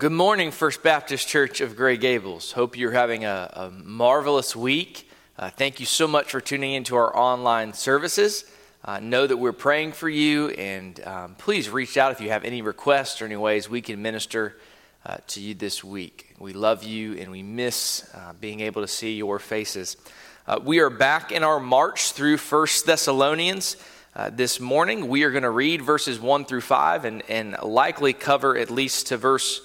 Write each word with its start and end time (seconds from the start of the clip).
Good 0.00 0.12
morning, 0.12 0.50
First 0.50 0.82
Baptist 0.82 1.28
Church 1.28 1.60
of 1.60 1.76
Gray 1.76 1.98
Gables. 1.98 2.52
Hope 2.52 2.74
you're 2.74 2.90
having 2.90 3.26
a, 3.26 3.50
a 3.52 3.70
marvelous 3.84 4.56
week. 4.56 5.06
Uh, 5.38 5.50
thank 5.50 5.78
you 5.78 5.84
so 5.84 6.08
much 6.08 6.30
for 6.30 6.40
tuning 6.40 6.72
into 6.72 6.96
our 6.96 7.14
online 7.14 7.74
services. 7.74 8.46
Uh, 8.82 8.98
know 9.00 9.26
that 9.26 9.36
we're 9.36 9.52
praying 9.52 9.92
for 9.92 10.08
you, 10.08 10.48
and 10.52 11.06
um, 11.06 11.34
please 11.34 11.68
reach 11.68 11.98
out 11.98 12.12
if 12.12 12.20
you 12.22 12.30
have 12.30 12.46
any 12.46 12.62
requests 12.62 13.20
or 13.20 13.26
any 13.26 13.36
ways 13.36 13.68
we 13.68 13.82
can 13.82 14.00
minister 14.00 14.56
uh, 15.04 15.18
to 15.26 15.42
you 15.42 15.52
this 15.52 15.84
week. 15.84 16.34
We 16.38 16.54
love 16.54 16.82
you, 16.82 17.18
and 17.18 17.30
we 17.30 17.42
miss 17.42 18.10
uh, 18.14 18.32
being 18.40 18.60
able 18.60 18.80
to 18.80 18.88
see 18.88 19.16
your 19.16 19.38
faces. 19.38 19.98
Uh, 20.46 20.58
we 20.64 20.78
are 20.78 20.88
back 20.88 21.30
in 21.30 21.44
our 21.44 21.60
march 21.60 22.12
through 22.12 22.38
First 22.38 22.86
Thessalonians. 22.86 23.76
Uh, 24.16 24.30
this 24.30 24.60
morning, 24.60 25.08
we 25.08 25.24
are 25.24 25.30
going 25.30 25.42
to 25.42 25.50
read 25.50 25.82
verses 25.82 26.18
1 26.18 26.46
through 26.46 26.62
5 26.62 27.04
and, 27.04 27.22
and 27.28 27.54
likely 27.62 28.14
cover 28.14 28.56
at 28.56 28.70
least 28.70 29.08
to 29.08 29.18
verse 29.18 29.60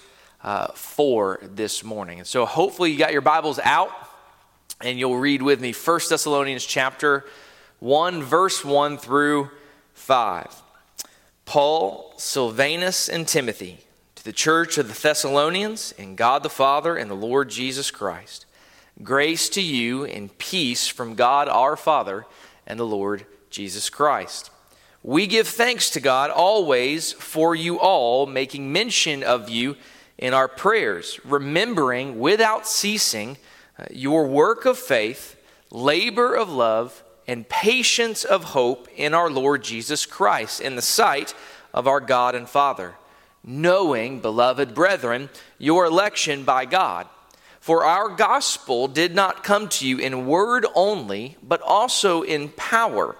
uh, 0.46 0.68
4 0.74 1.40
this 1.42 1.84
morning. 1.84 2.20
And 2.20 2.28
so 2.28 2.46
hopefully 2.46 2.92
you 2.92 3.00
got 3.00 3.12
your 3.12 3.22
Bibles 3.22 3.60
out 3.64 3.92
and 4.80 5.00
you'll 5.00 5.18
read 5.18 5.42
with 5.42 5.60
me 5.60 5.74
1 5.74 6.00
Thessalonians 6.08 6.64
chapter 6.64 7.26
1, 7.80 8.22
verse 8.22 8.64
1 8.64 8.98
through 9.00 9.50
5. 9.96 10.62
Paul, 11.46 12.14
Silvanus, 12.18 13.10
and 13.10 13.28
Timothy 13.28 13.86
to 14.14 14.24
the 14.24 14.32
church 14.32 14.78
of 14.78 14.88
the 14.88 15.00
Thessalonians 15.00 15.94
in 15.94 16.16
God 16.16 16.44
the 16.44 16.50
Father 16.50 16.96
and 16.96 17.10
the 17.10 17.16
Lord 17.16 17.50
Jesus 17.50 17.90
Christ. 17.90 18.46
Grace 19.02 19.50
to 19.50 19.62
you 19.62 20.06
and 20.06 20.38
peace 20.38 20.88
from 20.88 21.16
God 21.16 21.50
our 21.50 21.76
Father 21.76 22.26
and 22.68 22.80
the 22.80 22.86
Lord 22.86 23.26
Jesus 23.50 23.90
Christ. 23.90 24.52
We 25.02 25.26
give 25.26 25.48
thanks 25.48 25.90
to 25.92 26.00
God 26.00 26.30
always 26.30 27.14
for 27.14 27.56
you 27.56 27.80
all, 27.80 28.28
making 28.28 28.72
mention 28.72 29.24
of 29.24 29.50
you 29.50 29.76
in 30.18 30.34
our 30.34 30.48
prayers, 30.48 31.20
remembering 31.26 32.20
without 32.20 32.68
ceasing 32.68 33.38
uh, 33.78 33.86
your 33.92 34.28
work 34.28 34.66
of 34.66 34.78
faith, 34.78 35.36
labor 35.72 36.34
of 36.34 36.50
love, 36.50 37.04
and 37.28 37.50
patience 37.50 38.24
of 38.24 38.44
hope 38.44 38.88
in 38.96 39.14
our 39.14 39.30
Lord 39.30 39.64
Jesus 39.64 40.06
Christ 40.06 40.62
in 40.62 40.76
the 40.76 40.82
sight 40.82 41.34
of 41.74 41.88
our 41.88 42.00
God 42.00 42.36
and 42.36 42.48
Father, 42.48 42.96
knowing, 43.44 44.20
beloved 44.20 44.74
brethren, 44.74 45.30
your 45.58 45.86
election 45.86 46.44
by 46.44 46.66
God. 46.66 47.08
For 47.60 47.84
our 47.84 48.10
gospel 48.10 48.88
did 48.88 49.16
not 49.16 49.44
come 49.44 49.68
to 49.70 49.88
you 49.88 49.98
in 49.98 50.28
word 50.28 50.68
only, 50.76 51.36
but 51.42 51.62
also 51.62 52.22
in 52.22 52.50
power 52.50 53.16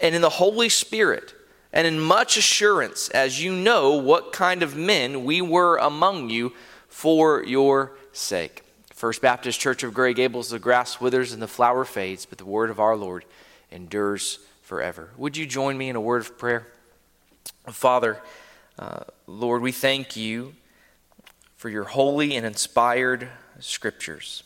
and 0.00 0.14
in 0.14 0.20
the 0.20 0.28
Holy 0.28 0.68
Spirit 0.68 1.32
and 1.76 1.86
in 1.86 2.00
much 2.00 2.38
assurance, 2.38 3.10
as 3.10 3.42
you 3.42 3.52
know 3.52 3.96
what 3.96 4.32
kind 4.32 4.62
of 4.62 4.74
men 4.74 5.24
we 5.24 5.42
were 5.42 5.76
among 5.76 6.30
you 6.30 6.54
for 6.88 7.44
your 7.44 7.92
sake. 8.12 8.62
First 8.94 9.20
Baptist 9.20 9.60
Church 9.60 9.82
of 9.82 9.92
Gray 9.92 10.14
Gables, 10.14 10.48
the 10.48 10.58
grass 10.58 11.02
withers 11.02 11.34
and 11.34 11.42
the 11.42 11.46
flower 11.46 11.84
fades, 11.84 12.24
but 12.24 12.38
the 12.38 12.46
word 12.46 12.70
of 12.70 12.80
our 12.80 12.96
Lord 12.96 13.26
endures 13.70 14.38
forever. 14.62 15.10
Would 15.18 15.36
you 15.36 15.44
join 15.44 15.76
me 15.76 15.90
in 15.90 15.96
a 15.96 16.00
word 16.00 16.22
of 16.22 16.38
prayer? 16.38 16.66
Father, 17.66 18.22
uh, 18.78 19.00
Lord, 19.26 19.60
we 19.60 19.70
thank 19.70 20.16
you 20.16 20.54
for 21.56 21.68
your 21.68 21.84
holy 21.84 22.36
and 22.36 22.46
inspired 22.46 23.28
scriptures. 23.60 24.44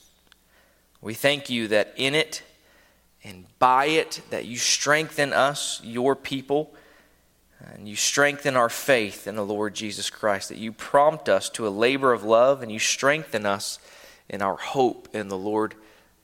We 1.00 1.14
thank 1.14 1.48
you 1.48 1.68
that 1.68 1.94
in 1.96 2.16
it 2.16 2.42
and 3.22 3.46
by 3.60 3.84
it 3.84 4.20
that 4.30 4.46
you 4.46 4.56
strengthen 4.56 5.32
us, 5.32 5.80
your 5.84 6.16
people, 6.16 6.74
and 7.74 7.88
you 7.88 7.96
strengthen 7.96 8.56
our 8.56 8.68
faith 8.68 9.26
in 9.26 9.36
the 9.36 9.44
Lord 9.44 9.74
Jesus 9.74 10.10
Christ, 10.10 10.48
that 10.48 10.58
you 10.58 10.72
prompt 10.72 11.28
us 11.28 11.48
to 11.50 11.66
a 11.66 11.70
labor 11.70 12.12
of 12.12 12.24
love, 12.24 12.62
and 12.62 12.72
you 12.72 12.78
strengthen 12.78 13.44
us 13.46 13.78
in 14.28 14.42
our 14.42 14.56
hope 14.56 15.08
in 15.12 15.28
the 15.28 15.36
Lord 15.36 15.74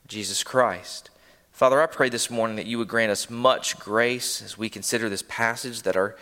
Jesus 0.07 0.43
Christ. 0.43 1.09
Father, 1.51 1.81
I 1.81 1.87
pray 1.87 2.09
this 2.09 2.29
morning 2.29 2.55
that 2.57 2.67
you 2.67 2.77
would 2.77 2.87
grant 2.87 3.11
us 3.11 3.29
much 3.29 3.79
grace 3.79 4.41
as 4.41 4.57
we 4.57 4.69
consider 4.69 5.09
this 5.09 5.23
passage, 5.27 5.81
that 5.83 5.95
our, 5.95 6.15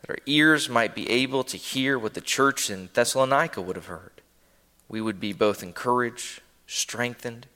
that 0.00 0.10
our 0.10 0.18
ears 0.26 0.68
might 0.68 0.94
be 0.94 1.08
able 1.08 1.44
to 1.44 1.56
hear 1.56 1.98
what 1.98 2.14
the 2.14 2.20
church 2.20 2.70
in 2.70 2.90
Thessalonica 2.92 3.60
would 3.60 3.76
have 3.76 3.86
heard. 3.86 4.20
We 4.88 5.00
would 5.00 5.20
be 5.20 5.32
both 5.32 5.62
encouraged, 5.62 6.40
strengthened, 6.66 7.46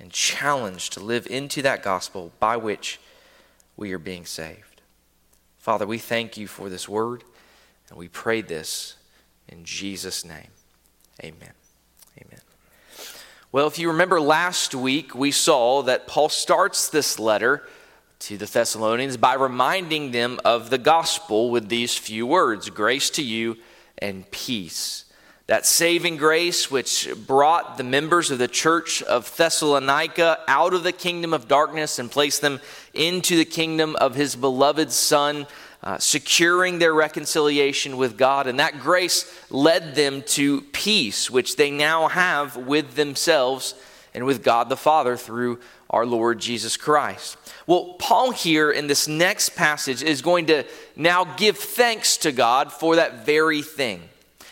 and 0.00 0.10
challenged 0.10 0.92
to 0.94 1.00
live 1.00 1.26
into 1.28 1.62
that 1.62 1.82
gospel 1.82 2.32
by 2.40 2.56
which 2.56 2.98
we 3.76 3.92
are 3.92 3.98
being 3.98 4.26
saved. 4.26 4.71
Father, 5.62 5.86
we 5.86 5.98
thank 5.98 6.36
you 6.36 6.48
for 6.48 6.68
this 6.68 6.88
word, 6.88 7.22
and 7.88 7.96
we 7.96 8.08
pray 8.08 8.40
this 8.40 8.96
in 9.48 9.62
Jesus' 9.62 10.24
name. 10.24 10.48
Amen. 11.22 11.52
Amen. 12.20 12.40
Well, 13.52 13.68
if 13.68 13.78
you 13.78 13.86
remember 13.86 14.20
last 14.20 14.74
week, 14.74 15.14
we 15.14 15.30
saw 15.30 15.82
that 15.82 16.08
Paul 16.08 16.30
starts 16.30 16.88
this 16.88 17.16
letter 17.20 17.62
to 18.18 18.36
the 18.36 18.46
Thessalonians 18.46 19.16
by 19.16 19.34
reminding 19.34 20.10
them 20.10 20.40
of 20.44 20.68
the 20.68 20.78
gospel 20.78 21.48
with 21.48 21.68
these 21.68 21.96
few 21.96 22.26
words 22.26 22.68
grace 22.68 23.08
to 23.10 23.22
you 23.22 23.56
and 23.98 24.28
peace. 24.32 25.04
That 25.46 25.64
saving 25.64 26.16
grace 26.16 26.72
which 26.72 27.08
brought 27.28 27.76
the 27.76 27.84
members 27.84 28.32
of 28.32 28.38
the 28.38 28.48
church 28.48 29.00
of 29.04 29.36
Thessalonica 29.36 30.40
out 30.48 30.74
of 30.74 30.82
the 30.82 30.92
kingdom 30.92 31.32
of 31.32 31.46
darkness 31.46 32.00
and 32.00 32.10
placed 32.10 32.40
them 32.40 32.60
into 32.94 33.36
the 33.36 33.44
kingdom 33.44 33.96
of 33.96 34.14
his 34.14 34.36
beloved 34.36 34.92
Son, 34.92 35.46
uh, 35.82 35.98
securing 35.98 36.78
their 36.78 36.94
reconciliation 36.94 37.96
with 37.96 38.16
God. 38.16 38.46
And 38.46 38.60
that 38.60 38.80
grace 38.80 39.32
led 39.50 39.94
them 39.94 40.22
to 40.28 40.60
peace, 40.60 41.30
which 41.30 41.56
they 41.56 41.70
now 41.70 42.08
have 42.08 42.56
with 42.56 42.94
themselves 42.94 43.74
and 44.14 44.24
with 44.24 44.44
God 44.44 44.68
the 44.68 44.76
Father 44.76 45.16
through 45.16 45.58
our 45.90 46.06
Lord 46.06 46.38
Jesus 46.38 46.76
Christ. 46.76 47.36
Well, 47.66 47.96
Paul 47.98 48.30
here 48.30 48.70
in 48.70 48.86
this 48.86 49.08
next 49.08 49.50
passage 49.50 50.02
is 50.02 50.22
going 50.22 50.46
to 50.46 50.64
now 50.96 51.24
give 51.24 51.58
thanks 51.58 52.16
to 52.18 52.32
God 52.32 52.72
for 52.72 52.96
that 52.96 53.26
very 53.26 53.62
thing. 53.62 54.02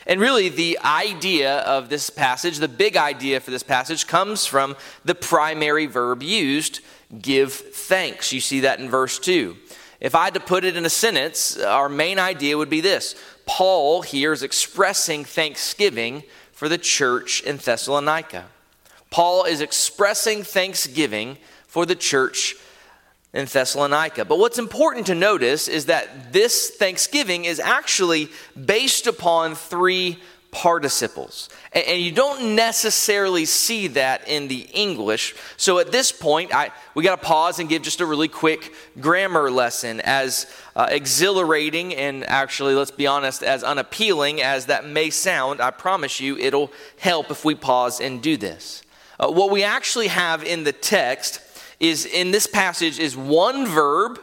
And 0.07 0.21
really, 0.21 0.49
the 0.49 0.79
idea 0.83 1.59
of 1.61 1.89
this 1.89 2.11
passage, 2.11 2.59
the 2.59 2.69
big 2.69 2.97
idea 2.97 3.39
for 3.39 3.51
this 3.51 3.63
passage, 3.63 4.07
comes 4.07 4.47
from 4.47 4.77
the 5.05 5.15
primary 5.15 5.87
verb 5.87 6.23
used 6.23 6.81
give 7.21 7.53
thanks. 7.53 8.33
You 8.33 8.41
see 8.41 8.61
that 8.61 8.81
in 8.81 8.89
verse 8.89 9.19
2. 9.19 9.57
If 10.01 10.15
I 10.15 10.25
had 10.25 10.35
to 10.35 10.41
put 10.41 10.65
it 10.65 10.77
in 10.77 10.87
a 10.87 10.91
sentence, 10.91 11.59
our 11.59 11.89
main 11.89 12.19
idea 12.19 12.57
would 12.57 12.71
be 12.71 12.81
this 12.81 13.15
Paul 13.47 14.03
here 14.03 14.33
is 14.33 14.43
expressing 14.43 15.25
thanksgiving 15.25 16.23
for 16.53 16.69
the 16.69 16.79
church 16.79 17.43
in 17.43 17.57
Thessalonica. 17.57 18.47
Paul 19.11 19.45
is 19.45 19.61
expressing 19.61 20.43
thanksgiving 20.43 21.37
for 21.67 21.85
the 21.85 21.97
church 21.97 22.55
in 23.33 23.47
Thessalonica. 23.47 24.25
But 24.25 24.39
what's 24.39 24.59
important 24.59 25.07
to 25.07 25.15
notice 25.15 25.69
is 25.69 25.87
that 25.87 26.33
this 26.33 26.71
thanksgiving 26.71 27.45
is 27.45 27.61
actually 27.61 28.29
based 28.65 29.07
upon 29.07 29.55
three 29.55 30.19
participles. 30.51 31.49
And, 31.73 32.01
you 32.01 32.13
don't 32.13 32.55
necessarily 32.55 33.45
see 33.45 33.87
that 33.89 34.27
in 34.27 34.49
the 34.49 34.67
English. 34.73 35.35
So 35.57 35.79
at 35.79 35.93
this 35.93 36.13
point, 36.13 36.55
I, 36.55 36.71
we 36.95 37.05
got 37.05 37.21
to 37.21 37.27
pause 37.27 37.59
and 37.59 37.69
give 37.69 37.83
just 37.83 38.01
a 38.01 38.07
really 38.07 38.29
quick 38.29 38.75
grammar 39.01 39.51
lesson. 39.51 40.01
As 40.01 40.47
uh, 40.75 40.89
exhilarating 40.91 41.95
and 41.95 42.25
actually, 42.25 42.75
let's 42.75 42.91
be 42.91 43.07
honest, 43.07 43.43
as 43.43 43.63
unappealing 43.63 44.43
as 44.43 44.67
that 44.67 44.87
may 44.87 45.11
sound, 45.11 45.61
I 45.61 45.71
promise 45.71 46.21
you 46.21 46.37
it'll 46.37 46.73
help 46.99 47.31
if 47.31 47.45
we 47.45 47.55
pause 47.55 48.01
and 48.01 48.21
do 48.21 48.37
this. 48.37 48.83
Uh, 49.19 49.31
what 49.31 49.51
we 49.51 49.63
actually 49.63 50.09
have 50.09 50.43
in 50.43 50.65
the 50.65 50.73
text 50.73 51.41
is 51.79 52.07
in 52.07 52.31
this 52.31 52.47
passage 52.47 52.99
is 52.99 53.17
one 53.17 53.67
verb, 53.67 54.19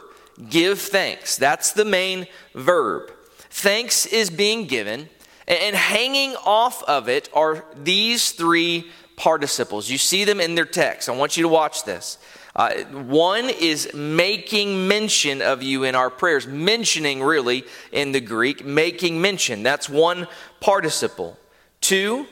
give 0.48 0.80
thanks. 0.80 1.36
That's 1.36 1.72
the 1.72 1.84
main 1.84 2.26
verb. 2.54 3.10
Thanks 3.50 4.06
is 4.06 4.30
being 4.30 4.66
given. 4.66 5.08
And 5.48 5.74
hanging 5.74 6.36
off 6.44 6.82
of 6.84 7.08
it 7.08 7.30
are 7.32 7.64
these 7.74 8.32
three 8.32 8.90
participles. 9.16 9.88
You 9.90 9.98
see 9.98 10.24
them 10.24 10.40
in 10.40 10.54
their 10.54 10.66
text. 10.66 11.08
I 11.08 11.12
want 11.12 11.36
you 11.36 11.42
to 11.42 11.48
watch 11.48 11.84
this. 11.84 12.18
Uh, 12.54 12.74
one 12.84 13.48
is 13.48 13.92
making 13.94 14.88
mention 14.88 15.40
of 15.40 15.62
you 15.62 15.84
in 15.84 15.94
our 15.94 16.10
prayers, 16.10 16.46
mentioning 16.46 17.22
really 17.22 17.64
in 17.92 18.12
the 18.12 18.20
Greek, 18.20 18.64
making 18.64 19.20
mention. 19.20 19.62
That's 19.62 19.88
one 19.88 20.26
participle. 20.60 21.38
Two 21.80 22.26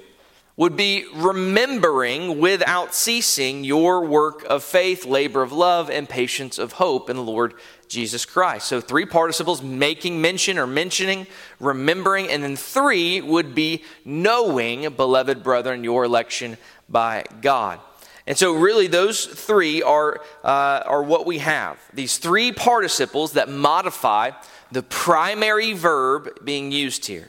would 0.56 0.76
be 0.76 1.06
remembering 1.14 2.40
without 2.40 2.94
ceasing 2.94 3.62
your 3.62 4.04
work 4.04 4.42
of 4.44 4.64
faith, 4.64 5.04
labor 5.04 5.42
of 5.42 5.52
love, 5.52 5.90
and 5.90 6.08
patience 6.08 6.58
of 6.58 6.72
hope 6.72 7.10
in 7.10 7.16
the 7.16 7.22
Lord 7.22 7.54
Jesus 7.88 8.24
Christ. 8.24 8.66
So, 8.66 8.80
three 8.80 9.06
participles 9.06 9.62
making 9.62 10.20
mention 10.20 10.58
or 10.58 10.66
mentioning, 10.66 11.26
remembering, 11.60 12.28
and 12.28 12.42
then 12.42 12.56
three 12.56 13.20
would 13.20 13.54
be 13.54 13.84
knowing, 14.04 14.88
beloved 14.90 15.42
brethren, 15.42 15.84
your 15.84 16.04
election 16.04 16.56
by 16.88 17.24
God. 17.40 17.80
And 18.26 18.36
so, 18.36 18.52
really, 18.54 18.86
those 18.86 19.24
three 19.24 19.82
are, 19.82 20.20
uh, 20.42 20.82
are 20.84 21.02
what 21.02 21.26
we 21.26 21.38
have. 21.38 21.78
These 21.94 22.18
three 22.18 22.52
participles 22.52 23.32
that 23.32 23.48
modify 23.48 24.32
the 24.72 24.82
primary 24.82 25.72
verb 25.72 26.44
being 26.44 26.72
used 26.72 27.06
here. 27.06 27.28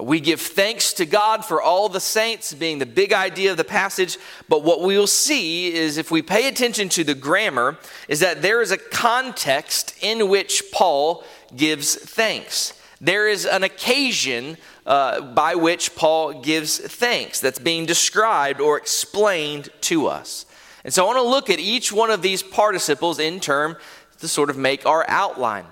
We 0.00 0.18
give 0.18 0.40
thanks 0.40 0.92
to 0.94 1.06
God 1.06 1.44
for 1.44 1.62
all 1.62 1.88
the 1.88 2.00
saints, 2.00 2.52
being 2.52 2.80
the 2.80 2.86
big 2.86 3.12
idea 3.12 3.52
of 3.52 3.56
the 3.56 3.64
passage. 3.64 4.18
But 4.48 4.64
what 4.64 4.82
we 4.82 4.98
will 4.98 5.06
see 5.06 5.72
is 5.72 5.98
if 5.98 6.10
we 6.10 6.20
pay 6.20 6.48
attention 6.48 6.88
to 6.90 7.04
the 7.04 7.14
grammar, 7.14 7.78
is 8.08 8.18
that 8.18 8.42
there 8.42 8.60
is 8.60 8.72
a 8.72 8.76
context 8.76 9.94
in 10.02 10.28
which 10.28 10.64
Paul 10.72 11.22
gives 11.54 11.94
thanks. 11.94 12.72
There 13.00 13.28
is 13.28 13.46
an 13.46 13.62
occasion 13.62 14.56
uh, 14.84 15.20
by 15.20 15.54
which 15.54 15.94
Paul 15.94 16.42
gives 16.42 16.78
thanks 16.78 17.38
that's 17.38 17.60
being 17.60 17.86
described 17.86 18.60
or 18.60 18.76
explained 18.76 19.68
to 19.82 20.08
us. 20.08 20.44
And 20.84 20.92
so 20.92 21.04
I 21.04 21.06
want 21.06 21.18
to 21.18 21.22
look 21.28 21.50
at 21.50 21.60
each 21.60 21.92
one 21.92 22.10
of 22.10 22.20
these 22.20 22.42
participles 22.42 23.20
in 23.20 23.38
turn 23.38 23.76
to 24.18 24.26
sort 24.26 24.50
of 24.50 24.56
make 24.56 24.86
our 24.86 25.04
outline. 25.06 25.66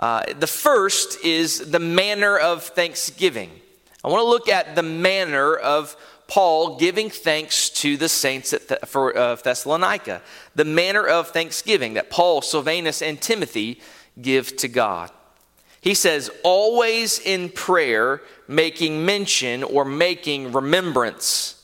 Uh, 0.00 0.24
the 0.38 0.46
first 0.48 1.24
is 1.24 1.70
the 1.70 1.78
manner 1.78 2.36
of 2.36 2.64
thanksgiving. 2.64 3.50
I 4.04 4.08
want 4.08 4.20
to 4.20 4.28
look 4.28 4.48
at 4.48 4.76
the 4.76 4.82
manner 4.82 5.54
of 5.56 5.96
Paul 6.28 6.76
giving 6.76 7.10
thanks 7.10 7.70
to 7.70 7.96
the 7.96 8.08
saints 8.08 8.52
at 8.52 8.88
for, 8.88 9.10
of 9.10 9.42
Thessalonica, 9.42 10.22
the 10.54 10.64
manner 10.64 11.06
of 11.06 11.28
thanksgiving 11.28 11.94
that 11.94 12.10
Paul, 12.10 12.42
Silvanus, 12.42 13.02
and 13.02 13.20
Timothy 13.20 13.80
give 14.20 14.56
to 14.58 14.68
God. 14.68 15.10
He 15.80 15.94
says, 15.94 16.30
always 16.42 17.18
in 17.18 17.48
prayer, 17.48 18.20
making 18.46 19.06
mention 19.06 19.62
or 19.62 19.84
making 19.84 20.52
remembrance. 20.52 21.54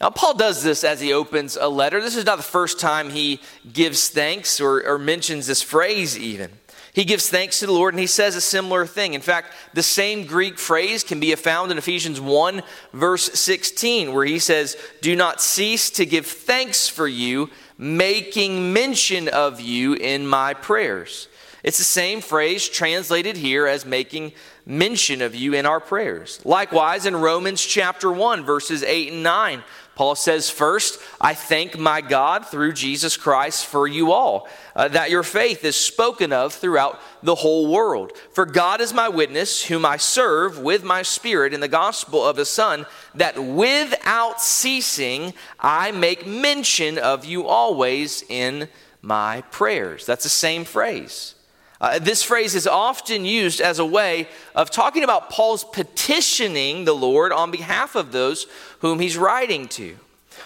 Now, 0.00 0.10
Paul 0.10 0.34
does 0.34 0.62
this 0.62 0.84
as 0.84 1.00
he 1.00 1.12
opens 1.12 1.56
a 1.56 1.68
letter. 1.68 2.00
This 2.00 2.16
is 2.16 2.26
not 2.26 2.36
the 2.36 2.42
first 2.42 2.78
time 2.78 3.10
he 3.10 3.40
gives 3.72 4.10
thanks 4.10 4.60
or, 4.60 4.86
or 4.86 4.98
mentions 4.98 5.46
this 5.46 5.62
phrase, 5.62 6.18
even. 6.18 6.50
He 6.96 7.04
gives 7.04 7.28
thanks 7.28 7.58
to 7.58 7.66
the 7.66 7.74
Lord 7.74 7.92
and 7.92 8.00
he 8.00 8.06
says 8.06 8.36
a 8.36 8.40
similar 8.40 8.86
thing. 8.86 9.12
In 9.12 9.20
fact, 9.20 9.52
the 9.74 9.82
same 9.82 10.24
Greek 10.24 10.58
phrase 10.58 11.04
can 11.04 11.20
be 11.20 11.34
found 11.34 11.70
in 11.70 11.76
Ephesians 11.76 12.22
1, 12.22 12.62
verse 12.94 13.38
16, 13.38 14.14
where 14.14 14.24
he 14.24 14.38
says, 14.38 14.78
Do 15.02 15.14
not 15.14 15.42
cease 15.42 15.90
to 15.90 16.06
give 16.06 16.24
thanks 16.24 16.88
for 16.88 17.06
you, 17.06 17.50
making 17.76 18.72
mention 18.72 19.28
of 19.28 19.60
you 19.60 19.92
in 19.92 20.26
my 20.26 20.54
prayers. 20.54 21.28
It's 21.62 21.76
the 21.76 21.84
same 21.84 22.22
phrase 22.22 22.66
translated 22.66 23.36
here 23.36 23.66
as 23.66 23.84
making 23.84 24.32
mention 24.64 25.20
of 25.20 25.34
you 25.34 25.52
in 25.52 25.66
our 25.66 25.80
prayers. 25.80 26.40
Likewise, 26.46 27.04
in 27.04 27.14
Romans 27.14 27.62
chapter 27.62 28.10
1, 28.10 28.42
verses 28.42 28.82
8 28.82 29.12
and 29.12 29.22
9, 29.22 29.62
Paul 29.96 30.14
says, 30.14 30.50
First, 30.50 31.00
I 31.20 31.32
thank 31.32 31.78
my 31.78 32.02
God 32.02 32.46
through 32.46 32.74
Jesus 32.74 33.16
Christ 33.16 33.64
for 33.64 33.88
you 33.88 34.12
all, 34.12 34.46
uh, 34.76 34.88
that 34.88 35.10
your 35.10 35.22
faith 35.22 35.64
is 35.64 35.74
spoken 35.74 36.34
of 36.34 36.52
throughout 36.52 37.00
the 37.22 37.34
whole 37.34 37.72
world. 37.72 38.12
For 38.34 38.44
God 38.44 38.82
is 38.82 38.92
my 38.92 39.08
witness, 39.08 39.64
whom 39.64 39.86
I 39.86 39.96
serve 39.96 40.58
with 40.58 40.84
my 40.84 41.00
spirit 41.00 41.54
in 41.54 41.60
the 41.60 41.66
gospel 41.66 42.22
of 42.22 42.36
his 42.36 42.50
Son, 42.50 42.84
that 43.14 43.42
without 43.42 44.42
ceasing 44.42 45.32
I 45.58 45.92
make 45.92 46.26
mention 46.26 46.98
of 46.98 47.24
you 47.24 47.46
always 47.46 48.22
in 48.28 48.68
my 49.00 49.40
prayers. 49.50 50.04
That's 50.04 50.24
the 50.24 50.28
same 50.28 50.64
phrase. 50.64 51.35
Uh, 51.80 51.98
this 51.98 52.22
phrase 52.22 52.54
is 52.54 52.66
often 52.66 53.24
used 53.24 53.60
as 53.60 53.78
a 53.78 53.84
way 53.84 54.28
of 54.54 54.70
talking 54.70 55.04
about 55.04 55.30
Paul's 55.30 55.64
petitioning 55.64 56.84
the 56.84 56.94
Lord 56.94 57.32
on 57.32 57.50
behalf 57.50 57.94
of 57.94 58.12
those 58.12 58.46
whom 58.80 58.98
he's 58.98 59.16
writing 59.16 59.68
to. 59.68 59.96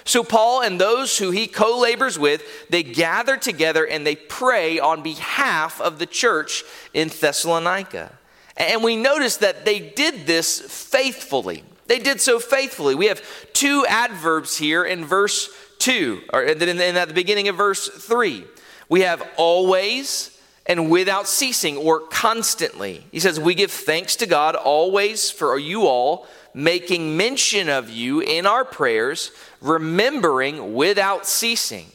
So, 0.05 0.25
Paul 0.25 0.63
and 0.63 0.81
those 0.81 1.19
who 1.19 1.31
he 1.31 1.47
co 1.47 1.79
labors 1.79 2.19
with, 2.19 2.43
they 2.71 2.83
gather 2.83 3.37
together 3.37 3.87
and 3.87 4.07
they 4.07 4.17
pray 4.17 4.79
on 4.79 5.03
behalf 5.03 5.81
of 5.81 5.99
the 5.99 6.07
church 6.07 6.65
in 6.95 7.09
Thessalonica. 7.09 8.13
And 8.57 8.83
we 8.83 8.97
notice 8.97 9.39
that 9.39 9.65
they 9.65 9.79
did 9.79 10.27
this 10.27 10.61
faithfully. 10.61 11.65
They 11.87 11.99
did 11.99 12.21
so 12.21 12.39
faithfully. 12.39 12.95
We 12.95 13.07
have 13.07 13.23
two 13.53 13.85
adverbs 13.89 14.57
here 14.57 14.85
in 14.85 15.05
verse 15.05 15.49
2, 15.79 16.23
or 16.33 16.43
in, 16.43 16.63
in 16.63 16.97
at 16.97 17.09
the 17.09 17.15
beginning 17.15 17.49
of 17.49 17.57
verse 17.57 17.89
3. 17.89 18.45
We 18.89 19.01
have 19.01 19.27
always 19.37 20.40
and 20.71 20.89
without 20.89 21.27
ceasing 21.27 21.77
or 21.77 21.99
constantly. 21.99 23.05
He 23.11 23.19
says, 23.19 23.41
We 23.41 23.57
give 23.57 23.73
thanks 23.73 24.15
to 24.17 24.27
God 24.27 24.55
always 24.55 25.29
for 25.29 25.59
you 25.59 25.89
all, 25.89 26.29
making 26.55 27.17
mention 27.17 27.69
of 27.69 27.91
you 27.91 28.21
in 28.21 28.47
our 28.47 28.65
prayers, 28.65 29.33
remembering 29.61 30.75
without 30.75 31.27
ceasing. 31.27 31.87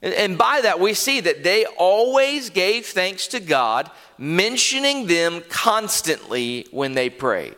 And 0.00 0.38
by 0.38 0.60
that, 0.60 0.78
we 0.78 0.94
see 0.94 1.18
that 1.18 1.42
they 1.42 1.64
always 1.64 2.48
gave 2.48 2.86
thanks 2.86 3.26
to 3.28 3.40
God, 3.40 3.90
mentioning 4.18 5.08
them 5.08 5.42
constantly 5.48 6.68
when 6.70 6.92
they 6.92 7.10
prayed. 7.10 7.56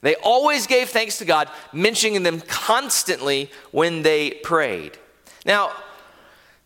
They 0.00 0.16
always 0.16 0.66
gave 0.66 0.88
thanks 0.88 1.18
to 1.18 1.24
God, 1.24 1.48
mentioning 1.72 2.24
them 2.24 2.40
constantly 2.40 3.48
when 3.70 4.02
they 4.02 4.32
prayed. 4.32 4.98
Now, 5.46 5.70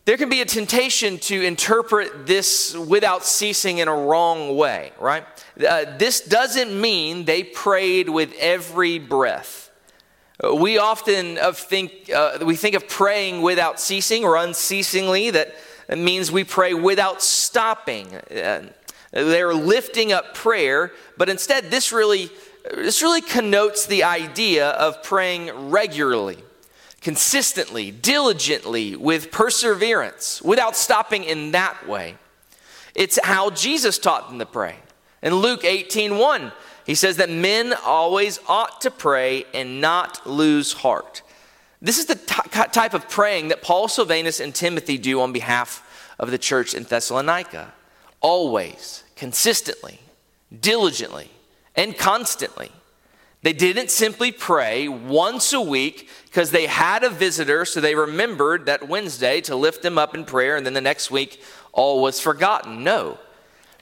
there 0.09 0.17
can 0.17 0.31
be 0.31 0.41
a 0.41 0.47
temptation 0.47 1.19
to 1.19 1.43
interpret 1.43 2.27
this 2.27 2.75
without 2.75 3.27
ceasing 3.27 3.77
in 3.77 3.89
a 3.89 3.95
wrong 3.95 4.57
way, 4.57 4.91
right? 4.99 5.23
Uh, 5.63 5.85
this 5.99 6.23
doesn't 6.23 6.81
mean 6.81 7.27
they 7.27 7.43
prayed 7.45 8.09
with 8.09 8.33
every 8.39 8.99
breath. 8.99 9.71
Uh, 10.43 10.55
we 10.55 10.79
often 10.79 11.37
think, 11.53 12.11
uh, 12.11 12.39
we 12.43 12.57
think 12.57 12.75
of 12.75 12.89
praying 12.89 13.43
without 13.43 13.79
ceasing 13.79 14.25
or 14.25 14.37
unceasingly, 14.37 15.29
that 15.29 15.55
means 15.91 16.33
we 16.33 16.43
pray 16.43 16.73
without 16.73 17.21
stopping. 17.21 18.15
Uh, 18.15 18.63
they're 19.11 19.53
lifting 19.53 20.11
up 20.11 20.33
prayer, 20.33 20.91
but 21.19 21.29
instead, 21.29 21.71
this 21.71 21.93
really, 21.93 22.31
this 22.75 23.03
really 23.03 23.21
connotes 23.21 23.85
the 23.85 24.05
idea 24.05 24.71
of 24.71 25.03
praying 25.03 25.69
regularly 25.69 26.39
consistently, 27.01 27.91
diligently, 27.91 28.97
with 28.97 29.31
perseverance, 29.31 30.43
without 30.43 30.77
stopping 30.77 31.25
in 31.25 31.53
that 31.53 31.89
way. 31.89 32.17
It's 32.95 33.19
how 33.23 33.51
Jesus 33.51 33.99
taught 33.99 34.29
them 34.29 34.39
to 34.39 34.47
pray. 34.47 34.77
In 35.23 35.35
Luke 35.35 35.65
18 35.65 36.17
1, 36.17 36.53
he 36.85 36.95
says 36.95 37.17
that 37.19 37.31
men 37.31 37.75
always 37.85 38.41
ought 38.49 38.81
to 38.81 38.91
pray 38.91 39.45
and 39.53 39.81
not 39.81 40.27
lose 40.27 40.73
heart. 40.73 41.23
This 41.81 41.99
is 41.99 42.07
the 42.07 42.17
t- 42.17 42.71
type 42.73 42.95
of 42.95 43.09
praying 43.09 43.49
that 43.49 43.63
Paul, 43.63 43.89
Silvanus, 43.89 44.41
and 44.41 44.55
Timothy 44.55 44.99
do 44.99 45.21
on 45.21 45.33
behalf 45.33 45.85
of 46.19 46.31
the 46.31 46.39
church 46.39 46.75
in 46.75 46.83
Thessalonica. 46.83 47.73
Always, 48.21 49.05
consistently, 49.15 50.01
diligently, 50.61 51.31
and 51.77 51.97
constantly. 51.97 52.73
They 53.43 53.53
didn't 53.53 53.91
simply 53.91 54.33
pray 54.33 54.89
once 54.89 55.53
a 55.53 55.61
week 55.61 56.09
because 56.25 56.51
they 56.51 56.67
had 56.67 57.05
a 57.05 57.11
visitor, 57.11 57.65
so 57.65 57.81
they 57.81 57.95
remembered 57.95 58.67
that 58.67 58.89
Wednesday 58.89 59.41
to 59.43 59.55
lift 59.55 59.83
them 59.83 59.97
up 59.97 60.15
in 60.15 60.25
prayer, 60.25 60.57
and 60.57 60.67
then 60.67 60.75
the 60.75 60.81
next 60.81 61.11
week 61.11 61.41
all 61.73 62.03
was 62.03 62.21
forgotten. 62.21 62.83
No. 62.83 63.19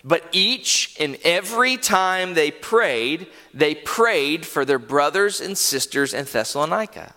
But 0.04 0.24
each 0.30 0.94
and 1.00 1.18
every 1.24 1.76
time 1.76 2.34
they 2.34 2.50
prayed, 2.50 3.26
they 3.52 3.74
prayed 3.74 4.46
for 4.46 4.64
their 4.64 4.78
brothers 4.78 5.40
and 5.40 5.56
sisters 5.56 6.14
in 6.14 6.26
Thessalonica 6.26 7.14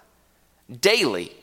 daily. 0.80 1.34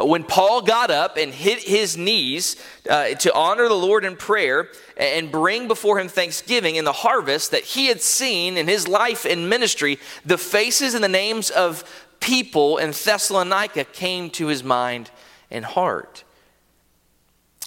When 0.00 0.24
Paul 0.24 0.62
got 0.62 0.90
up 0.90 1.18
and 1.18 1.34
hit 1.34 1.58
his 1.60 1.98
knees 1.98 2.56
uh, 2.88 3.10
to 3.10 3.34
honor 3.34 3.68
the 3.68 3.74
Lord 3.74 4.06
in 4.06 4.16
prayer 4.16 4.68
and 4.96 5.30
bring 5.30 5.68
before 5.68 6.00
him 6.00 6.08
thanksgiving 6.08 6.76
in 6.76 6.86
the 6.86 6.92
harvest 6.92 7.50
that 7.50 7.62
he 7.62 7.88
had 7.88 8.00
seen 8.00 8.56
in 8.56 8.68
his 8.68 8.88
life 8.88 9.26
and 9.26 9.50
ministry, 9.50 9.98
the 10.24 10.38
faces 10.38 10.94
and 10.94 11.04
the 11.04 11.08
names 11.08 11.50
of 11.50 11.84
people 12.20 12.78
in 12.78 12.92
Thessalonica 12.92 13.84
came 13.84 14.30
to 14.30 14.46
his 14.46 14.64
mind 14.64 15.10
and 15.50 15.64
heart. 15.64 16.24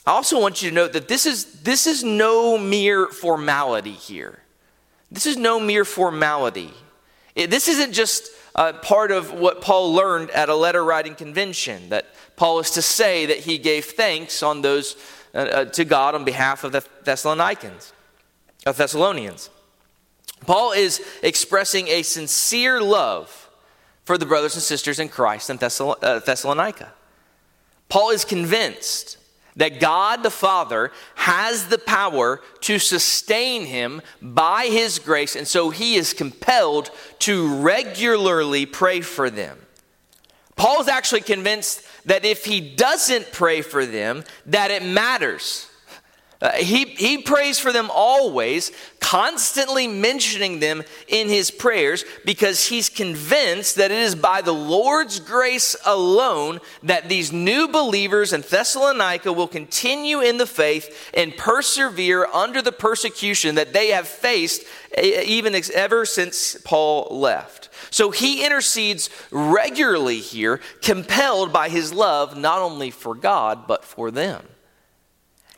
I 0.07 0.11
also 0.11 0.39
want 0.39 0.63
you 0.63 0.69
to 0.69 0.75
note 0.75 0.93
that 0.93 1.07
this 1.07 1.27
is, 1.27 1.61
this 1.61 1.85
is 1.85 2.03
no 2.03 2.57
mere 2.57 3.07
formality 3.07 3.91
here. 3.91 4.39
This 5.11 5.27
is 5.27 5.37
no 5.37 5.59
mere 5.59 5.85
formality. 5.85 6.73
It, 7.35 7.51
this 7.51 7.67
isn't 7.67 7.93
just 7.93 8.29
uh, 8.55 8.73
part 8.73 9.11
of 9.11 9.33
what 9.33 9.61
Paul 9.61 9.93
learned 9.93 10.31
at 10.31 10.49
a 10.49 10.55
letter 10.55 10.83
writing 10.83 11.13
convention, 11.15 11.89
that 11.89 12.05
Paul 12.35 12.59
is 12.59 12.71
to 12.71 12.81
say 12.81 13.25
that 13.25 13.39
he 13.39 13.57
gave 13.57 13.85
thanks 13.85 14.41
on 14.41 14.61
those 14.61 14.95
uh, 15.33 15.37
uh, 15.37 15.65
to 15.65 15.83
God 15.83 16.15
on 16.15 16.23
behalf 16.23 16.63
of 16.63 16.71
the 16.71 16.83
Thessalonians, 17.03 17.93
of 18.65 18.77
Thessalonians. 18.77 19.49
Paul 20.45 20.71
is 20.71 21.01
expressing 21.21 21.87
a 21.89 22.01
sincere 22.01 22.81
love 22.81 23.49
for 24.05 24.17
the 24.17 24.25
brothers 24.25 24.55
and 24.55 24.63
sisters 24.63 24.99
in 24.99 25.09
Christ 25.09 25.49
in 25.49 25.57
uh, 25.61 26.19
Thessalonica. 26.19 26.93
Paul 27.89 28.11
is 28.11 28.23
convinced 28.23 29.17
that 29.55 29.79
God 29.79 30.23
the 30.23 30.29
Father 30.29 30.91
has 31.15 31.67
the 31.67 31.77
power 31.77 32.41
to 32.61 32.79
sustain 32.79 33.65
him 33.65 34.01
by 34.21 34.65
his 34.65 34.99
grace, 34.99 35.35
and 35.35 35.47
so 35.47 35.69
he 35.69 35.95
is 35.95 36.13
compelled 36.13 36.89
to 37.19 37.55
regularly 37.61 38.65
pray 38.65 39.01
for 39.01 39.29
them. 39.29 39.57
Paul 40.55 40.81
is 40.81 40.87
actually 40.87 41.21
convinced 41.21 41.83
that 42.05 42.25
if 42.25 42.45
he 42.45 42.61
doesn't 42.61 43.31
pray 43.31 43.61
for 43.61 43.85
them, 43.85 44.23
that 44.45 44.71
it 44.71 44.83
matters. 44.83 45.69
Uh, 46.45 46.51
he, 46.51 46.85
he 46.85 47.17
prays 47.17 47.57
for 47.57 47.71
them 47.71 47.89
always, 47.91 48.71
constantly 48.99 49.87
mentioning 49.87 50.59
them 50.59 50.83
in 51.07 51.27
his 51.27 51.49
prayers 51.49 52.05
because 52.23 52.67
he's 52.67 52.87
convinced 52.87 53.77
that 53.77 53.89
it 53.89 53.97
is 53.97 54.13
by 54.13 54.41
the 54.41 54.53
Lord's 54.53 55.19
grace 55.19 55.75
alone 55.87 56.59
that 56.83 57.09
these 57.09 57.33
new 57.33 57.67
believers 57.67 58.31
in 58.31 58.41
Thessalonica 58.41 59.33
will 59.33 59.47
continue 59.47 60.21
in 60.21 60.37
the 60.37 60.45
faith 60.45 61.09
and 61.15 61.35
persevere 61.35 62.27
under 62.27 62.61
the 62.61 62.71
persecution 62.71 63.55
that 63.55 63.73
they 63.73 63.87
have 63.87 64.07
faced 64.07 64.65
even 65.01 65.59
ever 65.73 66.05
since 66.05 66.57
Paul 66.63 67.07
left. 67.09 67.69
So 67.89 68.11
he 68.11 68.45
intercedes 68.45 69.09
regularly 69.31 70.19
here, 70.19 70.61
compelled 70.83 71.51
by 71.51 71.69
his 71.69 71.91
love 71.91 72.37
not 72.37 72.59
only 72.59 72.91
for 72.91 73.15
God, 73.15 73.65
but 73.65 73.83
for 73.83 74.11
them. 74.11 74.45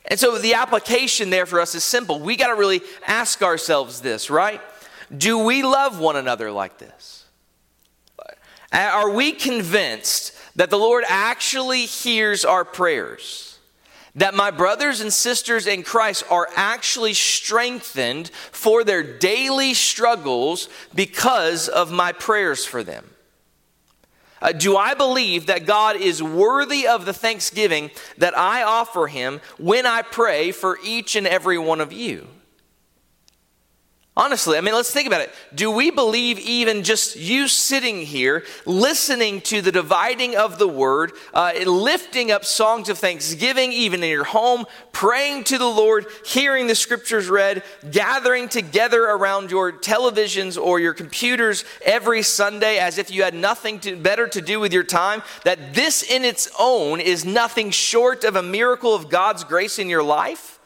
And 0.08 0.18
so 0.18 0.38
the 0.38 0.54
application 0.54 1.30
there 1.30 1.46
for 1.46 1.60
us 1.60 1.74
is 1.74 1.84
simple. 1.84 2.18
We 2.18 2.36
got 2.36 2.48
to 2.48 2.54
really 2.54 2.80
ask 3.06 3.42
ourselves 3.42 4.00
this, 4.00 4.30
right? 4.30 4.60
Do 5.16 5.38
we 5.38 5.62
love 5.62 6.00
one 6.00 6.16
another 6.16 6.50
like 6.50 6.78
this? 6.78 7.26
Are 8.72 9.10
we 9.10 9.32
convinced 9.32 10.34
that 10.56 10.70
the 10.70 10.78
Lord 10.78 11.04
actually 11.06 11.86
hears 11.86 12.44
our 12.44 12.64
prayers? 12.64 13.58
That 14.14 14.34
my 14.34 14.50
brothers 14.50 15.00
and 15.00 15.12
sisters 15.12 15.66
in 15.66 15.82
Christ 15.82 16.24
are 16.30 16.48
actually 16.56 17.14
strengthened 17.14 18.30
for 18.30 18.84
their 18.84 19.02
daily 19.02 19.74
struggles 19.74 20.68
because 20.94 21.68
of 21.68 21.92
my 21.92 22.12
prayers 22.12 22.64
for 22.64 22.82
them? 22.82 23.10
Uh, 24.40 24.52
do 24.52 24.76
I 24.76 24.94
believe 24.94 25.46
that 25.46 25.66
God 25.66 25.96
is 25.96 26.22
worthy 26.22 26.86
of 26.86 27.04
the 27.04 27.12
thanksgiving 27.12 27.90
that 28.18 28.36
I 28.36 28.62
offer 28.62 29.06
him 29.06 29.40
when 29.58 29.86
I 29.86 30.02
pray 30.02 30.52
for 30.52 30.78
each 30.84 31.16
and 31.16 31.26
every 31.26 31.58
one 31.58 31.80
of 31.80 31.92
you? 31.92 32.26
Honestly, 34.18 34.58
I 34.58 34.62
mean, 34.62 34.74
let's 34.74 34.90
think 34.90 35.06
about 35.06 35.20
it. 35.20 35.30
Do 35.54 35.70
we 35.70 35.92
believe 35.92 36.40
even 36.40 36.82
just 36.82 37.14
you 37.14 37.46
sitting 37.46 38.04
here, 38.04 38.44
listening 38.66 39.40
to 39.42 39.62
the 39.62 39.70
dividing 39.70 40.34
of 40.34 40.58
the 40.58 40.66
word, 40.66 41.12
uh, 41.32 41.52
lifting 41.64 42.32
up 42.32 42.44
songs 42.44 42.88
of 42.88 42.98
thanksgiving, 42.98 43.72
even 43.72 44.02
in 44.02 44.10
your 44.10 44.24
home, 44.24 44.66
praying 44.90 45.44
to 45.44 45.56
the 45.56 45.68
Lord, 45.68 46.06
hearing 46.26 46.66
the 46.66 46.74
scriptures 46.74 47.28
read, 47.28 47.62
gathering 47.92 48.48
together 48.48 49.04
around 49.04 49.52
your 49.52 49.70
televisions 49.70 50.60
or 50.60 50.80
your 50.80 50.94
computers 50.94 51.64
every 51.84 52.22
Sunday 52.22 52.78
as 52.78 52.98
if 52.98 53.12
you 53.12 53.22
had 53.22 53.34
nothing 53.34 53.78
to, 53.78 53.94
better 53.94 54.26
to 54.26 54.42
do 54.42 54.58
with 54.58 54.72
your 54.72 54.82
time, 54.82 55.22
that 55.44 55.74
this 55.74 56.02
in 56.02 56.24
its 56.24 56.50
own 56.58 56.98
is 56.98 57.24
nothing 57.24 57.70
short 57.70 58.24
of 58.24 58.34
a 58.34 58.42
miracle 58.42 58.96
of 58.96 59.10
God's 59.10 59.44
grace 59.44 59.78
in 59.78 59.88
your 59.88 60.02
life? 60.02 60.57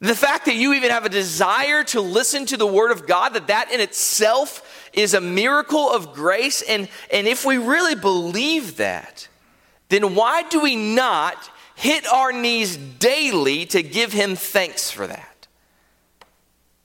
The 0.00 0.14
fact 0.14 0.44
that 0.44 0.54
you 0.54 0.74
even 0.74 0.90
have 0.90 1.04
a 1.04 1.08
desire 1.08 1.82
to 1.84 2.00
listen 2.00 2.46
to 2.46 2.56
the 2.56 2.66
Word 2.66 2.92
of 2.92 3.06
God, 3.06 3.34
that 3.34 3.48
that 3.48 3.72
in 3.72 3.80
itself 3.80 4.88
is 4.92 5.12
a 5.12 5.20
miracle 5.20 5.90
of 5.90 6.14
grace. 6.14 6.62
And, 6.62 6.88
and 7.12 7.26
if 7.26 7.44
we 7.44 7.58
really 7.58 7.96
believe 7.96 8.76
that, 8.76 9.28
then 9.88 10.14
why 10.14 10.44
do 10.44 10.60
we 10.60 10.76
not 10.76 11.50
hit 11.74 12.06
our 12.06 12.32
knees 12.32 12.76
daily 12.76 13.66
to 13.66 13.82
give 13.82 14.12
Him 14.12 14.36
thanks 14.36 14.90
for 14.90 15.06
that? 15.06 15.48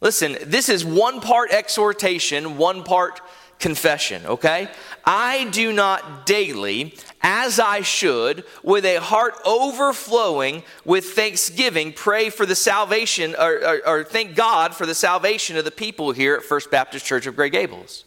Listen, 0.02 0.38
this 0.42 0.68
is 0.68 0.84
one 0.84 1.22
part 1.22 1.52
exhortation, 1.52 2.58
one 2.58 2.84
part 2.84 3.22
confession, 3.64 4.26
okay? 4.26 4.68
I 5.06 5.46
do 5.46 5.72
not 5.72 6.26
daily, 6.26 6.96
as 7.22 7.62
I 7.62 7.80
should, 7.80 8.44
with 8.62 8.84
a 8.84 8.98
heart 8.98 9.36
overflowing 9.46 10.64
with 10.84 11.06
thanksgiving, 11.06 11.94
pray 11.94 12.30
for 12.30 12.46
the 12.46 12.56
salvation, 12.56 13.36
or, 13.40 13.54
or, 13.66 13.88
or, 13.88 14.04
thank 14.04 14.36
God 14.36 14.76
for 14.76 14.86
the 14.86 14.94
salvation 14.94 15.56
of 15.56 15.64
the 15.64 15.72
people 15.72 16.12
here 16.12 16.36
at 16.36 16.44
First 16.44 16.72
Baptist 16.72 17.06
Church 17.06 17.26
of 17.26 17.38
Grey 17.38 17.50
Gables. 17.50 18.04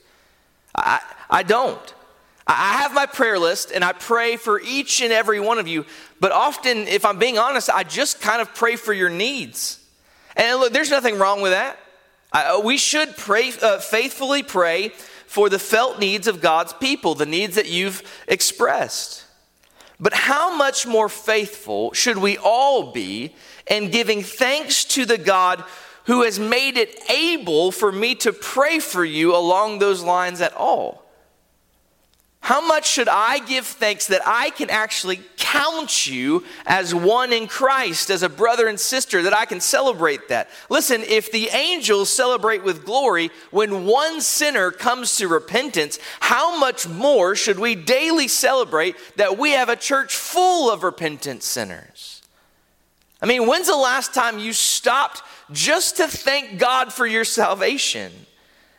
I, 0.74 1.00
I 1.30 1.42
don't. 1.42 1.94
I 2.46 2.74
have 2.82 2.92
my 2.92 3.06
prayer 3.06 3.38
list 3.38 3.72
and 3.72 3.82
I 3.82 3.92
pray 3.94 4.36
for 4.36 4.60
each 4.60 5.00
and 5.00 5.10
every 5.10 5.40
one 5.40 5.58
of 5.58 5.66
you, 5.66 5.86
but 6.20 6.32
often, 6.32 6.86
if 6.86 7.06
I'm 7.06 7.18
being 7.18 7.38
honest, 7.38 7.70
I 7.70 7.82
just 7.82 8.20
kind 8.20 8.42
of 8.42 8.54
pray 8.54 8.76
for 8.76 8.92
your 8.92 9.10
needs. 9.10 9.82
And 10.36 10.60
look, 10.60 10.74
there's 10.74 10.90
nothing 10.90 11.18
wrong 11.18 11.40
with 11.40 11.52
that. 11.52 11.78
I, 12.30 12.60
we 12.62 12.76
should 12.76 13.16
pray, 13.16 13.52
uh, 13.62 13.78
faithfully 13.78 14.42
pray 14.42 14.92
for 15.26 15.48
the 15.48 15.58
felt 15.58 15.98
needs 15.98 16.26
of 16.26 16.40
God's 16.40 16.72
people, 16.74 17.14
the 17.14 17.26
needs 17.26 17.56
that 17.56 17.68
you've 17.68 18.02
expressed. 18.28 19.24
But 19.98 20.12
how 20.12 20.54
much 20.56 20.86
more 20.86 21.08
faithful 21.08 21.92
should 21.92 22.18
we 22.18 22.36
all 22.36 22.92
be 22.92 23.34
in 23.66 23.90
giving 23.90 24.22
thanks 24.22 24.84
to 24.84 25.06
the 25.06 25.18
God 25.18 25.64
who 26.04 26.22
has 26.22 26.38
made 26.38 26.76
it 26.76 27.10
able 27.10 27.72
for 27.72 27.90
me 27.90 28.14
to 28.16 28.32
pray 28.32 28.78
for 28.78 29.04
you 29.04 29.34
along 29.34 29.78
those 29.78 30.02
lines 30.02 30.40
at 30.40 30.54
all? 30.54 31.05
How 32.46 32.64
much 32.64 32.86
should 32.86 33.08
I 33.08 33.40
give 33.40 33.66
thanks 33.66 34.06
that 34.06 34.22
I 34.24 34.50
can 34.50 34.70
actually 34.70 35.20
count 35.36 36.06
you 36.06 36.44
as 36.64 36.94
one 36.94 37.32
in 37.32 37.48
Christ, 37.48 38.08
as 38.08 38.22
a 38.22 38.28
brother 38.28 38.68
and 38.68 38.78
sister, 38.78 39.24
that 39.24 39.36
I 39.36 39.46
can 39.46 39.60
celebrate 39.60 40.28
that? 40.28 40.48
Listen, 40.70 41.02
if 41.02 41.32
the 41.32 41.48
angels 41.48 42.08
celebrate 42.08 42.62
with 42.62 42.84
glory 42.84 43.32
when 43.50 43.84
one 43.84 44.20
sinner 44.20 44.70
comes 44.70 45.16
to 45.16 45.26
repentance, 45.26 45.98
how 46.20 46.56
much 46.56 46.86
more 46.86 47.34
should 47.34 47.58
we 47.58 47.74
daily 47.74 48.28
celebrate 48.28 48.94
that 49.16 49.36
we 49.36 49.50
have 49.50 49.68
a 49.68 49.74
church 49.74 50.14
full 50.14 50.70
of 50.70 50.84
repentant 50.84 51.42
sinners? 51.42 52.22
I 53.20 53.26
mean, 53.26 53.48
when's 53.48 53.66
the 53.66 53.76
last 53.76 54.14
time 54.14 54.38
you 54.38 54.52
stopped 54.52 55.20
just 55.50 55.96
to 55.96 56.06
thank 56.06 56.60
God 56.60 56.92
for 56.92 57.08
your 57.08 57.24
salvation? 57.24 58.12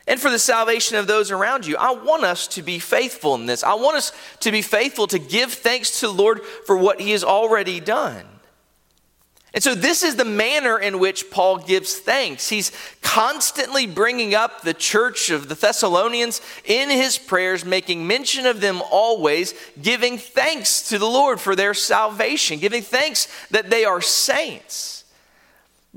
And 0.08 0.18
for 0.18 0.30
the 0.30 0.38
salvation 0.38 0.96
of 0.96 1.06
those 1.06 1.30
around 1.30 1.66
you. 1.66 1.76
I 1.76 1.92
want 1.92 2.24
us 2.24 2.48
to 2.48 2.62
be 2.62 2.78
faithful 2.78 3.34
in 3.34 3.46
this. 3.46 3.62
I 3.62 3.74
want 3.74 3.98
us 3.98 4.12
to 4.40 4.50
be 4.50 4.62
faithful 4.62 5.06
to 5.08 5.18
give 5.18 5.52
thanks 5.52 6.00
to 6.00 6.08
the 6.08 6.14
Lord 6.14 6.42
for 6.66 6.76
what 6.76 7.00
He 7.00 7.12
has 7.12 7.22
already 7.22 7.78
done. 7.78 8.24
And 9.54 9.62
so, 9.62 9.74
this 9.74 10.02
is 10.02 10.16
the 10.16 10.24
manner 10.24 10.78
in 10.78 10.98
which 10.98 11.30
Paul 11.30 11.58
gives 11.58 11.96
thanks. 11.96 12.48
He's 12.48 12.70
constantly 13.02 13.86
bringing 13.86 14.34
up 14.34 14.62
the 14.62 14.74
church 14.74 15.30
of 15.30 15.48
the 15.48 15.54
Thessalonians 15.54 16.42
in 16.64 16.90
his 16.90 17.16
prayers, 17.18 17.64
making 17.64 18.06
mention 18.06 18.44
of 18.44 18.60
them 18.60 18.82
always, 18.90 19.54
giving 19.80 20.18
thanks 20.18 20.88
to 20.90 20.98
the 20.98 21.06
Lord 21.06 21.40
for 21.40 21.56
their 21.56 21.72
salvation, 21.72 22.58
giving 22.58 22.82
thanks 22.82 23.26
that 23.50 23.70
they 23.70 23.84
are 23.84 24.02
saints. 24.02 24.97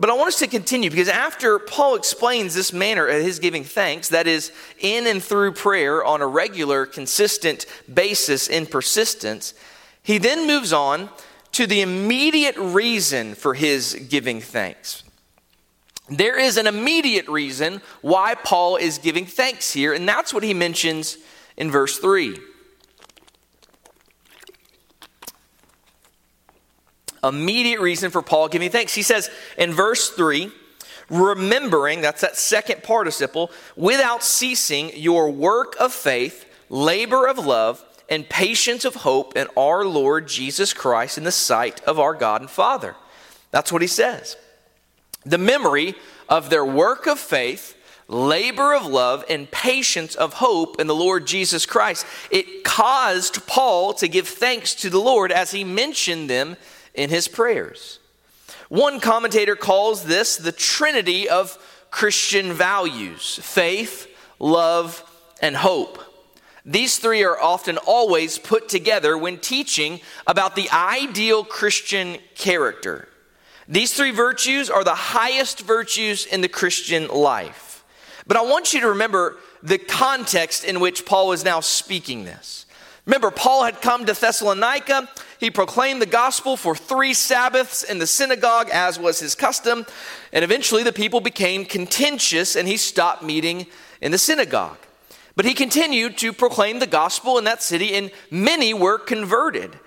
But 0.02 0.10
I 0.10 0.14
want 0.14 0.30
us 0.30 0.40
to 0.40 0.48
continue 0.48 0.90
because 0.90 1.10
after 1.10 1.60
Paul 1.60 1.94
explains 1.94 2.56
this 2.56 2.74
manner 2.74 3.06
of 3.06 3.22
his 3.22 3.38
giving 3.38 3.64
thanks, 3.64 4.10
that 4.10 4.26
is, 4.26 4.52
in 4.80 5.06
and 5.06 5.22
through 5.22 5.52
prayer 5.52 6.04
on 6.04 6.24
a 6.24 6.28
regular, 6.28 6.88
consistent 6.88 7.68
basis 7.94 8.48
in 8.48 8.66
persistence, 8.66 9.54
he 10.02 10.18
then 10.18 10.48
moves 10.48 10.74
on 10.74 11.12
to 11.52 11.68
the 11.68 11.82
immediate 11.82 12.58
reason 12.58 13.36
for 13.36 13.54
his 13.54 13.94
giving 14.10 14.42
thanks. 14.42 15.04
There 16.10 16.40
is 16.40 16.58
an 16.58 16.66
immediate 16.66 17.28
reason 17.28 17.80
why 18.02 18.34
Paul 18.34 18.78
is 18.78 18.98
giving 18.98 19.28
thanks 19.28 19.72
here, 19.72 19.94
and 19.94 20.10
that's 20.10 20.34
what 20.34 20.42
he 20.42 20.56
mentions 20.56 21.20
in 21.58 21.70
verse 21.70 22.00
3. 22.00 22.40
Immediate 27.24 27.80
reason 27.80 28.12
for 28.12 28.22
Paul 28.22 28.48
giving 28.48 28.70
thanks. 28.70 28.94
He 28.94 29.04
says 29.04 29.30
in 29.58 29.74
verse 29.74 30.10
3, 30.10 30.52
remembering, 31.10 32.02
that's 32.02 32.22
that 32.22 32.38
second 32.38 32.84
participle, 32.84 33.52
without 33.76 34.24
ceasing 34.24 34.92
your 34.96 35.30
work 35.30 35.76
of 35.80 35.94
faith, 35.94 36.46
labor 36.70 37.28
of 37.28 37.38
love, 37.38 37.84
and 38.10 38.28
patience 38.28 38.86
of 38.86 38.96
hope 38.96 39.36
in 39.38 39.48
our 39.56 39.86
Lord 39.86 40.28
Jesus 40.28 40.74
Christ 40.74 41.18
in 41.18 41.24
the 41.24 41.32
sight 41.32 41.82
of 41.86 42.00
our 42.00 42.14
God 42.14 42.42
and 42.42 42.50
Father. 42.50 42.96
That's 43.52 43.72
what 43.72 43.82
he 43.82 43.88
says. 43.88 44.36
The 45.26 45.38
memory 45.38 45.96
of 46.28 46.50
their 46.50 46.66
work 46.66 47.08
of 47.08 47.20
faith, 47.20 47.78
labor 48.08 48.74
of 48.74 48.86
love, 48.86 49.24
and 49.30 49.50
patience 49.52 50.16
of 50.16 50.34
hope 50.34 50.80
in 50.80 50.88
the 50.88 50.96
Lord 50.96 51.28
Jesus 51.28 51.66
Christ. 51.66 52.06
It 52.30 52.64
caused 52.64 53.46
Paul 53.48 53.94
to 53.96 54.08
give 54.08 54.28
thanks 54.28 54.76
to 54.76 54.90
the 54.90 55.00
Lord 55.00 55.32
as 55.32 55.52
he 55.52 55.64
mentioned 55.64 56.30
them 56.30 56.58
in 56.94 57.10
his 57.10 57.28
prayers. 57.28 58.00
One 58.70 59.00
commentator 59.00 59.56
calls 59.56 60.06
this 60.06 60.38
the 60.38 60.52
trinity 60.52 61.28
of 61.28 61.58
Christian 61.92 62.54
values 62.54 63.40
faith, 63.42 64.08
love, 64.40 65.04
and 65.42 65.56
hope. 65.56 66.00
These 66.66 67.00
three 67.00 67.24
are 67.24 67.40
often 67.40 67.78
always 67.78 68.38
put 68.38 68.70
together 68.70 69.18
when 69.18 69.40
teaching 69.40 70.00
about 70.28 70.56
the 70.56 70.70
ideal 70.72 71.44
Christian 71.44 72.18
character. 72.36 73.08
These 73.68 73.94
three 73.94 74.12
virtues 74.12 74.70
are 74.70 74.84
the 74.84 74.96
highest 74.96 75.62
virtues 75.62 76.26
in 76.26 76.42
the 76.42 76.48
Christian 76.48 77.08
life. 77.08 77.84
But 78.28 78.38
I 78.38 78.42
want 78.44 78.74
you 78.74 78.82
to 78.82 78.90
remember 78.90 79.38
the 79.64 79.78
context 79.78 80.64
in 80.64 80.80
which 80.80 81.06
Paul 81.06 81.32
is 81.32 81.44
now 81.44 81.60
speaking 81.60 82.24
this. 82.24 82.66
Remember, 83.06 83.32
Paul 83.32 83.64
had 83.64 83.82
come 83.82 84.06
to 84.06 84.14
Thessalonica. 84.14 85.10
He 85.40 85.50
proclaimed 85.50 86.02
the 86.02 86.06
gospel 86.06 86.56
for 86.56 86.76
three 86.76 87.14
Sabbaths 87.14 87.84
in 87.84 87.98
the 87.98 88.08
synagogue, 88.08 88.70
as 88.72 89.00
was 89.00 89.20
his 89.20 89.34
custom. 89.34 89.86
And 90.32 90.44
eventually, 90.44 90.84
the 90.84 90.94
people 90.94 91.20
became 91.20 91.66
contentious 91.66 92.56
and 92.56 92.68
he 92.68 92.78
stopped 92.78 93.24
meeting 93.24 93.66
in 94.02 94.12
the 94.12 94.18
synagogue. 94.18 94.78
But 95.36 95.46
he 95.46 95.54
continued 95.54 96.18
to 96.20 96.34
proclaim 96.34 96.80
the 96.80 96.88
gospel 96.88 97.38
in 97.38 97.46
that 97.46 97.64
city, 97.64 97.96
and 97.96 98.12
many 98.30 98.74
were 98.74 99.00
converted. 99.00 99.80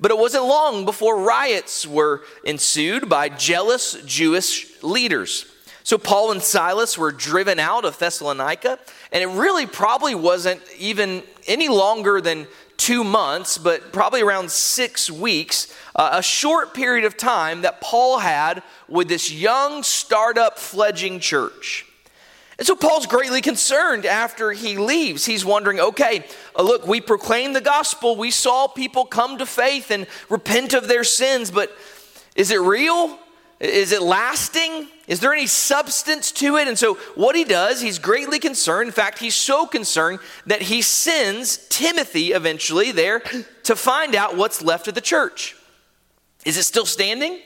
But 0.00 0.10
it 0.10 0.18
wasn't 0.18 0.44
long 0.44 0.84
before 0.84 1.20
riots 1.20 1.86
were 1.86 2.22
ensued 2.44 3.08
by 3.08 3.28
jealous 3.28 3.94
Jewish 4.04 4.82
leaders. 4.82 5.46
So 5.84 5.98
Paul 5.98 6.30
and 6.30 6.42
Silas 6.42 6.96
were 6.96 7.10
driven 7.10 7.58
out 7.58 7.84
of 7.84 7.98
Thessalonica, 7.98 8.78
and 9.10 9.22
it 9.22 9.26
really 9.26 9.66
probably 9.66 10.14
wasn't 10.14 10.62
even 10.78 11.22
any 11.46 11.68
longer 11.68 12.20
than 12.20 12.46
two 12.76 13.04
months, 13.04 13.58
but 13.58 13.92
probably 13.92 14.22
around 14.22 14.50
six 14.50 15.10
weeks, 15.10 15.72
uh, 15.94 16.10
a 16.12 16.22
short 16.22 16.74
period 16.74 17.04
of 17.04 17.16
time 17.16 17.62
that 17.62 17.80
Paul 17.80 18.18
had 18.18 18.62
with 18.88 19.08
this 19.08 19.32
young 19.32 19.82
startup 19.82 20.58
fledging 20.58 21.20
church. 21.20 21.86
And 22.58 22.66
so 22.66 22.76
Paul's 22.76 23.06
greatly 23.06 23.40
concerned 23.40 24.06
after 24.06 24.52
he 24.52 24.76
leaves. 24.76 25.24
He's 25.24 25.44
wondering, 25.44 25.80
okay, 25.80 26.24
uh, 26.56 26.62
look, 26.62 26.86
we 26.86 27.00
proclaim 27.00 27.54
the 27.54 27.60
gospel. 27.60 28.16
We 28.16 28.30
saw 28.30 28.68
people 28.68 29.04
come 29.04 29.38
to 29.38 29.46
faith 29.46 29.90
and 29.90 30.06
repent 30.28 30.74
of 30.74 30.86
their 30.86 31.04
sins, 31.04 31.50
but 31.50 31.76
is 32.36 32.50
it 32.50 32.60
real? 32.60 33.18
Is 33.58 33.92
it 33.92 34.02
lasting? 34.02 34.88
Is 35.08 35.20
there 35.20 35.32
any 35.32 35.46
substance 35.46 36.30
to 36.32 36.56
it? 36.56 36.68
And 36.68 36.78
so, 36.78 36.94
what 37.14 37.34
he 37.34 37.44
does, 37.44 37.80
he's 37.80 37.98
greatly 37.98 38.38
concerned. 38.38 38.86
In 38.86 38.92
fact, 38.92 39.18
he's 39.18 39.34
so 39.34 39.66
concerned 39.66 40.20
that 40.46 40.62
he 40.62 40.80
sends 40.80 41.66
Timothy 41.68 42.32
eventually 42.32 42.92
there 42.92 43.20
to 43.64 43.74
find 43.74 44.14
out 44.14 44.36
what's 44.36 44.62
left 44.62 44.86
of 44.86 44.94
the 44.94 45.00
church. 45.00 45.56
Is 46.44 46.56
it 46.56 46.64
still 46.64 46.86
standing? 46.86 47.40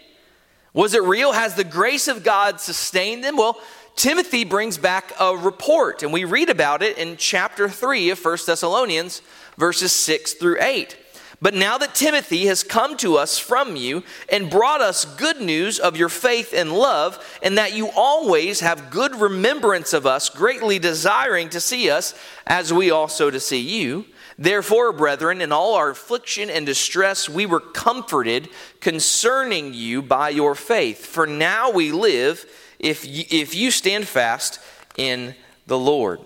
Was 0.75 0.93
it 0.93 1.03
real? 1.03 1.33
Has 1.33 1.55
the 1.55 1.65
grace 1.65 2.09
of 2.09 2.23
God 2.23 2.61
sustained 2.61 3.25
them? 3.25 3.37
Well, 3.37 3.59
Timothy 3.97 4.45
brings 4.45 4.77
back 4.77 5.15
a 5.19 5.35
report, 5.35 6.03
and 6.03 6.13
we 6.13 6.25
read 6.25 6.51
about 6.51 6.83
it 6.83 6.99
in 6.99 7.17
chapter 7.17 7.67
3 7.67 8.11
of 8.11 8.23
1 8.23 8.39
Thessalonians, 8.47 9.23
verses 9.57 9.93
6 9.93 10.35
through 10.35 10.59
8. 10.61 10.95
But 11.41 11.55
now 11.55 11.77
that 11.79 11.95
Timothy 11.95 12.47
has 12.47 12.63
come 12.63 12.97
to 12.99 13.17
us 13.17 13.39
from 13.39 13.77
you 13.77 14.03
and 14.31 14.51
brought 14.51 14.81
us 14.81 15.05
good 15.05 15.41
news 15.41 15.79
of 15.79 15.97
your 15.97 16.09
faith 16.09 16.55
and 16.55 16.73
love, 16.73 17.23
and 17.43 17.59
that 17.59 17.75
you 17.75 17.91
always 17.95 18.61
have 18.61 18.91
good 18.91 19.15
remembrance 19.15 19.93
of 19.93 20.07
us, 20.07 20.31
greatly 20.31 20.79
desiring 20.79 21.51
to 21.51 21.61
see 21.61 21.91
us, 21.91 22.15
as 22.47 22.73
we 22.73 22.91
also 22.91 23.31
to 23.31 23.39
see 23.39 23.61
you. 23.61 24.07
Therefore, 24.39 24.93
brethren, 24.93 25.41
in 25.41 25.53
all 25.53 25.75
our 25.75 25.91
affliction 25.91 26.51
and 26.51 26.65
distress, 26.65 27.29
we 27.29 27.47
were 27.47 27.61
comforted 27.61 28.49
concerning 28.81 29.75
you 29.75 30.03
by 30.03 30.31
your 30.31 30.55
faith. 30.55 31.05
For 31.05 31.27
now 31.27 31.71
we 31.71 31.93
live 31.93 32.47
if 32.79 33.07
you, 33.07 33.25
if 33.31 33.55
you 33.55 33.71
stand 33.71 34.09
fast 34.09 34.59
in 34.97 35.35
the 35.67 35.79
Lord. 35.79 36.21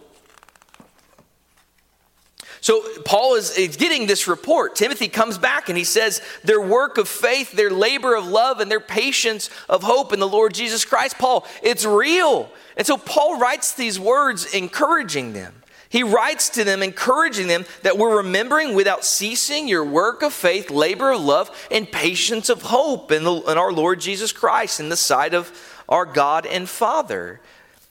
So 2.60 2.82
Paul 3.04 3.36
is, 3.36 3.56
is, 3.56 3.76
getting 3.76 4.06
this 4.06 4.28
report. 4.28 4.76
Timothy 4.76 5.08
comes 5.08 5.38
back 5.38 5.68
and 5.68 5.78
he 5.78 5.84
says, 5.84 6.20
Their 6.44 6.60
work 6.60 6.98
of 6.98 7.08
faith, 7.08 7.52
their 7.52 7.70
labor 7.70 8.14
of 8.14 8.26
love, 8.26 8.60
and 8.60 8.70
their 8.70 8.80
patience 8.80 9.48
of 9.68 9.82
hope 9.82 10.12
in 10.12 10.20
the 10.20 10.28
Lord 10.28 10.52
Jesus 10.52 10.84
Christ. 10.84 11.18
Paul, 11.18 11.46
it's 11.62 11.84
real. 11.86 12.50
And 12.76 12.86
so 12.86 12.96
Paul 12.98 13.38
writes 13.38 13.72
these 13.72 13.98
words 13.98 14.52
encouraging 14.52 15.32
them. 15.32 15.54
He 15.88 16.04
writes 16.04 16.50
to 16.50 16.62
them, 16.62 16.82
encouraging 16.82 17.48
them 17.48 17.64
that 17.82 17.98
we're 17.98 18.18
remembering 18.18 18.74
without 18.74 19.04
ceasing 19.04 19.66
your 19.66 19.84
work 19.84 20.22
of 20.22 20.32
faith, 20.32 20.70
labor 20.70 21.10
of 21.10 21.20
love, 21.20 21.50
and 21.70 21.90
patience 21.90 22.48
of 22.48 22.62
hope 22.62 23.10
in, 23.10 23.24
the, 23.24 23.34
in 23.34 23.58
our 23.58 23.72
Lord 23.72 24.00
Jesus 24.00 24.32
Christ 24.32 24.78
in 24.78 24.88
the 24.88 24.96
sight 24.96 25.34
of 25.34 25.50
our 25.88 26.06
God 26.06 26.46
and 26.46 26.68
Father. 26.68 27.40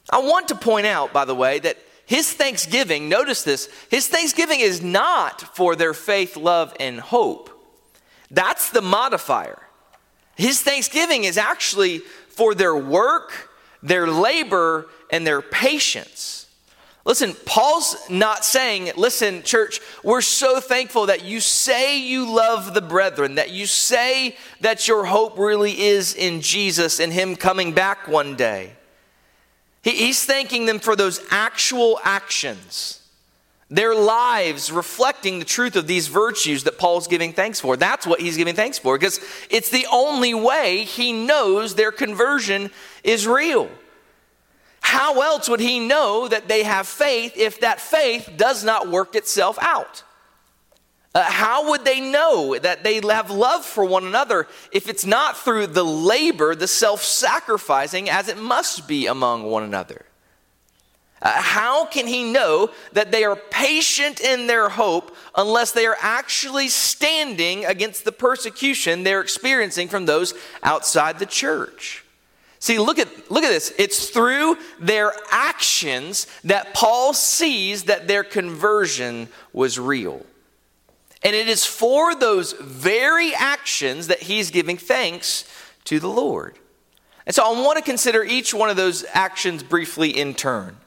I 0.10 0.20
want 0.20 0.48
to 0.48 0.56
point 0.56 0.86
out, 0.86 1.12
by 1.12 1.26
the 1.26 1.36
way, 1.36 1.60
that 1.60 1.78
his 2.10 2.34
thanksgiving, 2.34 3.08
notice 3.08 3.44
this, 3.44 3.70
his 3.92 4.08
thanksgiving 4.08 4.62
is 4.62 4.82
not 4.82 5.56
for 5.56 5.76
their 5.76 5.94
faith, 5.94 6.36
love, 6.36 6.76
and 6.80 7.00
hope. 7.00 7.52
That's 8.32 8.72
the 8.72 8.82
modifier. 8.82 9.62
His 10.36 10.60
thanksgiving 10.60 11.26
is 11.26 11.38
actually 11.38 12.00
for 12.30 12.56
their 12.56 12.76
work, 12.76 13.52
their 13.84 14.08
labor, 14.08 14.88
and 15.12 15.26
their 15.26 15.44
patience. 15.44 16.48
Listen, 17.06 17.36
Paul's 17.46 17.96
not 18.10 18.44
saying, 18.44 18.92
listen, 18.98 19.44
church, 19.44 19.80
we're 20.04 20.22
so 20.22 20.60
thankful 20.60 21.06
that 21.06 21.24
you 21.24 21.40
say 21.40 22.00
you 22.00 22.28
love 22.36 22.74
the 22.74 22.82
brethren, 22.82 23.36
that 23.36 23.52
you 23.52 23.68
say 23.68 24.36
that 24.62 24.88
your 24.88 25.06
hope 25.06 25.38
really 25.38 25.80
is 25.80 26.16
in 26.16 26.42
Jesus 26.42 27.00
and 27.00 27.14
Him 27.14 27.36
coming 27.36 27.72
back 27.74 28.08
one 28.08 28.36
day. 28.36 28.72
He's 29.96 30.24
thanking 30.26 30.66
them 30.66 30.80
for 30.80 30.96
those 30.96 31.22
actual 31.30 32.00
actions, 32.04 33.02
their 33.70 33.96
lives 33.96 34.72
reflecting 34.72 35.40
the 35.40 35.46
truth 35.46 35.76
of 35.76 35.88
these 35.88 36.08
virtues 36.08 36.64
that 36.64 36.78
Paul's 36.78 37.08
giving 37.08 37.34
thanks 37.34 37.60
for. 37.60 37.78
That's 37.78 38.08
what 38.08 38.20
he's 38.20 38.38
giving 38.38 38.56
thanks 38.56 38.80
for 38.80 38.98
because 38.98 39.20
it's 39.50 39.70
the 39.70 39.88
only 39.92 40.34
way 40.34 40.84
he 40.84 41.14
knows 41.14 41.76
their 41.76 41.92
conversion 41.92 42.72
is 43.04 43.28
real. 43.28 43.70
How 44.82 45.22
else 45.22 45.48
would 45.48 45.60
he 45.60 45.80
know 45.80 46.28
that 46.28 46.48
they 46.48 46.64
have 46.64 46.88
faith 46.88 47.34
if 47.36 47.60
that 47.60 47.80
faith 47.80 48.30
does 48.38 48.64
not 48.64 48.90
work 48.90 49.16
itself 49.16 49.58
out? 49.62 50.04
Uh, 51.16 51.24
how 51.24 51.72
would 51.72 51.84
they 51.86 52.00
know 52.00 52.58
that 52.60 52.84
they 52.84 53.02
have 53.02 53.32
love 53.32 53.66
for 53.66 53.84
one 53.84 54.06
another 54.06 54.48
if 54.72 54.88
it's 54.88 55.06
not 55.06 55.36
through 55.36 55.66
the 55.66 55.84
labor, 55.84 56.54
the 56.54 56.68
self 56.68 57.04
sacrificing, 57.04 58.10
as 58.10 58.28
it 58.28 58.38
must 58.38 58.88
be 58.88 59.08
among 59.08 59.44
one 59.44 59.64
another? 59.64 60.06
Uh, 61.22 61.32
how 61.42 61.86
can 61.86 62.08
he 62.08 62.32
know 62.32 62.70
that 62.94 63.12
they 63.12 63.24
are 63.24 63.36
patient 63.36 64.22
in 64.22 64.48
their 64.48 64.70
hope 64.70 65.16
unless 65.36 65.72
they 65.72 65.86
are 65.86 65.98
actually 66.00 66.70
standing 66.70 67.66
against 67.66 68.06
the 68.06 68.12
persecution 68.12 69.04
they're 69.04 69.20
experiencing 69.20 69.88
from 69.88 70.06
those 70.06 70.34
outside 70.64 71.20
the 71.20 71.26
church? 71.26 72.06
See, 72.60 72.78
look 72.78 73.00
at, 73.00 73.32
look 73.32 73.44
at 73.44 73.50
this. 73.50 73.74
It's 73.78 74.10
through 74.10 74.58
their 74.80 75.14
actions 75.32 76.28
that 76.44 76.74
Paul 76.74 77.14
sees 77.14 77.86
that 77.86 78.08
their 78.08 78.24
conversion 78.24 79.30
was 79.54 79.80
real. 79.80 80.26
And 81.22 81.36
it 81.36 81.50
is 81.50 81.66
for 81.66 82.16
those 82.16 82.54
very 82.54 83.34
actions 83.34 84.08
that 84.08 84.24
he's 84.24 84.52
giving 84.52 84.78
thanks 84.78 85.46
to 85.86 86.00
the 86.00 86.08
Lord. 86.08 86.58
And 87.26 87.36
so 87.36 87.44
I 87.44 87.62
want 87.62 87.78
to 87.78 87.84
consider 87.84 88.24
each 88.24 88.54
one 88.54 88.70
of 88.70 88.78
those 88.78 89.06
actions 89.14 89.62
briefly 89.62 90.10
in 90.10 90.34
turn. 90.34 90.78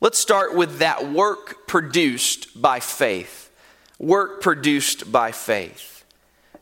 Let's 0.00 0.18
start 0.18 0.54
with 0.54 0.78
that 0.78 1.10
work 1.10 1.66
produced 1.66 2.60
by 2.60 2.80
faith. 2.80 3.50
Work 3.98 4.40
produced 4.40 5.10
by 5.10 5.32
faith. 5.32 6.04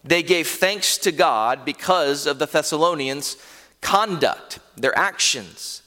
They 0.05 0.23
gave 0.23 0.49
thanks 0.49 0.97
to 0.99 1.13
God 1.13 1.65
because 1.65 2.27
of 2.27 2.39
the 2.39 2.47
Thessalonians' 2.47 3.37
conduct, 3.81 4.59
their 4.77 4.97
actions. 4.97 5.78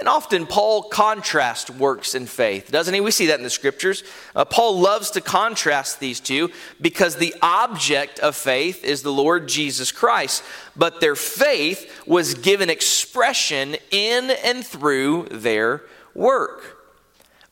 And 0.00 0.08
often 0.08 0.46
Paul 0.46 0.84
contrasts 0.84 1.68
works 1.68 2.14
and 2.14 2.26
faith, 2.26 2.70
doesn't 2.70 2.94
he? 2.94 3.02
We 3.02 3.10
see 3.10 3.26
that 3.26 3.38
in 3.38 3.44
the 3.44 3.50
scriptures. 3.50 4.02
Uh, 4.34 4.46
Paul 4.46 4.80
loves 4.80 5.10
to 5.10 5.20
contrast 5.20 6.00
these 6.00 6.20
two 6.20 6.50
because 6.80 7.16
the 7.16 7.34
object 7.42 8.18
of 8.18 8.34
faith 8.34 8.82
is 8.82 9.02
the 9.02 9.12
Lord 9.12 9.46
Jesus 9.46 9.92
Christ, 9.92 10.42
but 10.74 11.02
their 11.02 11.14
faith 11.14 12.02
was 12.06 12.32
given 12.32 12.70
expression 12.70 13.76
in 13.90 14.30
and 14.42 14.66
through 14.66 15.28
their 15.32 15.82
work. 16.14 16.79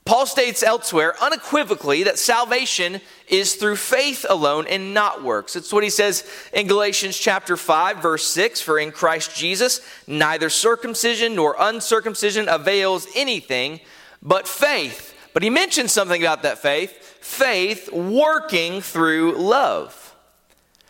Paul 0.08 0.24
states 0.24 0.62
elsewhere 0.62 1.14
unequivocally 1.20 2.04
that 2.04 2.18
salvation 2.18 3.02
is 3.28 3.56
through 3.56 3.76
faith 3.76 4.24
alone 4.26 4.66
and 4.66 4.94
not 4.94 5.22
works. 5.22 5.54
It's 5.54 5.70
what 5.70 5.84
he 5.84 5.90
says 5.90 6.24
in 6.54 6.66
Galatians 6.66 7.18
chapter 7.18 7.58
5 7.58 7.98
verse 7.98 8.24
6 8.24 8.62
for 8.62 8.78
in 8.78 8.90
Christ 8.90 9.36
Jesus 9.36 9.82
neither 10.06 10.48
circumcision 10.48 11.34
nor 11.34 11.56
uncircumcision 11.60 12.48
avails 12.48 13.06
anything 13.14 13.80
but 14.22 14.48
faith. 14.48 15.14
But 15.34 15.42
he 15.42 15.50
mentions 15.50 15.92
something 15.92 16.22
about 16.22 16.42
that 16.44 16.56
faith, 16.56 17.18
faith 17.20 17.92
working 17.92 18.80
through 18.80 19.32
love. 19.32 20.14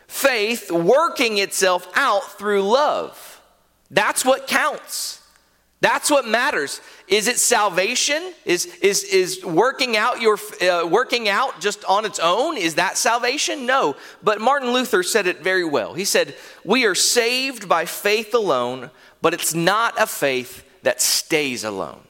Faith 0.07 0.71
working 0.71 1.39
itself 1.39 1.91
out 1.97 2.39
through 2.39 2.63
love. 2.63 3.43
That's 3.91 4.25
what 4.25 4.47
counts. 4.47 5.23
That's 5.81 6.11
what 6.11 6.27
matters. 6.27 6.81
Is 7.07 7.29
it 7.29 7.39
salvation? 7.39 8.33
Is, 8.45 8.67
is, 8.83 9.05
is 9.05 9.45
working 9.45 9.97
out 9.97 10.21
your 10.21 10.37
uh, 10.61 10.87
working 10.87 11.29
out 11.29 11.61
just 11.61 11.85
on 11.85 12.05
its 12.05 12.19
own? 12.19 12.57
Is 12.57 12.75
that 12.75 12.99
salvation? 12.99 13.65
No. 13.65 13.95
But 14.23 14.41
Martin 14.41 14.73
Luther 14.73 15.05
said 15.05 15.29
it 15.29 15.41
very 15.41 15.65
well. 15.65 15.95
He 15.95 16.05
said, 16.05 16.35
"We 16.65 16.85
are 16.85 16.97
saved 16.97 17.69
by 17.69 17.85
faith 17.85 18.35
alone, 18.35 18.91
but 19.23 19.35
it's 19.35 19.55
not 19.55 19.95
a 20.01 20.07
faith 20.07 20.65
that 20.83 21.01
stays 21.01 21.63
alone." 21.63 22.08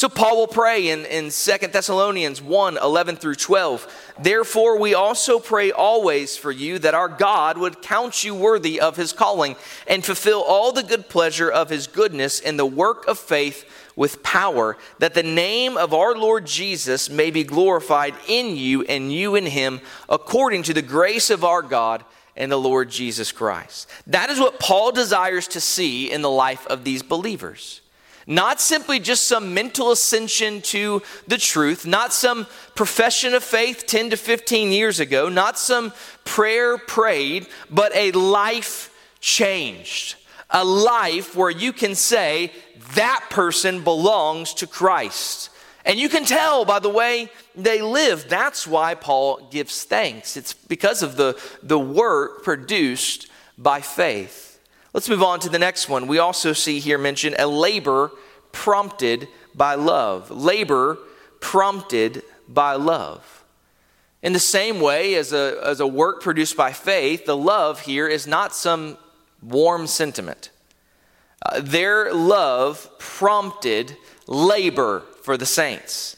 So 0.00 0.08
Paul 0.08 0.38
will 0.38 0.46
pray 0.46 0.88
in, 0.88 1.04
in 1.04 1.24
2 1.24 1.66
Thessalonians 1.66 2.40
1 2.40 2.78
11 2.78 3.16
through 3.16 3.34
12. 3.34 4.14
Therefore, 4.18 4.78
we 4.78 4.94
also 4.94 5.38
pray 5.38 5.72
always 5.72 6.38
for 6.38 6.50
you 6.50 6.78
that 6.78 6.94
our 6.94 7.10
God 7.10 7.58
would 7.58 7.82
count 7.82 8.24
you 8.24 8.34
worthy 8.34 8.80
of 8.80 8.96
his 8.96 9.12
calling 9.12 9.56
and 9.86 10.02
fulfill 10.02 10.40
all 10.40 10.72
the 10.72 10.82
good 10.82 11.10
pleasure 11.10 11.50
of 11.50 11.68
his 11.68 11.86
goodness 11.86 12.40
in 12.40 12.56
the 12.56 12.64
work 12.64 13.06
of 13.08 13.18
faith 13.18 13.70
with 13.94 14.22
power, 14.22 14.78
that 15.00 15.12
the 15.12 15.22
name 15.22 15.76
of 15.76 15.92
our 15.92 16.16
Lord 16.16 16.46
Jesus 16.46 17.10
may 17.10 17.30
be 17.30 17.44
glorified 17.44 18.14
in 18.26 18.56
you 18.56 18.80
and 18.84 19.12
you 19.12 19.34
in 19.34 19.44
him, 19.44 19.82
according 20.08 20.62
to 20.62 20.72
the 20.72 20.80
grace 20.80 21.28
of 21.28 21.44
our 21.44 21.60
God 21.60 22.06
and 22.34 22.50
the 22.50 22.56
Lord 22.56 22.88
Jesus 22.88 23.32
Christ. 23.32 23.86
That 24.06 24.30
is 24.30 24.40
what 24.40 24.60
Paul 24.60 24.92
desires 24.92 25.46
to 25.48 25.60
see 25.60 26.10
in 26.10 26.22
the 26.22 26.30
life 26.30 26.66
of 26.68 26.84
these 26.84 27.02
believers. 27.02 27.82
Not 28.26 28.60
simply 28.60 29.00
just 29.00 29.26
some 29.26 29.54
mental 29.54 29.90
ascension 29.90 30.60
to 30.62 31.02
the 31.26 31.38
truth, 31.38 31.86
not 31.86 32.12
some 32.12 32.46
profession 32.74 33.34
of 33.34 33.42
faith 33.42 33.84
10 33.86 34.10
to 34.10 34.16
15 34.16 34.72
years 34.72 35.00
ago, 35.00 35.28
not 35.28 35.58
some 35.58 35.92
prayer 36.24 36.78
prayed, 36.78 37.48
but 37.70 37.94
a 37.94 38.12
life 38.12 38.94
changed. 39.20 40.16
A 40.50 40.64
life 40.64 41.36
where 41.36 41.50
you 41.50 41.72
can 41.72 41.94
say, 41.94 42.52
that 42.94 43.26
person 43.30 43.84
belongs 43.84 44.54
to 44.54 44.66
Christ. 44.66 45.50
And 45.84 45.98
you 45.98 46.08
can 46.08 46.24
tell 46.24 46.64
by 46.64 46.78
the 46.78 46.88
way 46.88 47.30
they 47.56 47.82
live. 47.82 48.28
That's 48.28 48.66
why 48.66 48.94
Paul 48.94 49.48
gives 49.50 49.84
thanks. 49.84 50.36
It's 50.36 50.52
because 50.52 51.02
of 51.02 51.16
the, 51.16 51.40
the 51.62 51.78
work 51.78 52.42
produced 52.42 53.28
by 53.56 53.80
faith. 53.80 54.49
Let's 54.92 55.08
move 55.08 55.22
on 55.22 55.40
to 55.40 55.48
the 55.48 55.58
next 55.58 55.88
one. 55.88 56.06
We 56.06 56.18
also 56.18 56.52
see 56.52 56.80
here 56.80 56.98
mentioned 56.98 57.36
a 57.38 57.46
labor 57.46 58.10
prompted 58.52 59.28
by 59.54 59.74
love. 59.74 60.30
Labor 60.30 60.98
prompted 61.40 62.22
by 62.48 62.74
love. 62.74 63.44
In 64.22 64.32
the 64.32 64.40
same 64.40 64.80
way 64.80 65.14
as 65.14 65.32
a, 65.32 65.60
as 65.64 65.80
a 65.80 65.86
work 65.86 66.20
produced 66.20 66.56
by 66.56 66.72
faith, 66.72 67.24
the 67.24 67.36
love 67.36 67.80
here 67.80 68.06
is 68.06 68.26
not 68.26 68.54
some 68.54 68.98
warm 69.42 69.86
sentiment. 69.86 70.50
Uh, 71.42 71.60
their 71.60 72.12
love 72.12 72.90
prompted 72.98 73.96
labor 74.26 75.04
for 75.22 75.36
the 75.36 75.46
saints. 75.46 76.16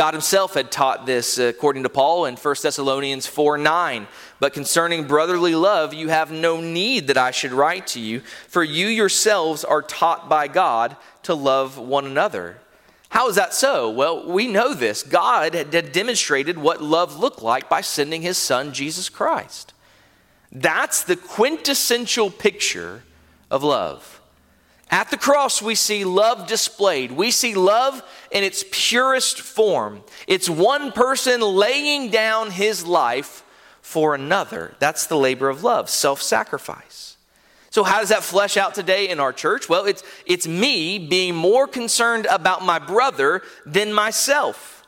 God 0.00 0.14
himself 0.14 0.54
had 0.54 0.72
taught 0.72 1.04
this, 1.04 1.38
uh, 1.38 1.42
according 1.42 1.82
to 1.82 1.90
Paul, 1.90 2.24
in 2.24 2.36
1 2.36 2.54
Thessalonians 2.62 3.26
4 3.26 3.58
9. 3.58 4.08
But 4.38 4.54
concerning 4.54 5.06
brotherly 5.06 5.54
love, 5.54 5.92
you 5.92 6.08
have 6.08 6.32
no 6.32 6.58
need 6.58 7.08
that 7.08 7.18
I 7.18 7.32
should 7.32 7.52
write 7.52 7.86
to 7.88 8.00
you, 8.00 8.20
for 8.48 8.64
you 8.64 8.86
yourselves 8.86 9.62
are 9.62 9.82
taught 9.82 10.26
by 10.26 10.48
God 10.48 10.96
to 11.24 11.34
love 11.34 11.76
one 11.76 12.06
another. 12.06 12.60
How 13.10 13.28
is 13.28 13.36
that 13.36 13.52
so? 13.52 13.90
Well, 13.90 14.26
we 14.26 14.46
know 14.46 14.72
this. 14.72 15.02
God 15.02 15.52
had 15.52 15.92
demonstrated 15.92 16.56
what 16.56 16.82
love 16.82 17.18
looked 17.18 17.42
like 17.42 17.68
by 17.68 17.82
sending 17.82 18.22
his 18.22 18.38
son, 18.38 18.72
Jesus 18.72 19.10
Christ. 19.10 19.74
That's 20.50 21.02
the 21.02 21.16
quintessential 21.16 22.30
picture 22.30 23.02
of 23.50 23.62
love. 23.62 24.19
At 24.90 25.10
the 25.10 25.16
cross, 25.16 25.62
we 25.62 25.76
see 25.76 26.04
love 26.04 26.48
displayed. 26.48 27.12
We 27.12 27.30
see 27.30 27.54
love 27.54 28.02
in 28.32 28.42
its 28.42 28.64
purest 28.72 29.40
form. 29.40 30.02
It's 30.26 30.50
one 30.50 30.90
person 30.90 31.40
laying 31.40 32.10
down 32.10 32.50
his 32.50 32.84
life 32.84 33.44
for 33.82 34.16
another. 34.16 34.74
That's 34.80 35.06
the 35.06 35.16
labor 35.16 35.48
of 35.48 35.62
love, 35.62 35.88
self 35.88 36.20
sacrifice. 36.20 37.16
So, 37.70 37.84
how 37.84 38.00
does 38.00 38.08
that 38.08 38.24
flesh 38.24 38.56
out 38.56 38.74
today 38.74 39.08
in 39.08 39.20
our 39.20 39.32
church? 39.32 39.68
Well, 39.68 39.84
it's, 39.84 40.02
it's 40.26 40.48
me 40.48 40.98
being 40.98 41.36
more 41.36 41.68
concerned 41.68 42.26
about 42.26 42.64
my 42.64 42.80
brother 42.80 43.42
than 43.64 43.92
myself. 43.92 44.84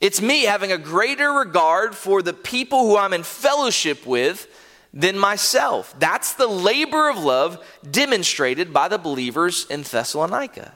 It's 0.00 0.20
me 0.20 0.42
having 0.42 0.72
a 0.72 0.78
greater 0.78 1.30
regard 1.30 1.94
for 1.94 2.20
the 2.20 2.32
people 2.32 2.80
who 2.80 2.96
I'm 2.96 3.12
in 3.12 3.22
fellowship 3.22 4.04
with 4.04 4.48
than 4.94 5.18
myself. 5.18 5.94
That's 5.98 6.34
the 6.34 6.46
labor 6.46 7.10
of 7.10 7.18
love 7.18 7.62
demonstrated 7.88 8.72
by 8.72 8.86
the 8.88 8.96
believers 8.96 9.66
in 9.68 9.82
Thessalonica. 9.82 10.72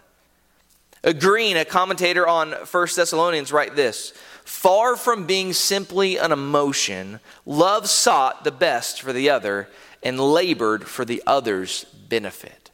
A 1.05 1.15
Green, 1.15 1.57
a 1.57 1.65
commentator 1.65 2.27
on 2.27 2.51
1 2.51 2.89
Thessalonians, 2.97 3.53
write 3.53 3.77
this 3.77 4.13
Far 4.45 4.97
from 4.97 5.27
being 5.27 5.53
simply 5.53 6.17
an 6.17 6.33
emotion, 6.33 7.21
love 7.47 7.89
sought 7.89 8.43
the 8.43 8.51
best 8.51 9.01
for 9.01 9.13
the 9.13 9.31
other 9.31 9.69
and 10.03 10.19
labored 10.19 10.89
for 10.89 11.05
the 11.05 11.23
other's 11.27 11.85
benefit. 11.85 12.71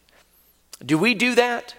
Do 0.84 0.96
we 0.96 1.14
do 1.14 1.34
that? 1.34 1.74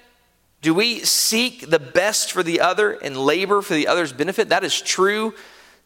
Do 0.62 0.74
we 0.74 1.00
seek 1.00 1.70
the 1.70 1.80
best 1.80 2.32
for 2.32 2.44
the 2.44 2.60
other 2.60 2.92
and 2.92 3.18
labor 3.18 3.62
for 3.62 3.74
the 3.74 3.88
other's 3.88 4.14
benefit? 4.14 4.50
That 4.50 4.64
is 4.64 4.80
true 4.80 5.34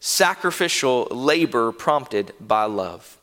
sacrificial 0.00 1.04
labor 1.10 1.72
prompted 1.72 2.32
by 2.40 2.64
love. 2.64 3.19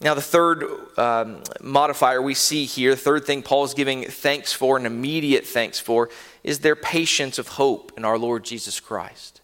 Now, 0.00 0.12
the 0.12 0.20
third 0.20 0.64
um, 0.98 1.42
modifier 1.62 2.20
we 2.20 2.34
see 2.34 2.66
here, 2.66 2.90
the 2.90 2.96
third 2.96 3.24
thing 3.24 3.42
Paul 3.42 3.64
is 3.64 3.72
giving 3.72 4.04
thanks 4.04 4.52
for, 4.52 4.76
an 4.76 4.84
immediate 4.84 5.46
thanks 5.46 5.80
for, 5.80 6.10
is 6.44 6.60
their 6.60 6.76
patience 6.76 7.38
of 7.38 7.48
hope 7.48 7.92
in 7.96 8.04
our 8.04 8.18
Lord 8.18 8.44
Jesus 8.44 8.78
Christ. 8.78 9.40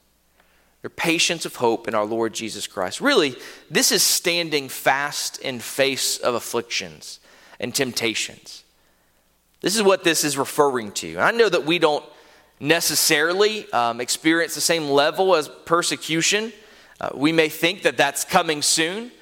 Their 0.82 0.90
patience 0.90 1.46
of 1.46 1.56
hope 1.56 1.88
in 1.88 1.94
our 1.94 2.04
Lord 2.04 2.34
Jesus 2.34 2.66
Christ. 2.66 3.00
Really, 3.00 3.36
this 3.70 3.92
is 3.92 4.02
standing 4.02 4.68
fast 4.68 5.38
in 5.38 5.60
face 5.60 6.18
of 6.18 6.34
afflictions 6.34 7.18
and 7.58 7.74
temptations. 7.74 8.64
This 9.62 9.76
is 9.76 9.82
what 9.82 10.04
this 10.04 10.22
is 10.24 10.36
referring 10.36 10.92
to. 10.92 11.18
I 11.18 11.30
know 11.30 11.48
that 11.48 11.64
we 11.64 11.78
don't 11.78 12.04
necessarily 12.60 13.70
um, 13.72 14.00
experience 14.00 14.54
the 14.54 14.60
same 14.60 14.88
level 14.88 15.34
as 15.34 15.48
persecution. 15.48 16.52
Uh, 17.00 17.10
we 17.14 17.32
may 17.32 17.48
think 17.48 17.82
that 17.82 17.96
that's 17.96 18.24
coming 18.24 18.60
soon. 18.60 19.12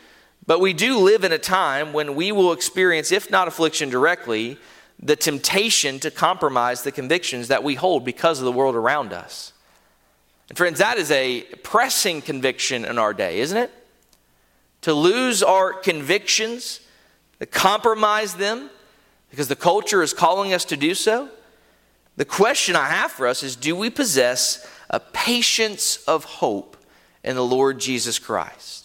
But 0.51 0.59
we 0.59 0.73
do 0.73 0.99
live 0.99 1.23
in 1.23 1.31
a 1.31 1.39
time 1.39 1.93
when 1.93 2.17
we 2.17 2.33
will 2.33 2.51
experience, 2.51 3.13
if 3.13 3.31
not 3.31 3.47
affliction 3.47 3.89
directly, 3.89 4.59
the 5.01 5.15
temptation 5.15 6.01
to 6.01 6.11
compromise 6.11 6.83
the 6.83 6.91
convictions 6.91 7.47
that 7.47 7.63
we 7.63 7.77
hold 7.77 8.05
because 8.05 8.41
of 8.41 8.45
the 8.45 8.51
world 8.51 8.75
around 8.75 9.13
us. 9.13 9.53
And 10.49 10.59
friends, 10.59 10.81
that 10.81 10.99
is 10.99 11.09
a 11.13 11.43
pressing 11.63 12.21
conviction 12.21 12.85
in 12.85 12.99
our 12.99 13.15
day, 13.15 13.39
isn't 13.39 13.57
it? 13.57 13.71
To 14.81 14.93
lose 14.93 15.41
our 15.45 15.73
convictions, 15.73 16.81
to 17.39 17.47
compromise 17.47 18.35
them, 18.35 18.71
because 19.31 19.47
the 19.47 19.55
culture 19.55 20.03
is 20.03 20.13
calling 20.13 20.53
us 20.53 20.65
to 20.65 20.77
do 20.77 20.97
so. 20.97 21.29
The 22.17 22.25
question 22.25 22.75
I 22.75 22.89
have 22.89 23.13
for 23.13 23.29
us 23.29 23.45
is 23.45 23.55
do 23.55 23.77
we 23.77 23.89
possess 23.89 24.69
a 24.91 24.99
patience 24.99 25.99
of 26.09 26.25
hope 26.25 26.77
in 27.23 27.37
the 27.37 27.45
Lord 27.45 27.79
Jesus 27.79 28.19
Christ? 28.19 28.80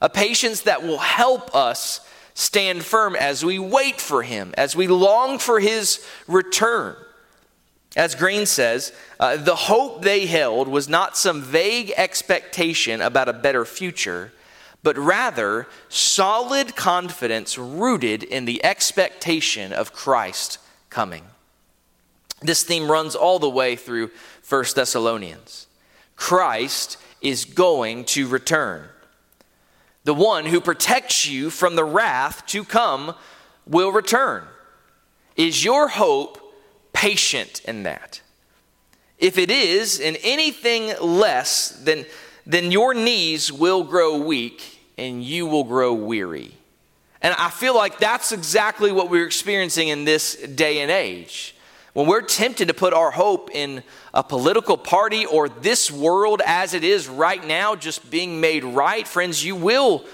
A 0.00 0.08
patience 0.08 0.62
that 0.62 0.82
will 0.82 0.98
help 0.98 1.54
us 1.54 2.00
stand 2.34 2.84
firm 2.84 3.16
as 3.16 3.44
we 3.44 3.58
wait 3.58 4.00
for 4.00 4.22
Him, 4.22 4.54
as 4.58 4.76
we 4.76 4.86
long 4.86 5.38
for 5.38 5.58
His 5.60 6.06
return. 6.26 6.96
As 7.96 8.14
Green 8.14 8.44
says, 8.44 8.92
uh, 9.18 9.38
the 9.38 9.56
hope 9.56 10.02
they 10.02 10.26
held 10.26 10.68
was 10.68 10.86
not 10.86 11.16
some 11.16 11.40
vague 11.40 11.92
expectation 11.96 13.00
about 13.00 13.30
a 13.30 13.32
better 13.32 13.64
future, 13.64 14.32
but 14.82 14.98
rather 14.98 15.66
solid 15.88 16.76
confidence 16.76 17.56
rooted 17.56 18.22
in 18.22 18.44
the 18.44 18.62
expectation 18.62 19.72
of 19.72 19.94
Christ 19.94 20.58
coming. 20.90 21.24
This 22.42 22.62
theme 22.62 22.90
runs 22.90 23.14
all 23.14 23.38
the 23.38 23.48
way 23.48 23.76
through 23.76 24.10
1 24.46 24.64
Thessalonians. 24.74 25.66
Christ 26.16 26.98
is 27.22 27.46
going 27.46 28.04
to 28.04 28.28
return 28.28 28.90
the 30.06 30.14
one 30.14 30.46
who 30.46 30.60
protects 30.60 31.26
you 31.26 31.50
from 31.50 31.74
the 31.74 31.84
wrath 31.84 32.46
to 32.46 32.62
come 32.62 33.12
will 33.66 33.90
return. 33.90 34.44
Is 35.34 35.64
your 35.64 35.88
hope 35.88 36.38
patient 36.92 37.60
in 37.64 37.82
that? 37.82 38.20
If 39.18 39.36
it 39.36 39.50
is 39.50 39.98
in 39.98 40.14
anything 40.22 40.94
less, 41.00 41.70
then, 41.70 42.06
then 42.46 42.70
your 42.70 42.94
knees 42.94 43.52
will 43.52 43.82
grow 43.82 44.16
weak 44.16 44.78
and 44.96 45.24
you 45.24 45.44
will 45.44 45.64
grow 45.64 45.92
weary. 45.92 46.52
And 47.20 47.34
I 47.36 47.50
feel 47.50 47.74
like 47.74 47.98
that's 47.98 48.30
exactly 48.30 48.92
what 48.92 49.10
we're 49.10 49.26
experiencing 49.26 49.88
in 49.88 50.04
this 50.04 50.36
day 50.36 50.78
and 50.82 50.90
age. 50.90 51.55
When 51.96 52.06
we're 52.06 52.20
tempted 52.20 52.68
to 52.68 52.74
put 52.74 52.92
our 52.92 53.10
hope 53.10 53.48
in 53.54 53.82
a 54.12 54.22
political 54.22 54.76
party 54.76 55.24
or 55.24 55.48
this 55.48 55.90
world 55.90 56.42
as 56.44 56.74
it 56.74 56.84
is 56.84 57.08
right 57.08 57.42
now 57.42 57.74
just 57.74 58.10
being 58.10 58.38
made 58.38 58.64
right, 58.64 59.08
friends, 59.08 59.42
you 59.42 59.56
will 59.56 60.04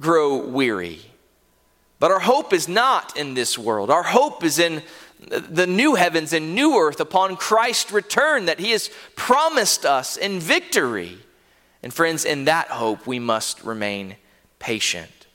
grow 0.00 0.44
weary. 0.44 0.98
But 2.00 2.10
our 2.10 2.18
hope 2.18 2.52
is 2.52 2.66
not 2.66 3.16
in 3.16 3.34
this 3.34 3.56
world. 3.56 3.92
Our 3.92 4.02
hope 4.02 4.42
is 4.42 4.58
in 4.58 4.82
the 5.20 5.68
new 5.68 5.94
heavens 5.94 6.32
and 6.32 6.56
new 6.56 6.76
earth 6.76 6.98
upon 6.98 7.36
Christ's 7.36 7.92
return 7.92 8.46
that 8.46 8.58
He 8.58 8.72
has 8.72 8.90
promised 9.14 9.86
us 9.86 10.16
in 10.16 10.40
victory. 10.40 11.16
And 11.80 11.94
friends, 11.94 12.24
in 12.24 12.46
that 12.46 12.70
hope, 12.70 13.06
we 13.06 13.20
must 13.20 13.62
remain 13.62 14.16
patient. 14.58 15.28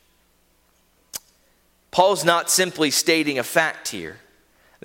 Paul's 1.91 2.25
not 2.25 2.49
simply 2.49 2.91
stating 2.91 3.39
a 3.39 3.43
fact 3.43 3.87
here. 3.87 4.17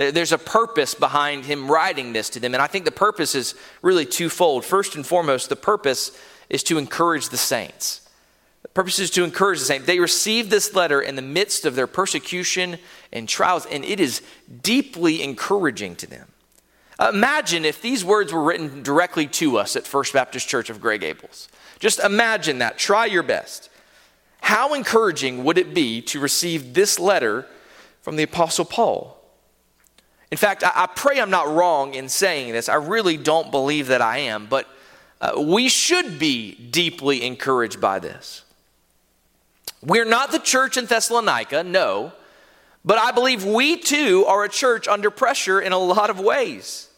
There's 0.01 0.33
a 0.33 0.39
purpose 0.39 0.95
behind 0.95 1.45
him 1.45 1.71
writing 1.71 2.15
this 2.15 2.31
to 2.31 2.41
them, 2.41 2.55
and 2.55 2.63
I 2.63 2.69
think 2.69 2.87
the 2.87 2.91
purpose 2.91 3.35
is 3.35 3.55
really 3.83 4.07
twofold. 4.07 4.65
First 4.65 4.95
and 4.95 5.07
foremost, 5.07 5.51
the 5.51 5.57
purpose 5.57 6.19
is 6.49 6.63
to 6.65 6.79
encourage 6.79 7.29
the 7.29 7.37
saints. 7.37 8.09
The 8.63 8.69
purpose 8.69 8.99
is 8.99 9.11
to 9.11 9.25
encourage 9.25 9.59
the 9.59 9.67
saints. 9.67 9.87
They 9.87 10.01
received 10.01 10.49
this 10.49 10.75
letter 10.75 11.03
in 11.03 11.17
the 11.17 11.23
midst 11.23 11.67
of 11.67 11.75
their 11.75 11.87
persecution 11.87 12.79
and 13.13 13.29
trials, 13.29 13.67
and 13.67 13.85
it 13.85 14.01
is 14.01 14.23
deeply 14.63 15.23
encouraging 15.23 15.97
to 15.97 16.07
them. 16.07 16.29
Imagine 16.99 17.67
if 17.67 17.83
these 17.83 18.03
words 18.03 18.33
were 18.33 18.43
written 18.43 18.83
directly 18.83 19.27
to 19.27 19.59
us 19.59 19.77
at 19.77 19.87
First 19.87 20.15
Baptist 20.15 20.49
Church 20.49 20.71
of 20.71 20.81
Grey 20.81 20.97
Gables. 20.97 21.49
Just 21.79 21.99
imagine 22.01 22.59
that. 22.61 22.79
Try 22.79 23.05
your 23.05 23.23
best. 23.23 23.69
How 24.41 24.73
encouraging 24.73 25.45
would 25.45 25.59
it 25.59 25.75
be 25.75 26.01
to 26.03 26.21
receive 26.21 26.73
this 26.73 26.99
letter 26.99 27.47
from 28.01 28.17
the 28.17 28.23
Apostle 28.23 28.65
Paul? 28.65 29.20
In 30.31 30.39
fact, 30.39 30.63
I, 30.65 30.87
pray 30.87 31.21
I'm 31.21 31.31
not 31.31 31.49
wrong 31.49 31.95
in 31.95 32.09
saying 32.09 32.53
this. 32.53 32.69
I 32.69 32.77
really 32.77 33.17
don't 33.17 33.51
believe 33.51 33.89
that 33.89 34.01
I 34.01 34.19
am, 34.19 34.47
but 34.47 34.69
uh, 35.21 35.33
we 35.37 35.69
should 35.69 36.19
be 36.19 36.55
deeply 36.55 37.25
encouraged 37.25 37.81
by 37.81 37.99
this. 37.99 38.45
We're 39.83 40.05
not 40.05 40.31
the 40.31 40.39
church 40.39 40.77
in 40.77 40.87
Thessalonica, 40.87 41.65
no, 41.65 42.13
but 42.85 42.99
I 42.99 43.11
believe 43.11 43.45
we 43.45 43.77
too 43.77 44.25
are 44.27 44.45
a 44.45 44.49
church 44.49 44.87
under 44.87 45.11
pressure 45.11 45.61
in 45.61 45.73
a 45.73 45.79
lot 45.79 46.11
of 46.11 46.21
ways. 46.21 46.89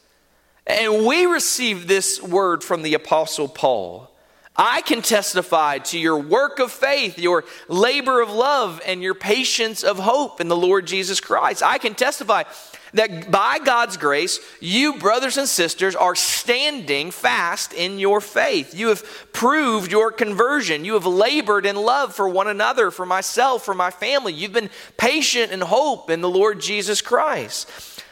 And 0.66 1.06
we 1.06 1.26
received 1.26 1.88
this 1.88 2.22
word 2.22 2.62
from 2.62 2.82
the 2.82 2.94
Apostle 2.94 3.48
Paul. 3.48 4.10
I 4.54 4.82
can 4.82 5.00
testify 5.00 5.78
to 5.78 5.98
your 5.98 6.18
work 6.18 6.58
of 6.58 6.70
faith, 6.70 7.18
your 7.18 7.44
labor 7.68 8.20
of 8.20 8.30
love, 8.30 8.82
and 8.86 9.02
your 9.02 9.14
patience 9.14 9.82
of 9.82 9.98
hope 9.98 10.40
in 10.40 10.48
the 10.48 10.56
Lord 10.56 10.86
Jesus 10.86 11.20
Christ. 11.20 11.62
I 11.62 11.78
can 11.78 11.94
testify 11.94 12.44
that 12.94 13.30
by 13.30 13.58
God's 13.58 13.96
grace, 13.96 14.38
you, 14.60 14.98
brothers 14.98 15.38
and 15.38 15.48
sisters, 15.48 15.96
are 15.96 16.14
standing 16.14 17.10
fast 17.10 17.72
in 17.72 17.98
your 17.98 18.20
faith. 18.20 18.74
You 18.74 18.88
have 18.88 19.02
proved 19.32 19.90
your 19.90 20.12
conversion. 20.12 20.84
You 20.84 20.94
have 20.94 21.06
labored 21.06 21.64
in 21.64 21.76
love 21.76 22.14
for 22.14 22.28
one 22.28 22.48
another, 22.48 22.90
for 22.90 23.06
myself, 23.06 23.64
for 23.64 23.74
my 23.74 23.90
family. 23.90 24.32
You've 24.32 24.52
been 24.52 24.70
patient 24.98 25.52
in 25.52 25.60
hope 25.62 26.10
in 26.10 26.20
the 26.20 26.28
Lord 26.28 26.60
Jesus 26.60 27.00
Christ. 27.00 27.70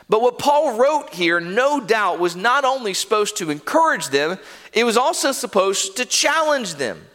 But 0.08 0.22
what 0.22 0.38
Paul 0.38 0.76
wrote 0.76 1.14
here, 1.14 1.38
no 1.40 1.80
doubt, 1.80 2.18
was 2.18 2.34
not 2.34 2.64
only 2.64 2.94
supposed 2.94 3.36
to 3.36 3.50
encourage 3.50 4.08
them, 4.08 4.38
it 4.72 4.84
was 4.84 4.96
also 4.96 5.30
supposed 5.30 5.96
to 5.98 6.04
challenge 6.04 6.74
them. 6.74 7.06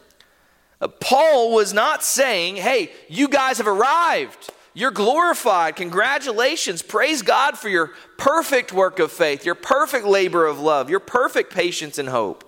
Paul 1.00 1.52
was 1.52 1.72
not 1.72 2.02
saying, 2.02 2.56
hey, 2.56 2.92
you 3.08 3.28
guys 3.28 3.58
have 3.58 3.66
arrived. 3.66 4.50
You're 4.76 4.90
glorified. 4.90 5.76
Congratulations. 5.76 6.82
Praise 6.82 7.22
God 7.22 7.56
for 7.56 7.70
your 7.70 7.92
perfect 8.18 8.74
work 8.74 8.98
of 8.98 9.10
faith, 9.10 9.46
your 9.46 9.54
perfect 9.54 10.04
labor 10.04 10.44
of 10.44 10.60
love, 10.60 10.90
your 10.90 11.00
perfect 11.00 11.50
patience 11.50 11.96
and 11.96 12.10
hope. 12.10 12.44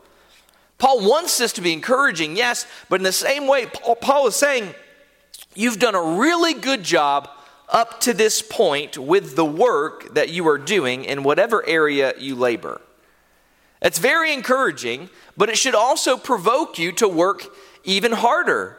Paul 0.76 1.08
wants 1.08 1.38
this 1.38 1.54
to 1.54 1.62
be 1.62 1.72
encouraging, 1.72 2.36
yes, 2.36 2.66
but 2.90 3.00
in 3.00 3.02
the 3.02 3.12
same 3.12 3.46
way, 3.46 3.64
Paul 3.64 4.26
is 4.26 4.36
saying, 4.36 4.74
you've 5.54 5.78
done 5.78 5.94
a 5.94 6.02
really 6.02 6.52
good 6.52 6.82
job 6.82 7.30
up 7.70 7.98
to 8.00 8.12
this 8.12 8.42
point 8.42 8.98
with 8.98 9.34
the 9.34 9.46
work 9.46 10.12
that 10.12 10.28
you 10.28 10.46
are 10.48 10.58
doing 10.58 11.06
in 11.06 11.22
whatever 11.22 11.66
area 11.66 12.12
you 12.18 12.34
labor. 12.34 12.82
It's 13.80 13.98
very 13.98 14.34
encouraging, 14.34 15.08
but 15.34 15.48
it 15.48 15.56
should 15.56 15.74
also 15.74 16.18
provoke 16.18 16.78
you 16.78 16.92
to 16.92 17.08
work 17.08 17.46
even 17.84 18.12
harder. 18.12 18.76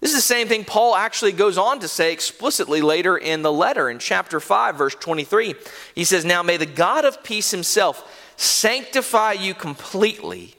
This 0.00 0.10
is 0.10 0.16
the 0.16 0.22
same 0.22 0.46
thing 0.46 0.64
Paul 0.64 0.94
actually 0.94 1.32
goes 1.32 1.58
on 1.58 1.80
to 1.80 1.88
say 1.88 2.12
explicitly 2.12 2.82
later 2.82 3.16
in 3.16 3.42
the 3.42 3.52
letter 3.52 3.90
in 3.90 3.98
chapter 3.98 4.38
5, 4.38 4.76
verse 4.76 4.94
23. 4.94 5.54
He 5.94 6.04
says, 6.04 6.24
Now 6.24 6.42
may 6.42 6.56
the 6.56 6.66
God 6.66 7.04
of 7.04 7.24
peace 7.24 7.50
himself 7.50 8.32
sanctify 8.36 9.32
you 9.32 9.54
completely, 9.54 10.54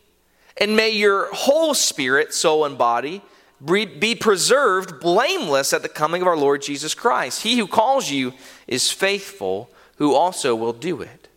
and 0.57 0.75
may 0.75 0.89
your 0.89 1.33
whole 1.33 1.73
spirit, 1.73 2.33
soul, 2.33 2.65
and 2.65 2.77
body 2.77 3.21
be 3.65 4.15
preserved 4.15 4.99
blameless 4.99 5.73
at 5.73 5.81
the 5.81 5.89
coming 5.89 6.21
of 6.21 6.27
our 6.27 6.37
Lord 6.37 6.61
Jesus 6.61 6.93
Christ. 6.93 7.43
He 7.43 7.57
who 7.57 7.67
calls 7.67 8.09
you 8.09 8.33
is 8.67 8.91
faithful, 8.91 9.69
who 9.97 10.13
also 10.13 10.55
will 10.55 10.73
do 10.73 11.01
it. 11.01 11.27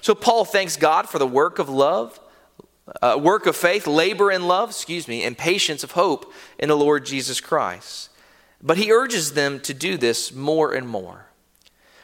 So 0.00 0.14
Paul 0.14 0.44
thanks 0.44 0.76
God 0.76 1.08
for 1.08 1.18
the 1.18 1.26
work 1.26 1.58
of 1.58 1.68
love, 1.68 2.20
uh, 3.02 3.18
work 3.20 3.46
of 3.46 3.56
faith, 3.56 3.86
labor 3.86 4.30
in 4.30 4.46
love, 4.46 4.70
excuse 4.70 5.08
me, 5.08 5.24
and 5.24 5.36
patience 5.36 5.82
of 5.82 5.92
hope 5.92 6.32
in 6.58 6.68
the 6.68 6.76
Lord 6.76 7.04
Jesus 7.04 7.40
Christ. 7.40 8.10
But 8.62 8.76
he 8.78 8.92
urges 8.92 9.32
them 9.32 9.60
to 9.60 9.74
do 9.74 9.96
this 9.96 10.32
more 10.32 10.72
and 10.72 10.88
more. 10.88 11.26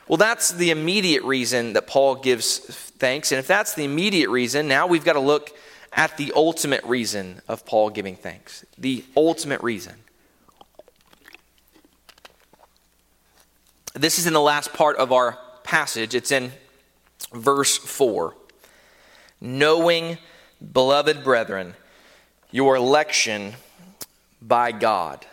Well, 0.08 0.16
that's 0.16 0.50
the 0.50 0.70
immediate 0.70 1.22
reason 1.22 1.72
that 1.74 1.86
Paul 1.86 2.16
gives 2.16 2.58
thanks. 2.58 3.32
And 3.32 3.38
if 3.38 3.46
that's 3.46 3.74
the 3.74 3.84
immediate 3.84 4.28
reason, 4.28 4.68
now 4.68 4.86
we've 4.86 5.04
got 5.04 5.14
to 5.14 5.20
look 5.20 5.56
at 5.92 6.16
the 6.16 6.32
ultimate 6.34 6.82
reason 6.84 7.40
of 7.48 7.64
Paul 7.64 7.90
giving 7.90 8.16
thanks. 8.16 8.64
The 8.76 9.04
ultimate 9.16 9.62
reason. 9.62 9.94
This 13.94 14.18
is 14.18 14.26
in 14.26 14.32
the 14.32 14.40
last 14.40 14.72
part 14.72 14.96
of 14.96 15.12
our 15.12 15.38
passage. 15.64 16.14
It's 16.14 16.32
in 16.32 16.52
verse 17.32 17.76
4. 17.76 18.34
Knowing, 19.40 20.18
beloved 20.72 21.24
brethren, 21.24 21.74
your 22.50 22.76
election 22.76 23.54
by 24.40 24.72
God. 24.72 25.26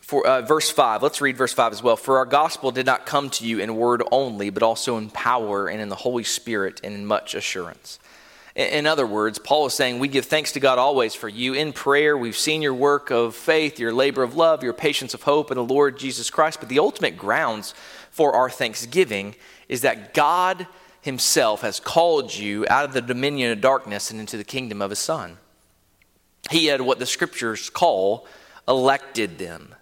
For, 0.00 0.26
uh, 0.26 0.40
verse 0.42 0.70
5, 0.70 1.02
let's 1.02 1.20
read 1.20 1.36
verse 1.36 1.52
5 1.52 1.72
as 1.72 1.82
well. 1.82 1.96
For 1.96 2.16
our 2.16 2.24
gospel 2.24 2.70
did 2.70 2.86
not 2.86 3.04
come 3.04 3.28
to 3.30 3.46
you 3.46 3.60
in 3.60 3.76
word 3.76 4.02
only, 4.10 4.48
but 4.48 4.62
also 4.62 4.96
in 4.96 5.10
power 5.10 5.68
and 5.68 5.82
in 5.82 5.90
the 5.90 5.96
Holy 5.96 6.24
Spirit 6.24 6.80
and 6.82 6.94
in 6.94 7.04
much 7.04 7.34
assurance 7.34 7.98
in 8.58 8.86
other 8.86 9.06
words, 9.06 9.38
Paul 9.38 9.66
is 9.66 9.74
saying, 9.74 10.00
We 10.00 10.08
give 10.08 10.26
thanks 10.26 10.50
to 10.52 10.60
God 10.60 10.78
always 10.78 11.14
for 11.14 11.28
you 11.28 11.54
in 11.54 11.72
prayer. 11.72 12.18
We've 12.18 12.36
seen 12.36 12.60
your 12.60 12.74
work 12.74 13.10
of 13.10 13.36
faith, 13.36 13.78
your 13.78 13.92
labor 13.92 14.24
of 14.24 14.34
love, 14.34 14.64
your 14.64 14.72
patience 14.72 15.14
of 15.14 15.22
hope 15.22 15.52
in 15.52 15.56
the 15.56 15.62
Lord 15.62 15.96
Jesus 15.96 16.28
Christ. 16.28 16.58
But 16.58 16.68
the 16.68 16.80
ultimate 16.80 17.16
grounds 17.16 17.72
for 18.10 18.32
our 18.32 18.50
thanksgiving 18.50 19.36
is 19.68 19.82
that 19.82 20.12
God 20.12 20.66
Himself 21.00 21.62
has 21.62 21.80
called 21.80 22.34
you 22.34 22.66
out 22.68 22.84
of 22.84 22.92
the 22.92 23.00
dominion 23.00 23.52
of 23.52 23.60
darkness 23.60 24.10
and 24.10 24.20
into 24.20 24.36
the 24.36 24.44
kingdom 24.44 24.82
of 24.82 24.90
His 24.90 24.98
Son. 24.98 25.38
He 26.50 26.66
had 26.66 26.80
what 26.80 26.98
the 26.98 27.06
scriptures 27.06 27.70
call 27.70 28.26
elected 28.66 29.38
them. 29.38 29.74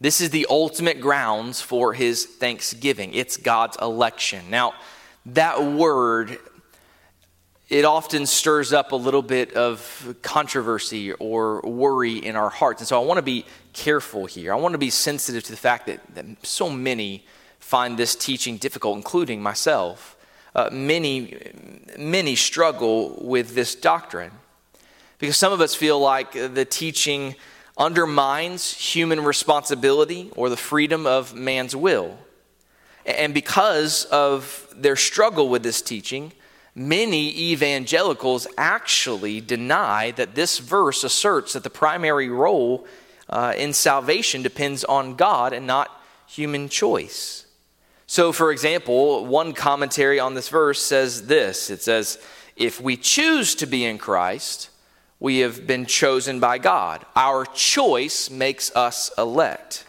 This 0.00 0.20
is 0.20 0.30
the 0.30 0.46
ultimate 0.48 1.00
grounds 1.00 1.60
for 1.60 1.92
His 1.92 2.24
thanksgiving. 2.24 3.14
It's 3.14 3.36
God's 3.36 3.76
election. 3.80 4.50
Now, 4.50 4.74
that 5.26 5.62
word 5.62 6.38
it 7.68 7.84
often 7.84 8.24
stirs 8.24 8.72
up 8.72 8.92
a 8.92 8.96
little 8.96 9.22
bit 9.22 9.52
of 9.52 10.16
controversy 10.22 11.12
or 11.12 11.60
worry 11.60 12.16
in 12.16 12.34
our 12.34 12.48
hearts. 12.48 12.80
And 12.80 12.88
so 12.88 13.00
I 13.00 13.04
want 13.04 13.18
to 13.18 13.22
be 13.22 13.44
careful 13.74 14.24
here. 14.24 14.52
I 14.52 14.56
want 14.56 14.72
to 14.72 14.78
be 14.78 14.88
sensitive 14.88 15.44
to 15.44 15.50
the 15.50 15.58
fact 15.58 15.86
that, 15.86 16.00
that 16.14 16.24
so 16.46 16.70
many 16.70 17.26
find 17.58 17.98
this 17.98 18.16
teaching 18.16 18.56
difficult, 18.56 18.96
including 18.96 19.42
myself. 19.42 20.16
Uh, 20.58 20.68
many, 20.72 21.38
many 21.96 22.34
struggle 22.34 23.16
with 23.24 23.54
this 23.54 23.76
doctrine 23.76 24.32
because 25.20 25.36
some 25.36 25.52
of 25.52 25.60
us 25.60 25.72
feel 25.72 26.00
like 26.00 26.32
the 26.32 26.64
teaching 26.64 27.36
undermines 27.76 28.72
human 28.72 29.22
responsibility 29.22 30.32
or 30.34 30.48
the 30.48 30.56
freedom 30.56 31.06
of 31.06 31.32
man's 31.32 31.76
will. 31.76 32.18
And 33.06 33.32
because 33.32 34.06
of 34.06 34.66
their 34.74 34.96
struggle 34.96 35.48
with 35.48 35.62
this 35.62 35.80
teaching, 35.80 36.32
many 36.74 37.52
evangelicals 37.52 38.48
actually 38.58 39.40
deny 39.40 40.10
that 40.10 40.34
this 40.34 40.58
verse 40.58 41.04
asserts 41.04 41.52
that 41.52 41.62
the 41.62 41.70
primary 41.70 42.28
role 42.28 42.84
uh, 43.30 43.54
in 43.56 43.72
salvation 43.72 44.42
depends 44.42 44.82
on 44.82 45.14
God 45.14 45.52
and 45.52 45.68
not 45.68 46.02
human 46.26 46.68
choice. 46.68 47.44
So, 48.10 48.32
for 48.32 48.50
example, 48.50 49.26
one 49.26 49.52
commentary 49.52 50.18
on 50.18 50.32
this 50.32 50.48
verse 50.48 50.80
says 50.80 51.26
this 51.26 51.68
it 51.68 51.82
says, 51.82 52.18
If 52.56 52.80
we 52.80 52.96
choose 52.96 53.54
to 53.56 53.66
be 53.66 53.84
in 53.84 53.98
Christ, 53.98 54.70
we 55.20 55.40
have 55.40 55.66
been 55.66 55.84
chosen 55.84 56.40
by 56.40 56.56
God. 56.56 57.04
Our 57.14 57.44
choice 57.44 58.30
makes 58.30 58.74
us 58.74 59.10
elect. 59.18 59.84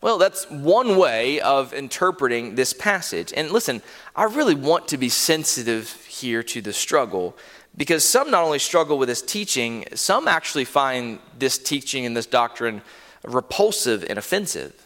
Well, 0.00 0.18
that's 0.18 0.50
one 0.50 0.96
way 0.96 1.40
of 1.40 1.72
interpreting 1.72 2.56
this 2.56 2.72
passage. 2.72 3.32
And 3.34 3.52
listen, 3.52 3.80
I 4.16 4.24
really 4.24 4.56
want 4.56 4.88
to 4.88 4.98
be 4.98 5.08
sensitive 5.08 5.92
here 6.06 6.42
to 6.42 6.60
the 6.60 6.72
struggle 6.72 7.36
because 7.76 8.04
some 8.04 8.28
not 8.28 8.42
only 8.42 8.58
struggle 8.58 8.98
with 8.98 9.08
this 9.08 9.22
teaching, 9.22 9.84
some 9.94 10.26
actually 10.26 10.64
find 10.64 11.20
this 11.38 11.58
teaching 11.58 12.06
and 12.06 12.16
this 12.16 12.26
doctrine 12.26 12.82
repulsive 13.24 14.04
and 14.08 14.18
offensive. 14.18 14.85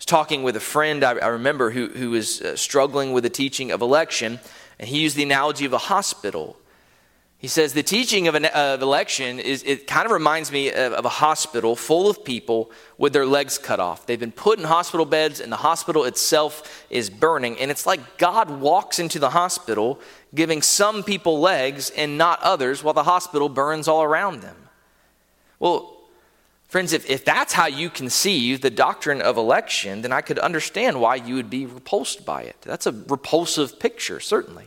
Was 0.00 0.06
talking 0.06 0.42
with 0.42 0.56
a 0.56 0.60
friend 0.60 1.04
I, 1.04 1.12
I 1.18 1.26
remember 1.26 1.72
who, 1.72 1.88
who 1.88 2.12
was 2.12 2.40
uh, 2.40 2.56
struggling 2.56 3.12
with 3.12 3.22
the 3.22 3.28
teaching 3.28 3.70
of 3.70 3.82
election, 3.82 4.40
and 4.78 4.88
he 4.88 5.02
used 5.02 5.14
the 5.14 5.22
analogy 5.22 5.66
of 5.66 5.74
a 5.74 5.78
hospital. 5.78 6.56
He 7.36 7.48
says 7.48 7.74
the 7.74 7.82
teaching 7.82 8.26
of, 8.26 8.34
an, 8.34 8.46
of 8.46 8.80
election 8.80 9.38
is 9.38 9.62
it 9.62 9.86
kind 9.86 10.06
of 10.06 10.12
reminds 10.12 10.50
me 10.50 10.70
of, 10.70 10.94
of, 10.94 11.04
a 11.04 11.10
hospital 11.10 11.76
full 11.76 12.08
of 12.08 12.24
people 12.24 12.70
with 12.96 13.12
their 13.12 13.26
legs 13.26 13.58
cut 13.58 13.78
off. 13.78 14.06
They've 14.06 14.18
been 14.18 14.32
put 14.32 14.58
in 14.58 14.64
hospital 14.64 15.04
beds, 15.04 15.38
and 15.38 15.52
the 15.52 15.56
hospital 15.56 16.04
itself 16.04 16.86
is 16.88 17.10
burning. 17.10 17.58
And 17.58 17.70
it's 17.70 17.84
like 17.84 18.16
God 18.16 18.48
walks 18.48 18.98
into 18.98 19.18
the 19.18 19.30
hospital, 19.30 20.00
giving 20.34 20.62
some 20.62 21.02
people 21.02 21.40
legs 21.40 21.90
and 21.90 22.16
not 22.16 22.42
others, 22.42 22.82
while 22.82 22.94
the 22.94 23.02
hospital 23.02 23.50
burns 23.50 23.86
all 23.86 24.02
around 24.02 24.40
them. 24.40 24.56
Well, 25.58 25.99
friends, 26.70 26.92
if, 26.92 27.10
if 27.10 27.24
that's 27.24 27.52
how 27.52 27.66
you 27.66 27.90
conceive 27.90 28.60
the 28.60 28.70
doctrine 28.70 29.20
of 29.20 29.36
election, 29.36 30.02
then 30.02 30.12
I 30.12 30.20
could 30.20 30.38
understand 30.38 31.00
why 31.00 31.16
you 31.16 31.34
would 31.34 31.50
be 31.50 31.66
repulsed 31.66 32.24
by 32.24 32.42
it. 32.42 32.56
That's 32.62 32.86
a 32.86 32.92
repulsive 32.92 33.78
picture, 33.78 34.20
certainly. 34.20 34.66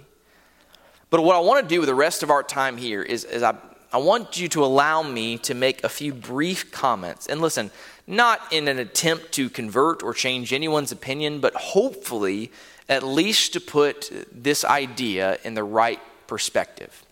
But 1.09 1.21
what 1.21 1.35
I 1.35 1.39
want 1.39 1.67
to 1.67 1.75
do 1.75 1.79
with 1.79 1.87
the 1.87 1.95
rest 1.95 2.21
of 2.21 2.29
our 2.29 2.43
time 2.43 2.77
here 2.77 3.01
is, 3.01 3.23
is 3.23 3.41
I, 3.41 3.55
I 3.93 3.97
want 3.97 4.37
you 4.37 4.49
to 4.49 4.65
allow 4.65 5.01
me 5.01 5.37
to 5.39 5.53
make 5.53 5.83
a 5.83 5.89
few 5.89 6.13
brief 6.13 6.71
comments. 6.71 7.27
And 7.27 7.39
listen, 7.39 7.71
not 8.05 8.41
in 8.51 8.67
an 8.67 8.79
attempt 8.79 9.31
to 9.33 9.49
convert 9.49 10.03
or 10.03 10.13
change 10.13 10.51
anyone's 10.51 10.91
opinion, 10.91 11.39
but 11.39 11.53
hopefully 11.55 12.51
at 12.89 13.03
least 13.03 13.53
to 13.53 13.61
put 13.61 14.11
this 14.29 14.65
idea 14.65 15.37
in 15.43 15.53
the 15.53 15.63
right 15.63 16.01
perspective. 16.27 17.02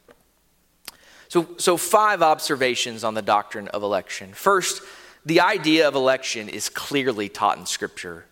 So, 1.31 1.47
so 1.55 1.77
five 1.77 2.21
observations 2.21 3.05
on 3.05 3.13
the 3.13 3.21
doctrine 3.21 3.69
of 3.69 3.83
election. 3.83 4.33
First, 4.33 4.81
the 5.25 5.39
idea 5.39 5.87
of 5.87 5.95
election 5.95 6.49
is 6.49 6.67
clearly 6.67 7.29
taught 7.29 7.57
in 7.57 7.65
Scripture. 7.65 8.25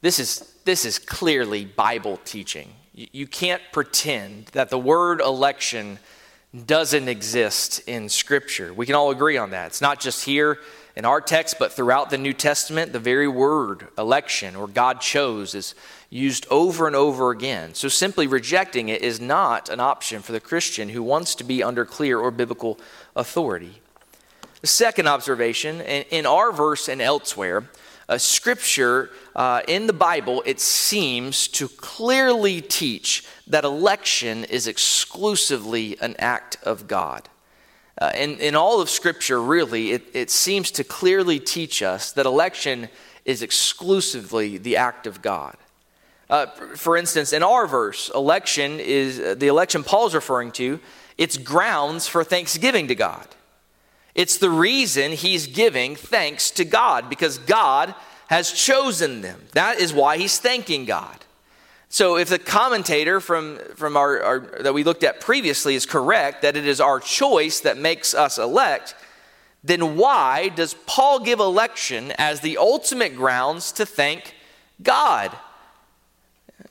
This 0.00 0.18
is, 0.18 0.54
this 0.64 0.86
is 0.86 0.98
clearly 0.98 1.66
Bible 1.66 2.18
teaching. 2.24 2.72
You 2.94 3.26
can't 3.26 3.60
pretend 3.70 4.46
that 4.52 4.70
the 4.70 4.78
word 4.78 5.20
election 5.20 5.98
doesn't 6.64 7.06
exist 7.06 7.80
in 7.86 8.08
Scripture. 8.08 8.72
We 8.72 8.86
can 8.86 8.94
all 8.94 9.10
agree 9.10 9.36
on 9.36 9.50
that. 9.50 9.66
It's 9.66 9.82
not 9.82 10.00
just 10.00 10.24
here 10.24 10.58
in 10.98 11.04
our 11.04 11.20
text, 11.20 11.60
but 11.60 11.72
throughout 11.72 12.10
the 12.10 12.18
New 12.18 12.32
Testament, 12.32 12.92
the 12.92 12.98
very 12.98 13.28
word 13.28 13.86
election 13.96 14.56
or 14.56 14.66
God 14.66 15.00
chose 15.00 15.54
is 15.54 15.76
used 16.10 16.44
over 16.50 16.88
and 16.88 16.96
over 16.96 17.30
again. 17.30 17.72
So 17.74 17.86
simply 17.86 18.26
rejecting 18.26 18.88
it 18.88 19.00
is 19.00 19.20
not 19.20 19.68
an 19.68 19.78
option 19.78 20.22
for 20.22 20.32
the 20.32 20.40
Christian 20.40 20.88
who 20.88 21.04
wants 21.04 21.36
to 21.36 21.44
be 21.44 21.62
under 21.62 21.84
clear 21.84 22.18
or 22.18 22.32
biblical 22.32 22.80
authority. 23.14 23.80
The 24.60 24.66
second 24.66 25.06
observation, 25.06 25.80
in 25.82 26.26
our 26.26 26.50
verse 26.50 26.88
and 26.88 27.00
elsewhere, 27.00 27.70
a 28.08 28.18
scripture 28.18 29.10
uh, 29.36 29.62
in 29.68 29.86
the 29.86 29.92
Bible, 29.92 30.42
it 30.46 30.58
seems 30.58 31.46
to 31.48 31.68
clearly 31.68 32.60
teach 32.60 33.24
that 33.46 33.62
election 33.64 34.42
is 34.42 34.66
exclusively 34.66 35.96
an 36.00 36.16
act 36.18 36.56
of 36.64 36.88
God. 36.88 37.28
Uh, 38.00 38.12
in, 38.14 38.38
in 38.38 38.54
all 38.54 38.80
of 38.80 38.88
Scripture, 38.88 39.42
really, 39.42 39.92
it, 39.92 40.02
it 40.14 40.30
seems 40.30 40.70
to 40.70 40.84
clearly 40.84 41.40
teach 41.40 41.82
us 41.82 42.12
that 42.12 42.26
election 42.26 42.88
is 43.24 43.42
exclusively 43.42 44.56
the 44.56 44.76
act 44.76 45.06
of 45.06 45.20
God. 45.20 45.56
Uh, 46.30 46.46
for 46.76 46.96
instance, 46.96 47.32
in 47.32 47.42
our 47.42 47.66
verse, 47.66 48.10
election 48.14 48.78
is 48.78 49.18
uh, 49.18 49.34
the 49.36 49.48
election 49.48 49.82
Paul's 49.82 50.14
referring 50.14 50.52
to, 50.52 50.78
it's 51.16 51.36
grounds 51.36 52.06
for 52.06 52.22
thanksgiving 52.22 52.86
to 52.88 52.94
God. 52.94 53.26
It's 54.14 54.38
the 54.38 54.50
reason 54.50 55.12
he's 55.12 55.46
giving 55.46 55.96
thanks 55.96 56.50
to 56.52 56.64
God 56.64 57.08
because 57.08 57.38
God 57.38 57.94
has 58.28 58.52
chosen 58.52 59.22
them. 59.22 59.40
That 59.52 59.80
is 59.80 59.92
why 59.92 60.18
he's 60.18 60.38
thanking 60.38 60.84
God. 60.84 61.24
So 61.88 62.16
if 62.16 62.28
the 62.28 62.38
commentator 62.38 63.18
from, 63.20 63.58
from 63.74 63.96
our, 63.96 64.22
our, 64.22 64.40
that 64.60 64.74
we 64.74 64.84
looked 64.84 65.04
at 65.04 65.20
previously 65.20 65.74
is 65.74 65.86
correct, 65.86 66.42
that 66.42 66.56
it 66.56 66.66
is 66.66 66.80
our 66.80 67.00
choice 67.00 67.60
that 67.60 67.78
makes 67.78 68.12
us 68.14 68.38
elect, 68.38 68.94
then 69.64 69.96
why 69.96 70.50
does 70.50 70.74
Paul 70.86 71.20
give 71.20 71.40
election 71.40 72.12
as 72.18 72.40
the 72.40 72.58
ultimate 72.58 73.16
grounds 73.16 73.72
to 73.72 73.86
thank 73.86 74.34
God? 74.82 75.34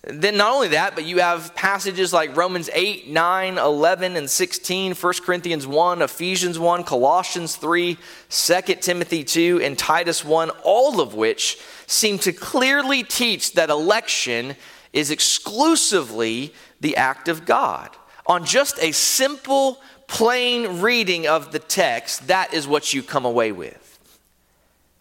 Then, 0.03 0.37
not 0.37 0.53
only 0.53 0.69
that, 0.69 0.95
but 0.95 1.05
you 1.05 1.19
have 1.19 1.53
passages 1.55 2.13
like 2.13 2.35
Romans 2.35 2.69
8, 2.73 3.09
9, 3.09 3.57
11, 3.57 4.15
and 4.15 4.29
16, 4.29 4.93
1 4.93 5.13
Corinthians 5.25 5.67
1, 5.67 6.01
Ephesians 6.01 6.59
1, 6.59 6.83
Colossians 6.83 7.55
3, 7.55 7.97
2 8.29 8.61
Timothy 8.75 9.23
2, 9.23 9.61
and 9.61 9.77
Titus 9.77 10.23
1, 10.23 10.49
all 10.63 11.01
of 11.01 11.13
which 11.13 11.59
seem 11.87 12.19
to 12.19 12.31
clearly 12.31 13.03
teach 13.03 13.53
that 13.53 13.69
election 13.69 14.55
is 14.97 15.11
exclusively 15.11 16.53
the 16.81 16.97
act 16.97 17.27
of 17.27 17.45
God. 17.45 17.95
On 18.25 18.43
just 18.43 18.79
a 18.81 18.91
simple, 18.91 19.79
plain 20.07 20.81
reading 20.81 21.27
of 21.27 21.51
the 21.51 21.59
text, 21.59 22.27
that 22.27 22.51
is 22.53 22.67
what 22.67 22.93
you 22.93 23.03
come 23.03 23.23
away 23.23 23.51
with. 23.51 23.99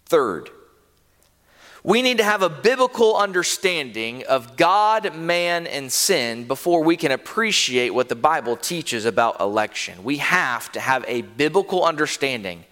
Third, 0.04 0.50
we 1.82 2.02
need 2.02 2.18
to 2.18 2.24
have 2.24 2.42
a 2.42 2.50
biblical 2.50 3.16
understanding 3.16 4.24
of 4.26 4.56
God, 4.56 5.16
man, 5.16 5.66
and 5.66 5.90
sin 5.90 6.44
before 6.44 6.84
we 6.84 6.96
can 6.96 7.10
appreciate 7.10 7.90
what 7.90 8.10
the 8.10 8.16
Bible 8.16 8.56
teaches 8.56 9.06
about 9.06 9.40
election. 9.40 10.04
We 10.04 10.18
have 10.18 10.70
to 10.72 10.80
have 10.80 11.04
a 11.08 11.22
biblical 11.22 11.84
understanding 11.84 12.64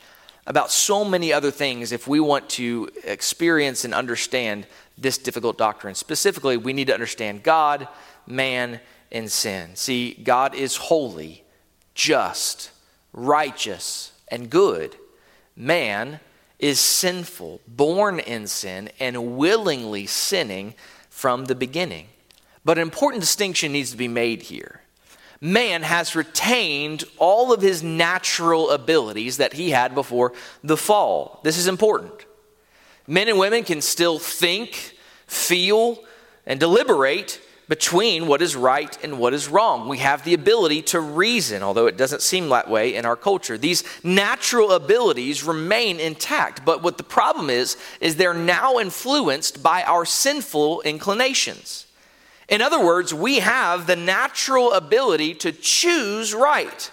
about 0.46 0.70
so 0.70 1.04
many 1.04 1.32
other 1.32 1.50
things 1.50 1.92
if 1.92 2.06
we 2.06 2.20
want 2.20 2.48
to 2.50 2.88
experience 3.04 3.84
and 3.84 3.94
understand 3.94 4.66
this 4.98 5.18
difficult 5.18 5.56
doctrine. 5.56 5.94
Specifically, 5.94 6.56
we 6.56 6.72
need 6.72 6.88
to 6.88 6.94
understand 6.94 7.42
God, 7.42 7.88
man, 8.26 8.80
and 9.10 9.30
sin. 9.30 9.74
See, 9.74 10.14
God 10.14 10.54
is 10.54 10.76
holy, 10.76 11.44
just, 11.94 12.70
righteous, 13.12 14.12
and 14.28 14.50
good. 14.50 14.96
Man 15.56 16.20
is 16.58 16.80
sinful, 16.80 17.60
born 17.66 18.18
in 18.18 18.46
sin, 18.46 18.90
and 19.00 19.36
willingly 19.36 20.06
sinning 20.06 20.74
from 21.08 21.46
the 21.46 21.54
beginning. 21.54 22.08
But 22.64 22.78
an 22.78 22.82
important 22.82 23.20
distinction 23.20 23.72
needs 23.72 23.90
to 23.90 23.96
be 23.96 24.08
made 24.08 24.42
here. 24.42 24.80
Man 25.44 25.82
has 25.82 26.16
retained 26.16 27.04
all 27.18 27.52
of 27.52 27.60
his 27.60 27.82
natural 27.82 28.70
abilities 28.70 29.36
that 29.36 29.52
he 29.52 29.72
had 29.72 29.94
before 29.94 30.32
the 30.62 30.78
fall. 30.78 31.40
This 31.44 31.58
is 31.58 31.66
important. 31.66 32.24
Men 33.06 33.28
and 33.28 33.38
women 33.38 33.62
can 33.62 33.82
still 33.82 34.18
think, 34.18 34.96
feel, 35.26 36.02
and 36.46 36.58
deliberate 36.58 37.42
between 37.68 38.26
what 38.26 38.40
is 38.40 38.56
right 38.56 38.96
and 39.04 39.18
what 39.18 39.34
is 39.34 39.46
wrong. 39.46 39.86
We 39.86 39.98
have 39.98 40.24
the 40.24 40.32
ability 40.32 40.80
to 40.80 41.00
reason, 41.00 41.62
although 41.62 41.88
it 41.88 41.98
doesn't 41.98 42.22
seem 42.22 42.48
that 42.48 42.70
way 42.70 42.94
in 42.94 43.04
our 43.04 43.14
culture. 43.14 43.58
These 43.58 43.84
natural 44.02 44.72
abilities 44.72 45.44
remain 45.44 46.00
intact, 46.00 46.64
but 46.64 46.82
what 46.82 46.96
the 46.96 47.04
problem 47.04 47.50
is, 47.50 47.76
is 48.00 48.16
they're 48.16 48.32
now 48.32 48.78
influenced 48.78 49.62
by 49.62 49.82
our 49.82 50.06
sinful 50.06 50.80
inclinations. 50.86 51.83
In 52.48 52.60
other 52.60 52.84
words, 52.84 53.14
we 53.14 53.38
have 53.40 53.86
the 53.86 53.96
natural 53.96 54.72
ability 54.72 55.34
to 55.36 55.52
choose 55.52 56.34
right, 56.34 56.90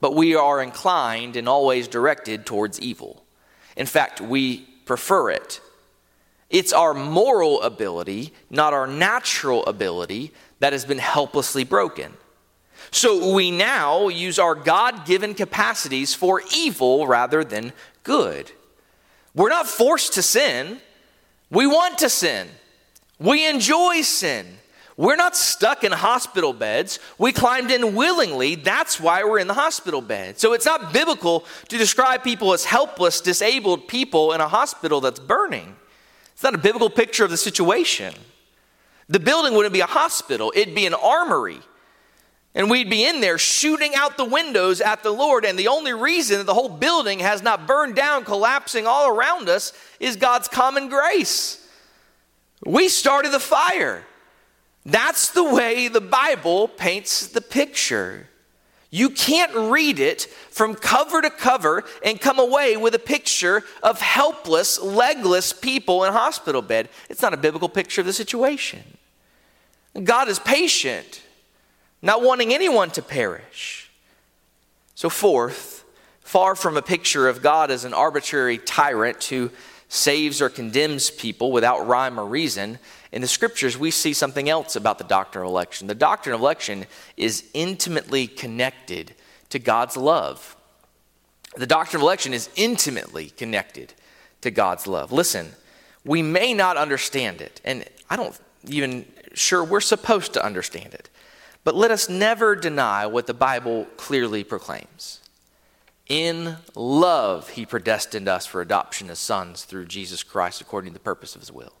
but 0.00 0.14
we 0.14 0.34
are 0.34 0.62
inclined 0.62 1.36
and 1.36 1.48
always 1.48 1.86
directed 1.88 2.44
towards 2.44 2.80
evil. 2.80 3.24
In 3.76 3.86
fact, 3.86 4.20
we 4.20 4.66
prefer 4.84 5.30
it 5.30 5.60
it's 6.54 6.72
our 6.72 6.94
moral 6.94 7.62
ability, 7.62 8.32
not 8.48 8.72
our 8.72 8.86
natural 8.86 9.66
ability, 9.66 10.32
that 10.60 10.72
has 10.72 10.84
been 10.84 10.98
helplessly 10.98 11.64
broken. 11.64 12.12
So 12.92 13.34
we 13.34 13.50
now 13.50 14.06
use 14.06 14.38
our 14.38 14.54
God 14.54 15.04
given 15.04 15.34
capacities 15.34 16.14
for 16.14 16.42
evil 16.54 17.08
rather 17.08 17.42
than 17.42 17.72
good. 18.04 18.52
We're 19.34 19.48
not 19.48 19.66
forced 19.66 20.12
to 20.12 20.22
sin, 20.22 20.80
we 21.50 21.66
want 21.66 21.98
to 21.98 22.08
sin. 22.08 22.46
We 23.18 23.48
enjoy 23.48 24.02
sin. 24.02 24.46
We're 24.96 25.16
not 25.16 25.36
stuck 25.36 25.82
in 25.82 25.90
hospital 25.90 26.52
beds. 26.52 27.00
We 27.18 27.32
climbed 27.32 27.72
in 27.72 27.96
willingly. 27.96 28.54
That's 28.54 29.00
why 29.00 29.24
we're 29.24 29.40
in 29.40 29.48
the 29.48 29.54
hospital 29.54 30.00
bed. 30.00 30.38
So 30.38 30.52
it's 30.52 30.66
not 30.66 30.92
biblical 30.92 31.44
to 31.68 31.78
describe 31.78 32.22
people 32.22 32.52
as 32.52 32.64
helpless, 32.64 33.20
disabled 33.20 33.88
people 33.88 34.32
in 34.32 34.40
a 34.40 34.46
hospital 34.46 35.00
that's 35.00 35.18
burning. 35.18 35.74
It's 36.32 36.44
not 36.44 36.54
a 36.54 36.58
biblical 36.58 36.90
picture 36.90 37.24
of 37.24 37.30
the 37.30 37.36
situation. 37.36 38.14
The 39.08 39.20
building 39.20 39.54
wouldn't 39.54 39.74
be 39.74 39.80
a 39.80 39.86
hospital, 39.86 40.52
it'd 40.54 40.74
be 40.74 40.86
an 40.86 40.94
armory. 40.94 41.60
And 42.56 42.70
we'd 42.70 42.88
be 42.88 43.04
in 43.04 43.20
there 43.20 43.36
shooting 43.36 43.96
out 43.96 44.16
the 44.16 44.24
windows 44.24 44.80
at 44.80 45.02
the 45.02 45.10
Lord. 45.10 45.44
And 45.44 45.58
the 45.58 45.66
only 45.66 45.92
reason 45.92 46.38
that 46.38 46.44
the 46.44 46.54
whole 46.54 46.68
building 46.68 47.18
has 47.18 47.42
not 47.42 47.66
burned 47.66 47.96
down, 47.96 48.24
collapsing 48.24 48.86
all 48.86 49.08
around 49.08 49.48
us, 49.48 49.72
is 49.98 50.14
God's 50.14 50.46
common 50.46 50.88
grace. 50.88 51.68
We 52.64 52.88
started 52.88 53.32
the 53.32 53.40
fire. 53.40 54.04
That's 54.86 55.30
the 55.30 55.44
way 55.44 55.88
the 55.88 56.00
Bible 56.00 56.68
paints 56.68 57.28
the 57.28 57.40
picture. 57.40 58.28
You 58.90 59.10
can't 59.10 59.52
read 59.72 59.98
it 59.98 60.22
from 60.50 60.74
cover 60.74 61.20
to 61.20 61.30
cover 61.30 61.82
and 62.04 62.20
come 62.20 62.38
away 62.38 62.76
with 62.76 62.94
a 62.94 62.98
picture 62.98 63.64
of 63.82 64.00
helpless, 64.00 64.80
legless 64.80 65.52
people 65.52 66.04
in 66.04 66.10
a 66.10 66.16
hospital 66.16 66.62
bed. 66.62 66.88
It's 67.08 67.22
not 67.22 67.34
a 67.34 67.38
biblical 67.38 67.68
picture 67.68 68.02
of 68.02 68.06
the 68.06 68.12
situation. 68.12 68.82
God 70.02 70.28
is 70.28 70.38
patient, 70.38 71.22
not 72.02 72.22
wanting 72.22 72.54
anyone 72.54 72.90
to 72.90 73.02
perish. 73.02 73.90
So, 74.94 75.08
fourth, 75.08 75.84
far 76.20 76.54
from 76.54 76.76
a 76.76 76.82
picture 76.82 77.28
of 77.28 77.42
God 77.42 77.70
as 77.70 77.84
an 77.84 77.94
arbitrary 77.94 78.58
tyrant 78.58 79.24
who 79.24 79.50
saves 79.88 80.40
or 80.40 80.48
condemns 80.48 81.10
people 81.10 81.52
without 81.52 81.86
rhyme 81.86 82.18
or 82.18 82.26
reason, 82.26 82.78
in 83.14 83.22
the 83.22 83.28
scriptures 83.28 83.78
we 83.78 83.92
see 83.92 84.12
something 84.12 84.48
else 84.48 84.74
about 84.74 84.98
the 84.98 85.04
doctrine 85.04 85.44
of 85.44 85.48
election. 85.48 85.86
The 85.86 85.94
doctrine 85.94 86.34
of 86.34 86.40
election 86.40 86.84
is 87.16 87.44
intimately 87.54 88.26
connected 88.26 89.14
to 89.50 89.60
God's 89.60 89.96
love. 89.96 90.56
The 91.56 91.66
doctrine 91.66 92.00
of 92.00 92.02
election 92.02 92.34
is 92.34 92.50
intimately 92.56 93.30
connected 93.30 93.94
to 94.40 94.50
God's 94.50 94.88
love. 94.88 95.12
Listen, 95.12 95.52
we 96.04 96.22
may 96.22 96.52
not 96.54 96.76
understand 96.76 97.40
it, 97.40 97.60
and 97.64 97.84
I 98.10 98.16
don't 98.16 98.36
even 98.66 99.06
sure 99.32 99.62
we're 99.62 99.80
supposed 99.80 100.32
to 100.32 100.44
understand 100.44 100.92
it. 100.92 101.08
But 101.62 101.76
let 101.76 101.92
us 101.92 102.08
never 102.08 102.56
deny 102.56 103.06
what 103.06 103.28
the 103.28 103.32
Bible 103.32 103.86
clearly 103.96 104.42
proclaims. 104.42 105.20
In 106.08 106.56
love, 106.74 107.50
he 107.50 107.64
predestined 107.64 108.26
us 108.26 108.44
for 108.44 108.60
adoption 108.60 109.08
as 109.08 109.20
sons 109.20 109.62
through 109.62 109.86
Jesus 109.86 110.24
Christ 110.24 110.60
according 110.60 110.90
to 110.90 110.94
the 110.94 111.04
purpose 111.04 111.36
of 111.36 111.40
his 111.40 111.52
will. 111.52 111.74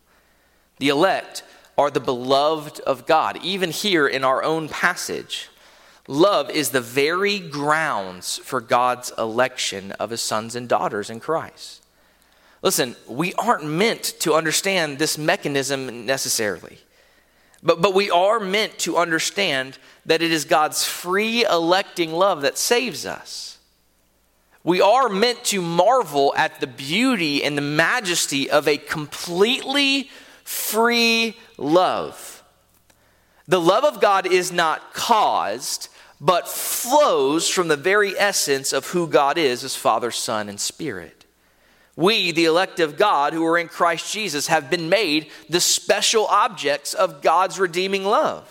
The 0.78 0.88
elect 0.88 1.42
are 1.76 1.90
the 1.90 2.00
beloved 2.00 2.80
of 2.80 3.06
God. 3.06 3.38
Even 3.42 3.70
here 3.70 4.06
in 4.06 4.24
our 4.24 4.42
own 4.42 4.68
passage, 4.68 5.48
love 6.06 6.50
is 6.50 6.70
the 6.70 6.80
very 6.80 7.38
grounds 7.38 8.38
for 8.38 8.60
God's 8.60 9.12
election 9.18 9.92
of 9.92 10.10
his 10.10 10.20
sons 10.20 10.54
and 10.54 10.68
daughters 10.68 11.10
in 11.10 11.20
Christ. 11.20 11.82
Listen, 12.62 12.96
we 13.06 13.34
aren't 13.34 13.64
meant 13.64 14.14
to 14.20 14.34
understand 14.34 14.98
this 14.98 15.18
mechanism 15.18 16.06
necessarily, 16.06 16.78
but, 17.62 17.82
but 17.82 17.94
we 17.94 18.10
are 18.10 18.40
meant 18.40 18.78
to 18.80 18.96
understand 18.96 19.78
that 20.06 20.22
it 20.22 20.32
is 20.32 20.44
God's 20.44 20.84
free 20.84 21.44
electing 21.44 22.12
love 22.12 22.42
that 22.42 22.56
saves 22.56 23.04
us. 23.04 23.58
We 24.62 24.80
are 24.80 25.10
meant 25.10 25.44
to 25.44 25.60
marvel 25.60 26.32
at 26.38 26.60
the 26.60 26.66
beauty 26.66 27.44
and 27.44 27.56
the 27.56 27.62
majesty 27.62 28.50
of 28.50 28.66
a 28.66 28.78
completely 28.78 30.08
free 30.44 31.36
love. 31.58 32.42
The 33.46 33.60
love 33.60 33.84
of 33.84 34.00
God 34.00 34.26
is 34.26 34.52
not 34.52 34.94
caused, 34.94 35.88
but 36.20 36.48
flows 36.48 37.48
from 37.48 37.68
the 37.68 37.76
very 37.76 38.18
essence 38.18 38.72
of 38.72 38.86
who 38.88 39.06
God 39.06 39.36
is 39.36 39.64
as 39.64 39.76
Father, 39.76 40.10
Son, 40.10 40.48
and 40.48 40.60
Spirit. 40.60 41.24
We, 41.96 42.32
the 42.32 42.46
elect 42.46 42.80
of 42.80 42.96
God 42.96 43.32
who 43.32 43.44
are 43.44 43.58
in 43.58 43.68
Christ 43.68 44.12
Jesus, 44.12 44.48
have 44.48 44.70
been 44.70 44.88
made 44.88 45.30
the 45.48 45.60
special 45.60 46.26
objects 46.26 46.94
of 46.94 47.22
God's 47.22 47.58
redeeming 47.58 48.04
love. 48.04 48.50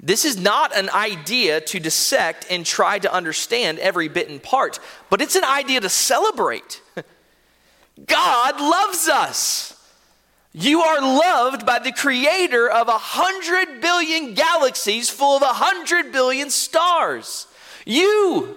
This 0.00 0.24
is 0.24 0.36
not 0.36 0.76
an 0.76 0.88
idea 0.90 1.60
to 1.60 1.80
dissect 1.80 2.46
and 2.48 2.64
try 2.64 3.00
to 3.00 3.12
understand 3.12 3.80
every 3.80 4.08
bit 4.08 4.28
and 4.28 4.42
part, 4.42 4.78
but 5.10 5.20
it's 5.20 5.34
an 5.34 5.44
idea 5.44 5.80
to 5.80 5.88
celebrate. 5.88 6.80
God 8.06 8.60
loves 8.60 9.08
us. 9.08 9.77
You 10.60 10.80
are 10.80 11.00
loved 11.00 11.64
by 11.64 11.78
the 11.78 11.92
creator 11.92 12.68
of 12.68 12.88
a 12.88 12.98
hundred 12.98 13.80
billion 13.80 14.34
galaxies 14.34 15.08
full 15.08 15.36
of 15.36 15.42
a 15.42 15.52
hundred 15.52 16.10
billion 16.10 16.50
stars. 16.50 17.46
You, 17.86 18.56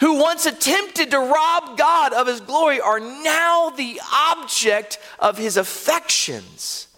who 0.00 0.18
once 0.18 0.46
attempted 0.46 1.12
to 1.12 1.20
rob 1.20 1.78
God 1.78 2.12
of 2.12 2.26
his 2.26 2.40
glory, 2.40 2.80
are 2.80 2.98
now 2.98 3.70
the 3.70 4.00
object 4.12 4.98
of 5.20 5.38
his 5.38 5.56
affections. 5.56 6.88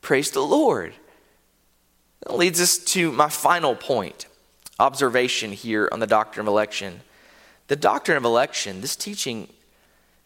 Praise 0.00 0.32
the 0.32 0.40
Lord. 0.40 0.94
That 2.26 2.36
leads 2.36 2.60
us 2.60 2.78
to 2.78 3.12
my 3.12 3.28
final 3.28 3.76
point 3.76 4.26
observation 4.80 5.52
here 5.52 5.88
on 5.92 6.00
the 6.00 6.08
doctrine 6.08 6.48
of 6.48 6.48
election. 6.48 7.02
The 7.68 7.76
doctrine 7.76 8.16
of 8.16 8.24
election, 8.24 8.80
this 8.80 8.96
teaching, 8.96 9.48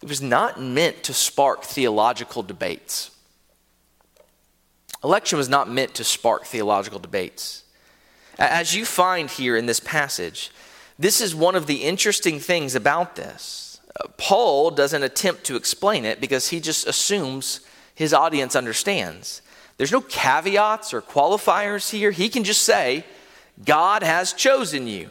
it 0.03 0.09
was 0.09 0.23
not 0.23 0.59
meant 0.59 1.03
to 1.03 1.13
spark 1.13 1.65
theological 1.65 2.43
debates. 2.43 3.11
Election 5.07 5.39
was 5.39 5.49
not 5.49 5.71
meant 5.71 5.95
to 5.95 6.03
spark 6.03 6.47
theological 6.47 6.99
debates. 6.99 7.63
As 8.41 8.75
you 8.75 8.85
find 8.85 9.31
here 9.31 9.57
in 9.57 9.67
this 9.67 9.79
passage, 9.79 10.51
this 10.99 11.21
is 11.21 11.33
one 11.33 11.55
of 11.55 11.69
the 11.69 11.85
interesting 11.85 12.41
things 12.41 12.75
about 12.75 13.15
this. 13.15 13.81
Uh, 13.89 14.09
Paul 14.17 14.73
doesn't 14.73 15.05
attempt 15.05 15.45
to 15.45 15.55
explain 15.55 16.05
it 16.05 16.21
because 16.21 16.49
he 16.49 16.59
just 16.59 16.89
assumes 16.89 17.61
his 17.95 18.13
audience 18.13 18.57
understands. 18.57 19.43
There's 19.77 19.93
no 19.93 20.01
caveats 20.01 20.93
or 20.93 21.03
qualifiers 21.03 21.89
here. 21.89 22.11
He 22.11 22.29
can 22.29 22.43
just 22.43 22.63
say, 22.63 23.05
God 23.65 24.03
has 24.03 24.33
chosen 24.33 24.89
you. 24.89 25.09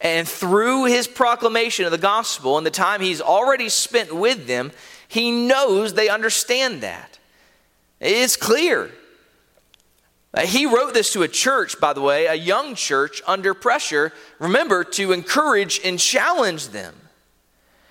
And 0.00 0.28
through 0.28 0.84
his 0.84 1.08
proclamation 1.08 1.86
of 1.86 1.90
the 1.90 1.98
gospel 1.98 2.56
and 2.56 2.64
the 2.64 2.70
time 2.70 3.00
he's 3.00 3.20
already 3.20 3.68
spent 3.68 4.14
with 4.14 4.46
them, 4.46 4.70
he 5.08 5.32
knows 5.32 5.94
they 5.94 6.08
understand 6.08 6.82
that. 6.82 7.18
It's 7.98 8.36
clear. 8.36 8.92
Uh, 10.34 10.40
he 10.40 10.66
wrote 10.66 10.92
this 10.92 11.12
to 11.12 11.22
a 11.22 11.28
church, 11.28 11.78
by 11.80 11.92
the 11.92 12.00
way, 12.00 12.26
a 12.26 12.34
young 12.34 12.74
church 12.74 13.22
under 13.26 13.54
pressure, 13.54 14.12
remember, 14.40 14.82
to 14.82 15.12
encourage 15.12 15.80
and 15.84 15.98
challenge 15.98 16.68
them. 16.68 16.94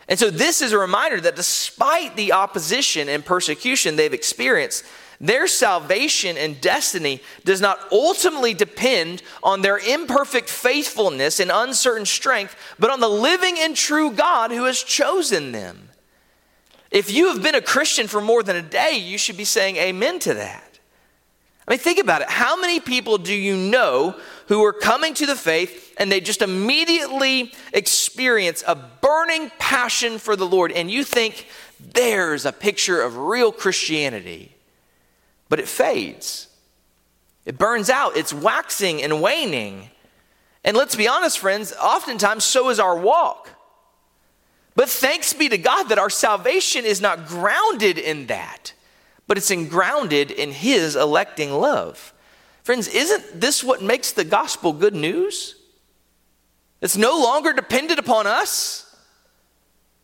And 0.09 0.19
so, 0.19 0.29
this 0.29 0.61
is 0.61 0.73
a 0.73 0.77
reminder 0.77 1.21
that 1.21 1.37
despite 1.37 2.17
the 2.17 2.33
opposition 2.33 3.07
and 3.07 3.23
persecution 3.23 3.95
they've 3.95 4.13
experienced, 4.13 4.83
their 5.21 5.47
salvation 5.47 6.35
and 6.35 6.59
destiny 6.59 7.21
does 7.45 7.61
not 7.61 7.79
ultimately 7.93 8.53
depend 8.53 9.23
on 9.41 9.61
their 9.61 9.77
imperfect 9.77 10.49
faithfulness 10.49 11.39
and 11.39 11.49
uncertain 11.49 12.05
strength, 12.05 12.57
but 12.77 12.91
on 12.91 12.99
the 12.99 13.07
living 13.07 13.55
and 13.57 13.73
true 13.73 14.11
God 14.11 14.51
who 14.51 14.65
has 14.65 14.83
chosen 14.83 15.53
them. 15.53 15.89
If 16.91 17.09
you 17.09 17.29
have 17.29 17.41
been 17.41 17.55
a 17.55 17.61
Christian 17.61 18.07
for 18.07 18.19
more 18.19 18.43
than 18.43 18.57
a 18.57 18.61
day, 18.61 18.97
you 18.97 19.17
should 19.17 19.37
be 19.37 19.45
saying 19.45 19.77
amen 19.77 20.19
to 20.19 20.33
that. 20.33 20.72
I 21.67 21.71
mean, 21.71 21.79
think 21.79 21.99
about 21.99 22.21
it. 22.21 22.29
How 22.29 22.59
many 22.59 22.79
people 22.79 23.17
do 23.17 23.33
you 23.33 23.55
know 23.55 24.19
who 24.47 24.63
are 24.65 24.73
coming 24.73 25.13
to 25.15 25.25
the 25.25 25.35
faith 25.35 25.93
and 25.97 26.11
they 26.11 26.19
just 26.19 26.41
immediately 26.41 27.53
experience 27.71 28.63
a 28.67 28.75
burning 28.75 29.49
passion 29.59 30.17
for 30.17 30.35
the 30.35 30.45
Lord, 30.45 30.71
and 30.71 30.91
you 30.91 31.03
think 31.03 31.47
there's 31.79 32.45
a 32.45 32.51
picture 32.51 33.01
of 33.01 33.17
real 33.17 33.51
Christianity, 33.51 34.51
but 35.47 35.59
it 35.59 35.67
fades? 35.67 36.47
It 37.45 37.57
burns 37.57 37.89
out, 37.89 38.17
it's 38.17 38.33
waxing 38.33 39.01
and 39.01 39.21
waning. 39.21 39.89
And 40.65 40.75
let's 40.75 40.95
be 40.95 41.07
honest, 41.07 41.39
friends, 41.39 41.73
oftentimes 41.73 42.43
so 42.43 42.69
is 42.69 42.79
our 42.79 42.97
walk. 42.97 43.49
But 44.75 44.89
thanks 44.89 45.33
be 45.33 45.49
to 45.49 45.57
God 45.57 45.89
that 45.89 45.99
our 45.99 46.09
salvation 46.09 46.83
is 46.83 46.99
not 46.99 47.27
grounded 47.27 47.97
in 47.97 48.27
that 48.27 48.73
but 49.27 49.37
it's 49.37 49.51
grounded 49.69 50.31
in 50.31 50.51
His 50.51 50.95
electing 50.95 51.51
love. 51.51 52.13
Friends, 52.63 52.87
isn't 52.87 53.39
this 53.39 53.63
what 53.63 53.81
makes 53.81 54.11
the 54.11 54.23
gospel 54.23 54.73
good 54.73 54.95
news? 54.95 55.55
It's 56.81 56.97
no 56.97 57.19
longer 57.21 57.53
dependent 57.53 57.99
upon 57.99 58.27
us. 58.27 58.95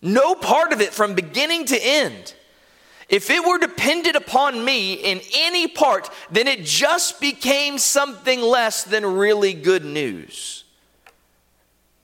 No 0.01 0.33
part 0.35 0.71
of 0.71 0.81
it 0.81 0.93
from 0.93 1.13
beginning 1.13 1.65
to 1.65 1.77
end. 1.81 2.33
If 3.09 3.29
it 3.29 3.43
were 3.43 3.57
dependent 3.57 4.15
upon 4.15 4.63
me 4.63 4.93
in 4.93 5.19
any 5.33 5.67
part, 5.67 6.09
then 6.29 6.47
it 6.47 6.63
just 6.63 7.19
became 7.19 7.77
something 7.79 8.39
less 8.39 8.83
than 8.83 9.05
really 9.05 9.53
good 9.53 9.83
news. 9.83 10.63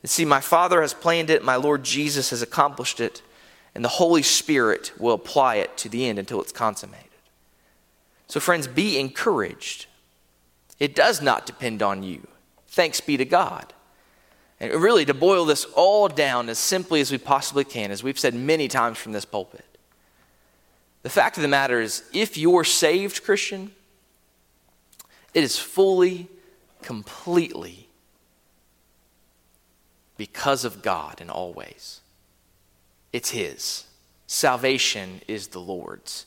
And 0.01 0.09
see, 0.09 0.25
my 0.25 0.41
Father 0.41 0.81
has 0.81 0.93
planned 0.93 1.29
it, 1.29 1.43
my 1.43 1.55
Lord 1.55 1.83
Jesus 1.83 2.31
has 2.31 2.41
accomplished 2.41 2.99
it, 2.99 3.21
and 3.75 3.83
the 3.83 3.89
Holy 3.89 4.23
Spirit 4.23 4.93
will 4.99 5.13
apply 5.13 5.55
it 5.55 5.77
to 5.77 5.89
the 5.89 6.07
end 6.07 6.17
until 6.19 6.41
it's 6.41 6.51
consummated. 6.51 7.04
So, 8.27 8.39
friends, 8.39 8.67
be 8.67 8.99
encouraged. 8.99 9.85
It 10.79 10.95
does 10.95 11.21
not 11.21 11.45
depend 11.45 11.81
on 11.81 12.03
you. 12.03 12.27
Thanks 12.67 12.99
be 12.99 13.17
to 13.17 13.25
God. 13.25 13.73
And 14.59 14.73
really, 14.73 15.05
to 15.05 15.13
boil 15.13 15.45
this 15.45 15.65
all 15.75 16.07
down 16.07 16.49
as 16.49 16.57
simply 16.57 17.01
as 17.01 17.11
we 17.11 17.17
possibly 17.17 17.63
can, 17.63 17.91
as 17.91 18.03
we've 18.03 18.19
said 18.19 18.33
many 18.33 18.67
times 18.67 18.97
from 18.97 19.11
this 19.11 19.25
pulpit, 19.25 19.65
the 21.03 21.09
fact 21.09 21.37
of 21.37 21.43
the 21.43 21.47
matter 21.47 21.81
is 21.81 22.03
if 22.13 22.37
you're 22.37 22.63
saved, 22.63 23.23
Christian, 23.23 23.71
it 25.33 25.43
is 25.43 25.59
fully, 25.59 26.27
completely 26.81 27.89
because 30.17 30.65
of 30.65 30.81
God 30.81 31.21
in 31.21 31.29
all 31.29 31.53
ways. 31.53 32.01
It's 33.11 33.31
His. 33.31 33.85
Salvation 34.27 35.21
is 35.27 35.49
the 35.49 35.59
Lord's. 35.59 36.25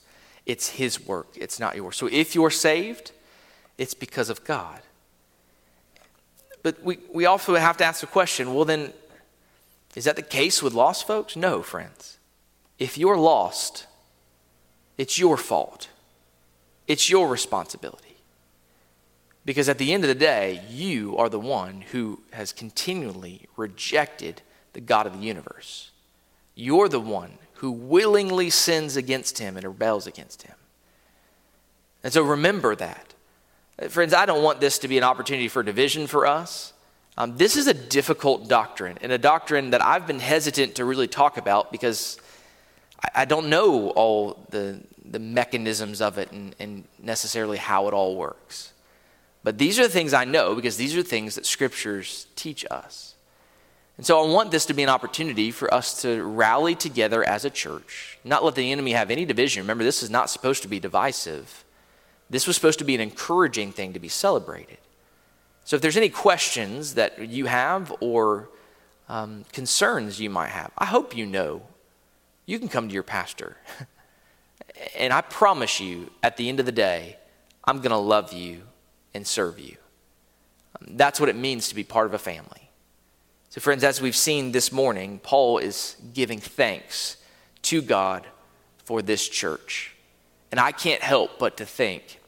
It's 0.48 0.70
His 0.70 1.06
work, 1.06 1.28
it's 1.36 1.60
not 1.60 1.76
yours. 1.76 1.96
So 1.96 2.06
if 2.06 2.34
you're 2.34 2.50
saved, 2.50 3.12
it's 3.76 3.94
because 3.94 4.30
of 4.30 4.42
God. 4.42 4.80
But 6.64 6.82
we, 6.82 6.98
we 7.12 7.26
also 7.26 7.54
have 7.54 7.76
to 7.76 7.84
ask 7.84 8.00
the 8.00 8.08
question 8.08 8.54
well, 8.54 8.64
then, 8.64 8.92
is 9.94 10.04
that 10.04 10.16
the 10.16 10.22
case 10.22 10.62
with 10.62 10.74
lost 10.74 11.06
folks? 11.06 11.36
No, 11.36 11.62
friends. 11.62 12.18
If 12.78 12.98
you're 12.98 13.16
lost, 13.16 13.86
it's 14.96 15.18
your 15.18 15.36
fault, 15.36 15.88
it's 16.86 17.08
your 17.08 17.28
responsibility. 17.28 18.16
Because 19.44 19.68
at 19.68 19.78
the 19.78 19.92
end 19.92 20.04
of 20.04 20.08
the 20.08 20.14
day, 20.14 20.62
you 20.68 21.16
are 21.16 21.28
the 21.28 21.38
one 21.38 21.82
who 21.92 22.20
has 22.32 22.52
continually 22.52 23.46
rejected 23.56 24.42
the 24.72 24.80
God 24.80 25.06
of 25.06 25.18
the 25.18 25.26
universe. 25.26 25.90
You're 26.54 26.88
the 26.88 27.00
one 27.00 27.38
who 27.58 27.72
willingly 27.72 28.50
sins 28.50 28.96
against 28.96 29.38
him 29.38 29.56
and 29.56 29.66
rebels 29.66 30.06
against 30.06 30.42
him. 30.42 30.54
And 32.04 32.12
so 32.12 32.22
remember 32.22 32.76
that. 32.76 33.14
Friends, 33.88 34.14
I 34.14 34.26
don't 34.26 34.44
want 34.44 34.60
this 34.60 34.78
to 34.80 34.88
be 34.88 34.96
an 34.96 35.04
opportunity 35.04 35.48
for 35.48 35.64
division 35.64 36.06
for 36.06 36.24
us. 36.24 36.72
Um, 37.16 37.36
this 37.36 37.56
is 37.56 37.66
a 37.66 37.74
difficult 37.74 38.46
doctrine, 38.48 38.96
and 39.00 39.10
a 39.10 39.18
doctrine 39.18 39.70
that 39.70 39.84
I've 39.84 40.06
been 40.06 40.20
hesitant 40.20 40.76
to 40.76 40.84
really 40.84 41.08
talk 41.08 41.36
about 41.36 41.72
because 41.72 42.16
I, 43.02 43.22
I 43.22 43.24
don't 43.24 43.48
know 43.48 43.90
all 43.90 44.46
the, 44.50 44.80
the 45.04 45.18
mechanisms 45.18 46.00
of 46.00 46.18
it 46.18 46.30
and, 46.30 46.54
and 46.60 46.84
necessarily 47.02 47.58
how 47.58 47.88
it 47.88 47.94
all 47.94 48.14
works. 48.14 48.72
But 49.42 49.58
these 49.58 49.80
are 49.80 49.82
the 49.82 49.88
things 49.88 50.14
I 50.14 50.24
know 50.24 50.54
because 50.54 50.76
these 50.76 50.94
are 50.94 51.02
the 51.02 51.08
things 51.08 51.34
that 51.34 51.44
scriptures 51.44 52.28
teach 52.36 52.64
us. 52.70 53.16
And 53.98 54.06
so 54.06 54.24
I 54.24 54.28
want 54.28 54.52
this 54.52 54.64
to 54.66 54.74
be 54.74 54.84
an 54.84 54.88
opportunity 54.88 55.50
for 55.50 55.72
us 55.74 56.02
to 56.02 56.22
rally 56.22 56.76
together 56.76 57.24
as 57.24 57.44
a 57.44 57.50
church, 57.50 58.16
not 58.24 58.44
let 58.44 58.54
the 58.54 58.70
enemy 58.70 58.92
have 58.92 59.10
any 59.10 59.24
division. 59.24 59.64
Remember, 59.64 59.82
this 59.82 60.04
is 60.04 60.08
not 60.08 60.30
supposed 60.30 60.62
to 60.62 60.68
be 60.68 60.78
divisive. 60.78 61.64
This 62.30 62.46
was 62.46 62.54
supposed 62.54 62.78
to 62.78 62.84
be 62.84 62.94
an 62.94 63.00
encouraging 63.00 63.72
thing 63.72 63.92
to 63.94 63.98
be 63.98 64.08
celebrated. 64.08 64.78
So 65.64 65.74
if 65.74 65.82
there's 65.82 65.96
any 65.96 66.10
questions 66.10 66.94
that 66.94 67.28
you 67.28 67.46
have 67.46 67.92
or 68.00 68.48
um, 69.08 69.44
concerns 69.52 70.20
you 70.20 70.30
might 70.30 70.50
have, 70.50 70.70
I 70.78 70.86
hope 70.86 71.16
you 71.16 71.26
know 71.26 71.62
you 72.46 72.60
can 72.60 72.68
come 72.68 72.86
to 72.86 72.94
your 72.94 73.02
pastor. 73.02 73.56
and 74.96 75.12
I 75.12 75.22
promise 75.22 75.80
you, 75.80 76.12
at 76.22 76.36
the 76.36 76.48
end 76.48 76.60
of 76.60 76.66
the 76.66 76.72
day, 76.72 77.16
I'm 77.64 77.78
going 77.78 77.90
to 77.90 77.96
love 77.96 78.32
you 78.32 78.62
and 79.12 79.26
serve 79.26 79.58
you. 79.58 79.76
That's 80.80 81.18
what 81.18 81.28
it 81.28 81.36
means 81.36 81.68
to 81.68 81.74
be 81.74 81.82
part 81.82 82.06
of 82.06 82.14
a 82.14 82.18
family. 82.18 82.67
So, 83.58 83.60
friends, 83.60 83.82
as 83.82 84.00
we've 84.00 84.14
seen 84.14 84.52
this 84.52 84.70
morning, 84.70 85.18
Paul 85.20 85.58
is 85.58 85.96
giving 86.14 86.38
thanks 86.38 87.16
to 87.62 87.82
God 87.82 88.24
for 88.84 89.02
this 89.02 89.28
church. 89.28 89.96
And 90.52 90.60
I 90.60 90.70
can't 90.70 91.02
help 91.02 91.40
but 91.40 91.56
to 91.56 91.66
think 91.66 92.20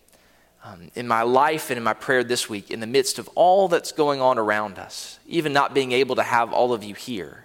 um, 0.64 0.91
in 0.97 1.07
my 1.07 1.22
life 1.22 1.70
and 1.70 1.78
in 1.78 1.85
my 1.85 1.95
prayer 1.95 2.24
this 2.24 2.51
week, 2.51 2.72
in 2.72 2.81
the 2.81 2.87
midst 2.89 3.20
of 3.20 3.28
all 3.37 3.68
that's 3.68 3.93
going 3.93 4.20
on 4.20 4.39
around 4.39 4.76
us, 4.76 5.20
even 5.24 5.53
not 5.53 5.72
being 5.72 5.93
able 5.93 6.16
to 6.16 6.24
have 6.24 6.53
all 6.53 6.72
of 6.72 6.83
you 6.83 6.97
here, 6.97 7.45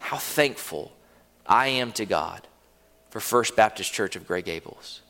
how 0.00 0.18
thankful 0.18 0.92
I 1.46 1.68
am 1.68 1.92
to 1.92 2.04
God 2.04 2.46
for 3.08 3.20
First 3.20 3.56
Baptist 3.56 3.90
Church 3.90 4.16
of 4.16 4.26
Gray 4.26 4.42
Gables. 4.42 5.00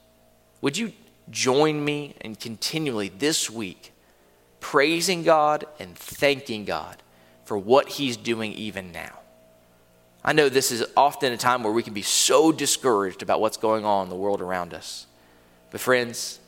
Would 0.60 0.78
you 0.78 0.92
join 1.30 1.84
me 1.84 2.14
in 2.20 2.36
continually 2.36 3.08
this 3.08 3.50
week 3.50 3.92
praising 4.60 5.24
God 5.24 5.64
and 5.80 5.96
thanking 5.98 6.64
God 6.64 7.02
for 7.48 7.56
what 7.56 7.88
He's 7.88 8.18
doing 8.18 8.52
even 8.52 8.92
now? 8.92 9.20
I 10.22 10.34
know 10.34 10.50
this 10.50 10.70
is 10.70 10.84
often 10.94 11.32
a 11.32 11.38
time 11.38 11.62
where 11.62 11.72
we 11.72 11.82
can 11.82 11.94
be 11.94 12.02
so 12.02 12.52
discouraged 12.52 13.22
about 13.22 13.40
what's 13.40 13.56
going 13.56 13.86
on 13.86 14.04
in 14.04 14.10
the 14.10 14.16
world 14.16 14.42
around 14.42 14.74
us. 14.74 15.06
But, 15.70 15.80
friends, 15.80 16.40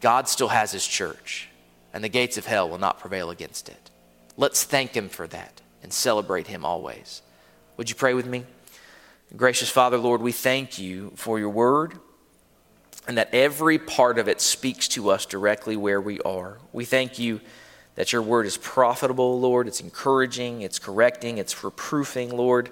God 0.00 0.28
still 0.28 0.46
has 0.46 0.70
his 0.70 0.86
church, 0.86 1.48
and 1.92 2.04
the 2.04 2.08
gates 2.08 2.38
of 2.38 2.46
hell 2.46 2.68
will 2.68 2.78
not 2.78 3.00
prevail 3.00 3.30
against 3.30 3.68
it. 3.68 3.90
Let's 4.36 4.62
thank 4.62 4.96
him 4.96 5.08
for 5.08 5.26
that 5.26 5.60
and 5.82 5.92
celebrate 5.92 6.46
him 6.46 6.64
always. 6.64 7.22
Would 7.76 7.90
you 7.90 7.96
pray 7.96 8.14
with 8.14 8.26
me? 8.26 8.44
Gracious 9.34 9.70
Father, 9.70 9.98
Lord, 9.98 10.20
we 10.20 10.30
thank 10.30 10.78
you 10.78 11.10
for 11.16 11.40
your 11.40 11.50
word 11.50 11.98
and 13.08 13.18
that 13.18 13.34
every 13.34 13.78
part 13.78 14.20
of 14.20 14.28
it 14.28 14.40
speaks 14.40 14.86
to 14.88 15.10
us 15.10 15.26
directly 15.26 15.76
where 15.76 16.00
we 16.00 16.20
are. 16.20 16.58
We 16.72 16.84
thank 16.84 17.18
you 17.18 17.40
that 17.96 18.12
your 18.12 18.22
word 18.22 18.46
is 18.46 18.56
profitable, 18.56 19.40
Lord. 19.40 19.66
It's 19.66 19.80
encouraging, 19.80 20.62
it's 20.62 20.78
correcting, 20.78 21.38
it's 21.38 21.64
reproofing, 21.64 22.34
Lord. 22.36 22.70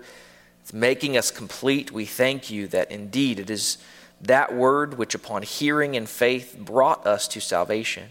It's 0.62 0.72
making 0.72 1.16
us 1.16 1.30
complete. 1.30 1.90
We 1.90 2.04
thank 2.06 2.50
you 2.50 2.68
that 2.68 2.90
indeed 2.90 3.38
it 3.38 3.50
is 3.50 3.78
that 4.20 4.54
word 4.54 4.96
which, 4.96 5.14
upon 5.14 5.42
hearing 5.42 5.94
in 5.94 6.06
faith, 6.06 6.56
brought 6.58 7.06
us 7.06 7.28
to 7.28 7.40
salvation. 7.40 8.10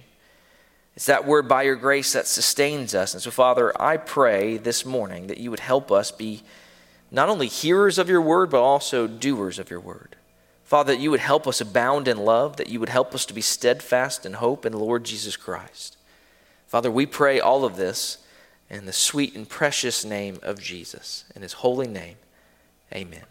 It's 0.95 1.07
that 1.07 1.25
word 1.25 1.47
by 1.47 1.63
your 1.63 1.75
grace 1.75 2.13
that 2.13 2.27
sustains 2.27 2.93
us. 2.93 3.13
And 3.13 3.23
so, 3.23 3.31
Father, 3.31 3.73
I 3.81 3.97
pray 3.97 4.57
this 4.57 4.85
morning 4.85 5.27
that 5.27 5.39
you 5.39 5.49
would 5.49 5.59
help 5.59 5.91
us 5.91 6.11
be 6.11 6.43
not 7.09 7.29
only 7.29 7.47
hearers 7.47 7.97
of 7.97 8.09
your 8.09 8.21
word, 8.21 8.51
but 8.51 8.61
also 8.61 9.07
doers 9.07 9.57
of 9.57 9.71
your 9.71 9.79
word. 9.79 10.15
Father, 10.63 10.93
that 10.93 11.01
you 11.01 11.11
would 11.11 11.19
help 11.19 11.47
us 11.47 11.61
abound 11.61 12.07
in 12.07 12.17
love, 12.17 12.57
that 12.57 12.69
you 12.69 12.79
would 12.79 12.89
help 12.89 13.13
us 13.15 13.25
to 13.25 13.33
be 13.33 13.41
steadfast 13.41 14.25
in 14.25 14.33
hope 14.33 14.65
in 14.65 14.73
Lord 14.73 15.03
Jesus 15.03 15.35
Christ. 15.35 15.97
Father, 16.73 16.89
we 16.89 17.05
pray 17.05 17.39
all 17.39 17.65
of 17.65 17.75
this 17.75 18.17
in 18.67 18.87
the 18.87 18.93
sweet 18.93 19.35
and 19.35 19.47
precious 19.47 20.03
name 20.03 20.39
of 20.41 20.59
Jesus. 20.59 21.23
In 21.35 21.43
his 21.43 21.53
holy 21.53 21.85
name, 21.85 22.15
amen. 22.91 23.21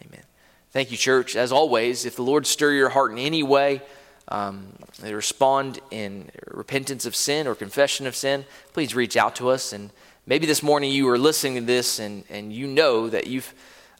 Amen. 0.00 0.22
Thank 0.70 0.92
you, 0.92 0.96
church. 0.96 1.34
As 1.34 1.50
always, 1.50 2.06
if 2.06 2.14
the 2.14 2.22
Lord 2.22 2.46
stir 2.46 2.70
your 2.70 2.90
heart 2.90 3.10
in 3.10 3.18
any 3.18 3.42
way, 3.42 3.82
um, 4.28 4.68
respond 5.02 5.80
in 5.90 6.30
repentance 6.46 7.04
of 7.04 7.16
sin 7.16 7.48
or 7.48 7.56
confession 7.56 8.06
of 8.06 8.14
sin, 8.14 8.44
please 8.72 8.94
reach 8.94 9.16
out 9.16 9.34
to 9.34 9.48
us. 9.48 9.72
And 9.72 9.90
maybe 10.24 10.46
this 10.46 10.62
morning 10.62 10.92
you 10.92 11.08
are 11.08 11.18
listening 11.18 11.56
to 11.56 11.62
this 11.62 11.98
and, 11.98 12.22
and 12.30 12.52
you 12.52 12.68
know 12.68 13.08
that 13.08 13.26
you've 13.26 13.52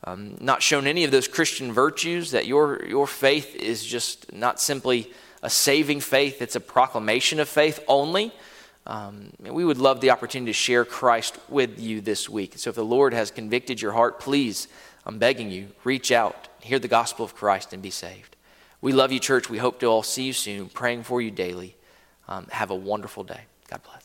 um, 0.05 0.37
not 0.41 0.63
shown 0.63 0.87
any 0.87 1.03
of 1.03 1.11
those 1.11 1.27
Christian 1.27 1.73
virtues, 1.73 2.31
that 2.31 2.47
your, 2.47 2.87
your 2.87 3.09
faith 3.09 3.57
is 3.57 3.85
just 3.85 4.33
not 4.33 4.61
simply 4.61 5.13
a 5.43 5.51
saving 5.51 5.99
faith, 5.99 6.41
it's 6.41 6.55
a 6.55 6.61
proclamation 6.61 7.41
of 7.41 7.49
faith 7.49 7.81
only. 7.89 8.33
Um, 8.87 9.31
we 9.41 9.65
would 9.65 9.79
love 9.79 10.01
the 10.01 10.11
opportunity 10.11 10.51
to 10.51 10.55
share 10.55 10.85
Christ 10.85 11.39
with 11.49 11.81
you 11.81 12.01
this 12.01 12.29
week. 12.29 12.59
So 12.59 12.71
if 12.71 12.77
the 12.77 12.85
Lord 12.85 13.15
has 13.15 13.31
convicted 13.31 13.81
your 13.81 13.93
heart, 13.93 14.21
please, 14.21 14.69
I'm 15.07 15.19
begging 15.19 15.51
you, 15.51 15.69
reach 15.85 16.13
out 16.13 16.49
hear 16.65 16.79
the 16.79 16.89
gospel 16.89 17.25
of 17.25 17.35
Christ 17.35 17.73
and 17.73 17.83
be 17.83 17.91
saved. 17.91 18.37
We 18.81 18.93
love 18.93 19.13
you, 19.13 19.21
church. 19.21 19.49
We 19.49 19.59
hope 19.59 19.81
to 19.81 19.87
all 19.87 20.03
see 20.03 20.25
you 20.25 20.33
soon, 20.33 20.69
praying 20.69 21.05
for 21.05 21.21
you 21.21 21.31
daily. 21.31 21.77
Um, 22.27 22.47
have 22.51 22.71
a 22.71 22.75
wonderful 22.75 23.23
day. 23.23 23.43
God 23.69 23.83
bless. 23.83 24.04